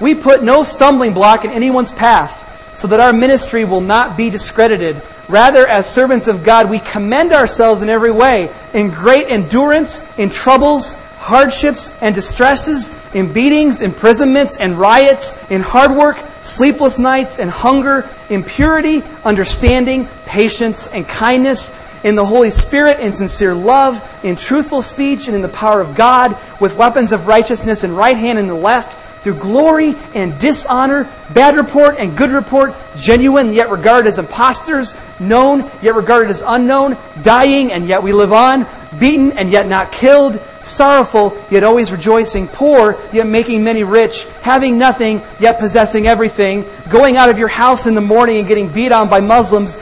We 0.00 0.14
put 0.14 0.42
no 0.42 0.62
stumbling 0.62 1.12
block 1.12 1.44
in 1.44 1.50
anyone's 1.50 1.92
path, 1.92 2.74
so 2.74 2.88
that 2.88 3.00
our 3.00 3.12
ministry 3.12 3.66
will 3.66 3.82
not 3.82 4.16
be 4.16 4.30
discredited. 4.30 5.02
Rather, 5.28 5.66
as 5.66 5.88
servants 5.88 6.26
of 6.26 6.42
God, 6.42 6.70
we 6.70 6.78
commend 6.78 7.32
ourselves 7.32 7.82
in 7.82 7.90
every 7.90 8.10
way, 8.10 8.50
in 8.72 8.90
great 8.90 9.26
endurance, 9.28 10.18
in 10.18 10.30
troubles, 10.30 10.98
hardships 11.18 12.00
and 12.02 12.14
distresses, 12.14 12.99
in 13.14 13.32
beatings, 13.32 13.80
imprisonments, 13.80 14.58
and 14.58 14.78
riots, 14.78 15.50
in 15.50 15.60
hard 15.60 15.90
work, 15.96 16.18
sleepless 16.42 16.98
nights 16.98 17.38
and 17.38 17.50
hunger, 17.50 18.08
in 18.28 18.42
purity, 18.42 19.02
understanding, 19.24 20.06
patience, 20.26 20.86
and 20.88 21.06
kindness, 21.08 21.78
in 22.02 22.14
the 22.14 22.24
Holy 22.24 22.50
Spirit, 22.50 23.00
in 23.00 23.12
sincere 23.12 23.54
love, 23.54 24.00
in 24.24 24.36
truthful 24.36 24.80
speech, 24.80 25.26
and 25.26 25.36
in 25.36 25.42
the 25.42 25.48
power 25.48 25.80
of 25.80 25.94
God, 25.94 26.36
with 26.60 26.76
weapons 26.76 27.12
of 27.12 27.26
righteousness 27.26 27.84
in 27.84 27.94
right 27.94 28.16
hand 28.16 28.38
and 28.38 28.48
the 28.48 28.54
left, 28.54 28.96
through 29.22 29.34
glory 29.34 29.94
and 30.14 30.38
dishonor, 30.38 31.06
bad 31.34 31.56
report 31.56 31.96
and 31.98 32.16
good 32.16 32.30
report, 32.30 32.74
genuine 32.96 33.52
yet 33.52 33.68
regarded 33.68 34.08
as 34.08 34.18
impostors, 34.18 34.98
known 35.20 35.70
yet 35.82 35.94
regarded 35.94 36.30
as 36.30 36.42
unknown, 36.46 36.96
dying 37.22 37.70
and 37.70 37.86
yet 37.86 38.02
we 38.02 38.12
live 38.12 38.32
on, 38.32 38.66
beaten 38.98 39.32
and 39.32 39.50
yet 39.52 39.68
not 39.68 39.92
killed, 39.92 40.40
sorrowful 40.62 41.36
yet 41.50 41.64
always 41.64 41.90
rejoicing, 41.92 42.48
poor 42.48 42.96
yet 43.12 43.26
making 43.26 43.64
many 43.64 43.84
rich, 43.84 44.26
having 44.42 44.78
nothing 44.78 45.22
yet 45.38 45.58
possessing 45.58 46.06
everything, 46.06 46.64
going 46.88 47.16
out 47.16 47.28
of 47.28 47.38
your 47.38 47.48
house 47.48 47.86
in 47.86 47.94
the 47.94 48.00
morning 48.00 48.38
and 48.38 48.48
getting 48.48 48.68
beat 48.68 48.92
on 48.92 49.08
by 49.08 49.20
Muslims 49.20 49.78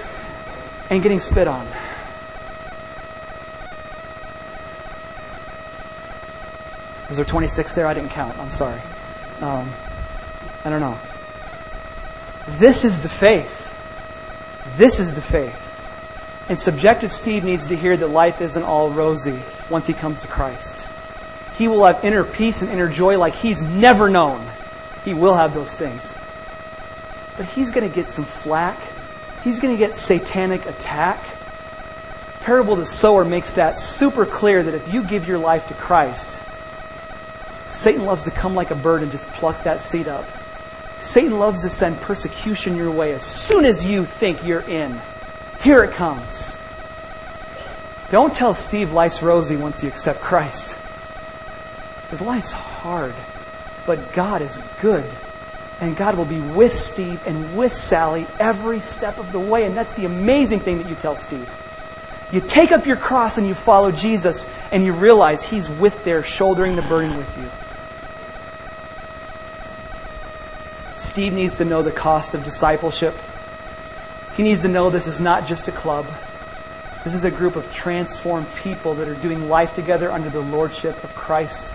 and 0.90 1.02
getting 1.02 1.20
spit 1.20 1.48
on. 1.48 1.66
Was 7.08 7.16
there 7.16 7.24
26 7.24 7.74
there? 7.74 7.86
I 7.86 7.94
didn't 7.94 8.10
count. 8.10 8.38
I'm 8.38 8.50
sorry. 8.50 8.80
Um, 9.40 9.70
I 10.64 10.70
don't 10.70 10.80
know. 10.80 10.98
This 12.58 12.84
is 12.84 13.00
the 13.00 13.08
faith. 13.08 13.64
This 14.76 15.00
is 15.00 15.14
the 15.14 15.22
faith. 15.22 15.64
And 16.50 16.58
subjective 16.58 17.12
Steve 17.12 17.44
needs 17.44 17.66
to 17.66 17.76
hear 17.76 17.96
that 17.96 18.08
life 18.08 18.40
isn't 18.40 18.62
all 18.62 18.90
rosy 18.90 19.42
once 19.70 19.86
he 19.86 19.92
comes 19.92 20.22
to 20.22 20.28
Christ. 20.28 20.88
He 21.56 21.68
will 21.68 21.84
have 21.84 22.04
inner 22.04 22.24
peace 22.24 22.62
and 22.62 22.70
inner 22.70 22.88
joy 22.88 23.18
like 23.18 23.34
he's 23.34 23.62
never 23.62 24.08
known. 24.08 24.46
He 25.04 25.14
will 25.14 25.34
have 25.34 25.54
those 25.54 25.74
things. 25.74 26.14
But 27.36 27.46
he's 27.46 27.70
going 27.70 27.88
to 27.88 27.94
get 27.94 28.08
some 28.08 28.24
flack. 28.24 28.78
He's 29.42 29.58
going 29.58 29.74
to 29.74 29.78
get 29.78 29.94
satanic 29.94 30.66
attack. 30.66 31.24
Parable 32.40 32.74
of 32.74 32.78
the 32.78 32.86
sower 32.86 33.24
makes 33.24 33.52
that 33.52 33.80
super 33.80 34.24
clear 34.24 34.62
that 34.62 34.74
if 34.74 34.92
you 34.92 35.02
give 35.02 35.26
your 35.26 35.38
life 35.38 35.68
to 35.68 35.74
Christ, 35.74 36.42
Satan 37.70 38.04
loves 38.04 38.24
to 38.24 38.30
come 38.30 38.54
like 38.54 38.70
a 38.70 38.74
bird 38.74 39.02
and 39.02 39.10
just 39.10 39.28
pluck 39.28 39.64
that 39.64 39.80
seed 39.80 40.08
up. 40.08 40.26
Satan 40.98 41.38
loves 41.38 41.62
to 41.62 41.68
send 41.68 42.00
persecution 42.00 42.76
your 42.76 42.90
way 42.90 43.12
as 43.12 43.22
soon 43.22 43.64
as 43.64 43.84
you 43.84 44.04
think 44.04 44.44
you're 44.44 44.62
in. 44.62 45.00
Here 45.60 45.84
it 45.84 45.92
comes. 45.92 46.60
Don't 48.10 48.34
tell 48.34 48.54
Steve 48.54 48.92
life's 48.92 49.22
rosy 49.22 49.56
once 49.56 49.82
you 49.82 49.88
accept 49.88 50.20
Christ. 50.20 50.80
His 52.10 52.22
life's 52.22 52.52
hard, 52.52 53.12
but 53.86 54.12
God 54.12 54.40
is 54.40 54.58
good. 54.80 55.04
And 55.80 55.96
God 55.96 56.16
will 56.16 56.24
be 56.24 56.40
with 56.40 56.74
Steve 56.74 57.22
and 57.26 57.56
with 57.56 57.72
Sally 57.72 58.26
every 58.40 58.80
step 58.80 59.18
of 59.18 59.30
the 59.30 59.38
way. 59.38 59.64
And 59.64 59.76
that's 59.76 59.92
the 59.92 60.06
amazing 60.06 60.60
thing 60.60 60.78
that 60.78 60.88
you 60.88 60.96
tell 60.96 61.14
Steve. 61.14 61.48
You 62.32 62.40
take 62.40 62.72
up 62.72 62.86
your 62.86 62.96
cross 62.96 63.38
and 63.38 63.46
you 63.46 63.54
follow 63.54 63.90
Jesus, 63.92 64.52
and 64.72 64.84
you 64.84 64.92
realize 64.92 65.42
He's 65.42 65.68
with 65.68 66.04
there, 66.04 66.22
shouldering 66.22 66.76
the 66.76 66.82
burden 66.82 67.16
with 67.16 67.38
you. 67.38 67.48
Steve 70.96 71.32
needs 71.32 71.58
to 71.58 71.64
know 71.64 71.82
the 71.82 71.92
cost 71.92 72.34
of 72.34 72.42
discipleship. 72.42 73.14
He 74.36 74.42
needs 74.42 74.62
to 74.62 74.68
know 74.68 74.90
this 74.90 75.06
is 75.06 75.20
not 75.20 75.46
just 75.46 75.68
a 75.68 75.72
club. 75.72 76.06
This 77.04 77.14
is 77.14 77.24
a 77.24 77.30
group 77.30 77.56
of 77.56 77.72
transformed 77.72 78.48
people 78.56 78.94
that 78.94 79.08
are 79.08 79.14
doing 79.14 79.48
life 79.48 79.72
together 79.72 80.10
under 80.10 80.30
the 80.30 80.40
lordship 80.40 81.02
of 81.04 81.14
Christ, 81.14 81.74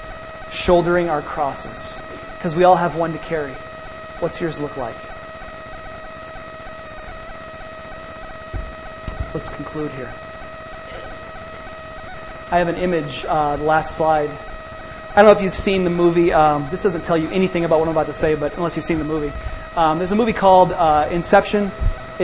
shouldering 0.50 1.10
our 1.10 1.22
crosses. 1.22 2.04
Because 2.38 2.56
we 2.56 2.66
all 2.66 2.76
have 2.76 2.96
one 2.96 3.14
to 3.14 3.20
carry. 3.20 3.54
What's 4.20 4.42
yours 4.42 4.60
look 4.60 4.76
like? 4.78 4.98
Let's 9.34 9.50
conclude 9.50 9.92
here. 9.92 10.14
I 12.52 12.60
have 12.60 12.68
an 12.68 12.76
image, 12.76 13.26
uh, 13.28 13.56
the 13.56 13.64
last 13.64 13.98
slide. 13.98 14.30
I 14.30 15.16
don't 15.16 15.26
know 15.26 15.32
if 15.32 15.42
you've 15.42 15.54
seen 15.54 15.86
the 15.86 15.90
movie. 15.90 16.32
Um, 16.34 16.68
this 16.70 16.84
doesn't 16.84 17.04
tell 17.04 17.18
you 17.18 17.30
anything 17.30 17.66
about 17.66 17.80
what 17.80 17.88
I'm 17.88 17.94
about 17.94 18.08
to 18.08 18.14
say, 18.14 18.36
but 18.36 18.56
unless 18.58 18.76
you've 18.76 18.86
seen 18.86 19.00
the 19.00 19.06
movie. 19.06 19.34
Um, 19.76 19.98
there's 19.98 20.12
a 20.12 20.16
movie 20.16 20.34
called 20.34 20.72
uh, 20.72 21.08
Inception. 21.10 21.72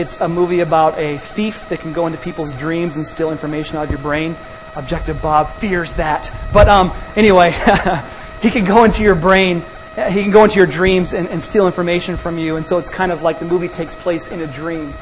It's 0.00 0.18
a 0.18 0.28
movie 0.28 0.60
about 0.60 0.98
a 0.98 1.18
thief 1.18 1.68
that 1.68 1.80
can 1.80 1.92
go 1.92 2.06
into 2.06 2.18
people's 2.18 2.54
dreams 2.54 2.96
and 2.96 3.06
steal 3.06 3.30
information 3.30 3.76
out 3.76 3.84
of 3.84 3.90
your 3.90 3.98
brain. 3.98 4.34
Objective 4.74 5.20
Bob 5.20 5.50
fears 5.50 5.96
that. 5.96 6.34
But 6.54 6.70
um, 6.70 6.92
anyway, 7.16 7.50
he 8.40 8.50
can 8.50 8.64
go 8.64 8.84
into 8.84 9.02
your 9.02 9.14
brain, 9.14 9.62
he 10.08 10.22
can 10.22 10.30
go 10.30 10.44
into 10.44 10.56
your 10.56 10.66
dreams 10.66 11.12
and, 11.12 11.28
and 11.28 11.42
steal 11.42 11.66
information 11.66 12.16
from 12.16 12.38
you. 12.38 12.56
And 12.56 12.66
so 12.66 12.78
it's 12.78 12.88
kind 12.88 13.12
of 13.12 13.20
like 13.20 13.40
the 13.40 13.44
movie 13.44 13.68
takes 13.68 13.94
place 13.94 14.28
in 14.28 14.40
a 14.40 14.46
dream. 14.46 14.94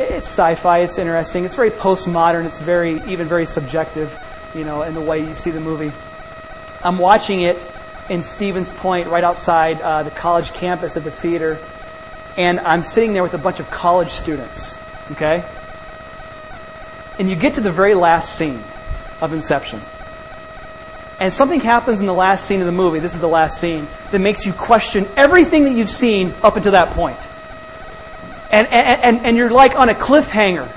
It's 0.00 0.26
sci 0.26 0.56
fi, 0.56 0.80
it's 0.80 0.98
interesting, 0.98 1.44
it's 1.44 1.54
very 1.54 1.70
postmodern, 1.70 2.46
it's 2.46 2.60
very, 2.60 3.00
even 3.06 3.28
very 3.28 3.46
subjective 3.46 4.18
you 4.56 4.64
know, 4.64 4.82
in 4.82 4.94
the 4.94 5.00
way 5.00 5.20
you 5.20 5.36
see 5.36 5.52
the 5.52 5.60
movie. 5.60 5.92
I'm 6.82 6.98
watching 6.98 7.42
it 7.42 7.70
in 8.10 8.24
Stevens 8.24 8.70
Point, 8.70 9.06
right 9.06 9.22
outside 9.22 9.80
uh, 9.80 10.02
the 10.02 10.10
college 10.10 10.52
campus 10.52 10.96
at 10.96 11.04
the 11.04 11.12
theater, 11.12 11.60
and 12.36 12.60
I'm 12.60 12.82
sitting 12.82 13.12
there 13.12 13.22
with 13.22 13.34
a 13.34 13.38
bunch 13.38 13.60
of 13.60 13.70
college 13.70 14.10
students, 14.10 14.82
okay? 15.12 15.44
And 17.18 17.30
you 17.30 17.36
get 17.36 17.54
to 17.54 17.60
the 17.60 17.72
very 17.72 17.94
last 17.94 18.36
scene 18.36 18.62
of 19.20 19.32
Inception. 19.32 19.80
And 21.18 21.32
something 21.32 21.60
happens 21.60 22.00
in 22.00 22.06
the 22.06 22.14
last 22.14 22.46
scene 22.46 22.60
of 22.60 22.66
the 22.66 22.72
movie, 22.72 22.98
this 22.98 23.14
is 23.14 23.20
the 23.20 23.28
last 23.28 23.58
scene, 23.58 23.88
that 24.10 24.18
makes 24.18 24.44
you 24.44 24.52
question 24.52 25.08
everything 25.16 25.64
that 25.64 25.72
you've 25.72 25.88
seen 25.88 26.34
up 26.42 26.56
until 26.56 26.72
that 26.72 26.90
point. 26.90 27.18
And, 28.50 28.66
and, 28.68 29.02
and, 29.02 29.26
and 29.26 29.36
you're 29.36 29.50
like 29.50 29.78
on 29.78 29.88
a 29.88 29.94
cliffhanger, 29.94 30.70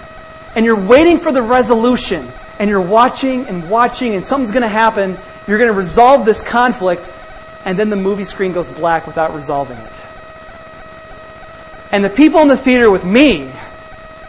and 0.55 0.65
you're 0.65 0.79
waiting 0.79 1.17
for 1.19 1.31
the 1.31 1.41
resolution 1.41 2.31
and 2.59 2.69
you're 2.69 2.81
watching 2.81 3.47
and 3.47 3.69
watching, 3.69 4.15
and 4.15 4.27
something's 4.27 4.51
going 4.51 4.63
to 4.63 4.67
happen. 4.67 5.17
You're 5.47 5.57
going 5.57 5.69
to 5.69 5.77
resolve 5.77 6.25
this 6.25 6.41
conflict, 6.41 7.11
and 7.63 7.79
then 7.79 7.89
the 7.89 7.95
movie 7.95 8.25
screen 8.25 8.51
goes 8.51 8.69
black 8.69 9.07
without 9.07 9.33
resolving 9.33 9.77
it. 9.77 10.05
And 11.91 12.03
the 12.03 12.09
people 12.09 12.41
in 12.41 12.47
the 12.47 12.57
theater 12.57 12.89
with 12.91 13.05
me 13.05 13.51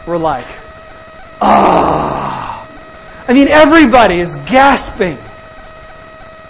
were 0.05 0.17
like, 0.17 0.47
ah. 1.41 2.17
Oh. 2.17 2.31
I 3.27 3.33
mean, 3.33 3.47
everybody 3.47 4.19
is 4.19 4.35
gasping. 4.35 5.17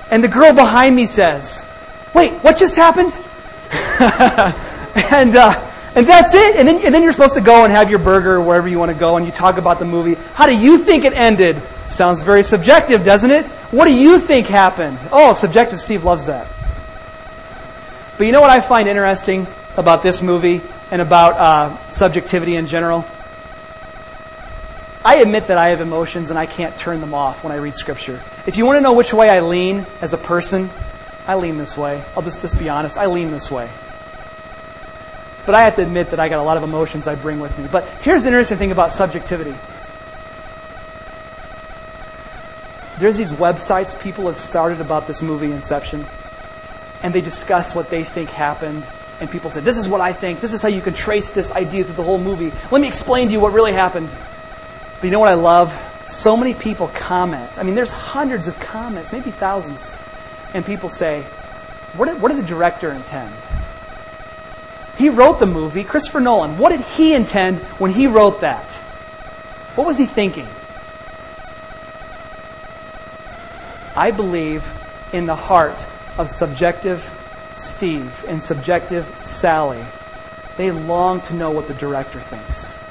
And 0.09 0.23
the 0.23 0.27
girl 0.27 0.53
behind 0.53 0.95
me 0.95 1.05
says, 1.05 1.67
Wait, 2.13 2.33
what 2.43 2.57
just 2.57 2.75
happened? 2.75 3.13
and, 5.11 5.35
uh, 5.35 5.71
and 5.95 6.05
that's 6.05 6.33
it. 6.33 6.55
And 6.57 6.67
then, 6.67 6.85
and 6.85 6.93
then 6.93 7.03
you're 7.03 7.13
supposed 7.13 7.35
to 7.35 7.41
go 7.41 7.63
and 7.63 7.71
have 7.71 7.89
your 7.89 7.99
burger 7.99 8.35
or 8.35 8.41
wherever 8.41 8.67
you 8.67 8.79
want 8.79 8.91
to 8.91 8.97
go 8.97 9.17
and 9.17 9.25
you 9.25 9.31
talk 9.31 9.57
about 9.57 9.79
the 9.79 9.85
movie. 9.85 10.15
How 10.33 10.45
do 10.45 10.57
you 10.57 10.77
think 10.77 11.05
it 11.05 11.13
ended? 11.13 11.61
Sounds 11.89 12.23
very 12.23 12.43
subjective, 12.43 13.03
doesn't 13.03 13.31
it? 13.31 13.45
What 13.71 13.85
do 13.85 13.93
you 13.93 14.19
think 14.19 14.47
happened? 14.47 14.97
Oh, 15.11 15.33
subjective. 15.33 15.79
Steve 15.79 16.03
loves 16.03 16.25
that. 16.25 16.47
But 18.17 18.25
you 18.25 18.33
know 18.33 18.41
what 18.41 18.49
I 18.49 18.59
find 18.59 18.89
interesting 18.89 19.47
about 19.77 20.03
this 20.03 20.21
movie 20.21 20.61
and 20.91 21.01
about 21.01 21.33
uh, 21.35 21.89
subjectivity 21.89 22.55
in 22.55 22.67
general? 22.67 23.05
I 25.03 25.15
admit 25.15 25.47
that 25.47 25.57
I 25.57 25.69
have 25.69 25.81
emotions 25.81 26.29
and 26.29 26.37
I 26.37 26.45
can't 26.45 26.77
turn 26.77 27.01
them 27.01 27.13
off 27.13 27.43
when 27.43 27.51
I 27.51 27.55
read 27.55 27.75
Scripture. 27.75 28.21
If 28.45 28.57
you 28.57 28.65
want 28.65 28.77
to 28.77 28.81
know 28.81 28.93
which 28.93 29.13
way 29.13 29.29
I 29.29 29.39
lean 29.39 29.87
as 30.01 30.13
a 30.13 30.17
person, 30.17 30.69
I 31.27 31.35
lean 31.35 31.57
this 31.57 31.75
way. 31.77 32.03
I'll 32.15 32.21
just, 32.21 32.41
just 32.41 32.59
be 32.59 32.69
honest. 32.69 32.97
I 32.97 33.07
lean 33.07 33.31
this 33.31 33.49
way. 33.49 33.69
But 35.45 35.55
I 35.55 35.63
have 35.63 35.75
to 35.75 35.81
admit 35.81 36.11
that 36.11 36.19
I 36.19 36.29
got 36.29 36.37
a 36.37 36.43
lot 36.43 36.57
of 36.57 36.63
emotions 36.63 37.07
I 37.07 37.15
bring 37.15 37.39
with 37.39 37.57
me. 37.57 37.67
But 37.71 37.87
here's 38.01 38.23
the 38.23 38.29
interesting 38.29 38.59
thing 38.59 38.71
about 38.71 38.93
subjectivity. 38.93 39.55
There's 42.99 43.17
these 43.17 43.31
websites 43.31 43.99
people 43.99 44.27
have 44.27 44.37
started 44.37 44.81
about 44.81 45.07
this 45.07 45.23
movie 45.23 45.51
Inception, 45.51 46.05
and 47.01 47.11
they 47.11 47.21
discuss 47.21 47.73
what 47.73 47.89
they 47.89 48.03
think 48.03 48.29
happened. 48.29 48.83
And 49.21 49.29
people 49.29 49.51
say, 49.51 49.61
This 49.61 49.77
is 49.77 49.87
what 49.87 50.01
I 50.01 50.11
think. 50.11 50.41
This 50.41 50.51
is 50.51 50.61
how 50.61 50.67
you 50.67 50.81
can 50.81 50.95
trace 50.95 51.29
this 51.29 51.51
idea 51.51 51.83
through 51.83 51.95
the 51.95 52.03
whole 52.03 52.17
movie. 52.17 52.51
Let 52.71 52.81
me 52.81 52.87
explain 52.87 53.27
to 53.27 53.33
you 53.33 53.39
what 53.39 53.53
really 53.53 53.71
happened. 53.71 54.09
But 54.99 55.03
you 55.03 55.11
know 55.11 55.19
what 55.19 55.29
I 55.29 55.35
love? 55.35 55.71
So 56.07 56.35
many 56.35 56.55
people 56.55 56.87
comment. 56.89 57.59
I 57.59 57.63
mean, 57.63 57.75
there's 57.75 57.91
hundreds 57.91 58.47
of 58.47 58.59
comments, 58.59 59.11
maybe 59.11 59.29
thousands. 59.29 59.93
And 60.55 60.65
people 60.65 60.89
say, 60.89 61.21
What 61.95 62.09
did, 62.09 62.19
what 62.19 62.29
did 62.29 62.39
the 62.39 62.47
director 62.47 62.91
intend? 62.91 63.33
He 64.97 65.09
wrote 65.09 65.39
the 65.39 65.45
movie, 65.45 65.83
Christopher 65.83 66.19
Nolan. 66.19 66.57
What 66.57 66.69
did 66.69 66.81
he 66.81 67.13
intend 67.13 67.59
when 67.79 67.91
he 67.91 68.07
wrote 68.07 68.41
that? 68.41 68.75
What 69.75 69.85
was 69.85 69.99
he 69.99 70.05
thinking? 70.05 70.47
I 73.95 74.11
believe 74.11 74.73
in 75.13 75.27
the 75.27 75.35
heart 75.35 75.85
of 76.17 76.31
subjective 76.31 77.17
Steve 77.61 78.25
and 78.27 78.41
subjective 78.41 79.05
Sally. 79.21 79.83
They 80.57 80.71
long 80.71 81.21
to 81.21 81.35
know 81.35 81.51
what 81.51 81.67
the 81.67 81.73
director 81.73 82.19
thinks. 82.19 82.81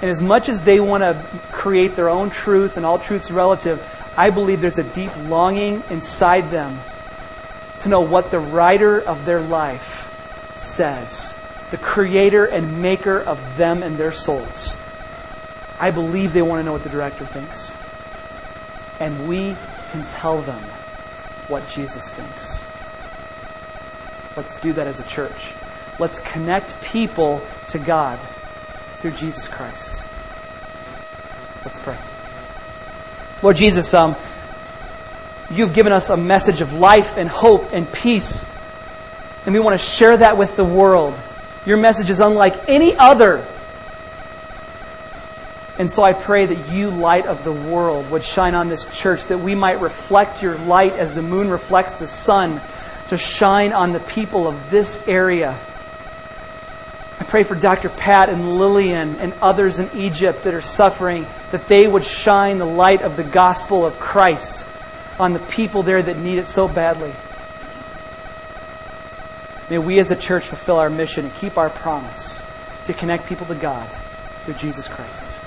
And 0.00 0.10
as 0.10 0.22
much 0.22 0.48
as 0.48 0.64
they 0.64 0.80
want 0.80 1.02
to 1.02 1.14
create 1.52 1.96
their 1.96 2.10
own 2.10 2.30
truth 2.30 2.76
and 2.76 2.84
all 2.84 2.98
truth's 2.98 3.30
relative, 3.30 3.82
I 4.16 4.30
believe 4.30 4.60
there's 4.60 4.78
a 4.78 4.94
deep 4.94 5.12
longing 5.28 5.82
inside 5.90 6.50
them 6.50 6.78
to 7.80 7.88
know 7.88 8.00
what 8.00 8.30
the 8.30 8.38
writer 8.38 9.00
of 9.00 9.24
their 9.24 9.40
life 9.40 10.10
says, 10.56 11.38
the 11.70 11.76
creator 11.76 12.44
and 12.44 12.82
maker 12.82 13.20
of 13.20 13.56
them 13.56 13.82
and 13.82 13.96
their 13.96 14.12
souls. 14.12 14.80
I 15.80 15.90
believe 15.90 16.32
they 16.32 16.42
want 16.42 16.60
to 16.60 16.64
know 16.64 16.72
what 16.72 16.82
the 16.82 16.90
director 16.90 17.24
thinks. 17.24 17.76
And 19.00 19.28
we 19.28 19.56
can 19.90 20.06
tell 20.06 20.40
them 20.40 20.62
what 21.48 21.68
Jesus 21.68 22.12
thinks. 22.12 22.64
Let's 24.36 24.60
do 24.60 24.72
that 24.72 24.86
as 24.86 25.00
a 25.00 25.04
church. 25.04 25.54
Let's 25.98 26.18
connect 26.18 26.82
people 26.82 27.40
to 27.68 27.78
God 27.78 28.18
through 28.98 29.12
Jesus 29.12 29.48
Christ. 29.48 30.04
Let's 31.64 31.78
pray. 31.78 31.96
Lord 33.42 33.56
Jesus, 33.56 33.94
um, 33.94 34.16
you've 35.50 35.74
given 35.74 35.92
us 35.92 36.10
a 36.10 36.16
message 36.16 36.60
of 36.62 36.72
life 36.72 37.16
and 37.16 37.28
hope 37.28 37.72
and 37.72 37.90
peace, 37.92 38.50
and 39.46 39.54
we 39.54 39.60
want 39.60 39.78
to 39.78 39.86
share 39.86 40.16
that 40.16 40.36
with 40.36 40.56
the 40.56 40.64
world. 40.64 41.14
Your 41.66 41.76
message 41.76 42.10
is 42.10 42.20
unlike 42.20 42.68
any 42.68 42.96
other. 42.96 43.46
And 45.78 45.90
so 45.90 46.02
I 46.02 46.12
pray 46.12 46.46
that 46.46 46.72
you, 46.72 46.90
light 46.90 47.26
of 47.26 47.42
the 47.44 47.52
world, 47.52 48.10
would 48.10 48.22
shine 48.22 48.54
on 48.54 48.68
this 48.68 48.84
church, 48.98 49.26
that 49.26 49.38
we 49.38 49.54
might 49.54 49.80
reflect 49.80 50.42
your 50.42 50.56
light 50.56 50.92
as 50.92 51.14
the 51.14 51.22
moon 51.22 51.50
reflects 51.50 51.94
the 51.94 52.06
sun, 52.06 52.60
to 53.08 53.16
shine 53.16 53.72
on 53.72 53.92
the 53.92 54.00
people 54.00 54.48
of 54.48 54.70
this 54.70 55.06
area. 55.06 55.58
I 57.20 57.24
pray 57.24 57.42
for 57.42 57.54
Dr. 57.54 57.88
Pat 57.88 58.28
and 58.28 58.58
Lillian 58.58 59.16
and 59.16 59.32
others 59.40 59.78
in 59.78 59.88
Egypt 59.96 60.44
that 60.44 60.54
are 60.54 60.60
suffering, 60.60 61.26
that 61.52 61.66
they 61.66 61.86
would 61.86 62.04
shine 62.04 62.58
the 62.58 62.66
light 62.66 63.02
of 63.02 63.16
the 63.16 63.24
gospel 63.24 63.86
of 63.86 63.98
Christ 63.98 64.66
on 65.18 65.32
the 65.32 65.38
people 65.38 65.82
there 65.82 66.02
that 66.02 66.18
need 66.18 66.38
it 66.38 66.46
so 66.46 66.66
badly. 66.66 67.12
May 69.70 69.78
we 69.78 69.98
as 69.98 70.10
a 70.10 70.16
church 70.16 70.46
fulfill 70.46 70.76
our 70.76 70.90
mission 70.90 71.24
and 71.24 71.34
keep 71.34 71.56
our 71.56 71.70
promise 71.70 72.48
to 72.84 72.92
connect 72.92 73.26
people 73.26 73.46
to 73.46 73.54
God 73.54 73.88
through 74.44 74.54
Jesus 74.54 74.88
Christ. 74.88 75.40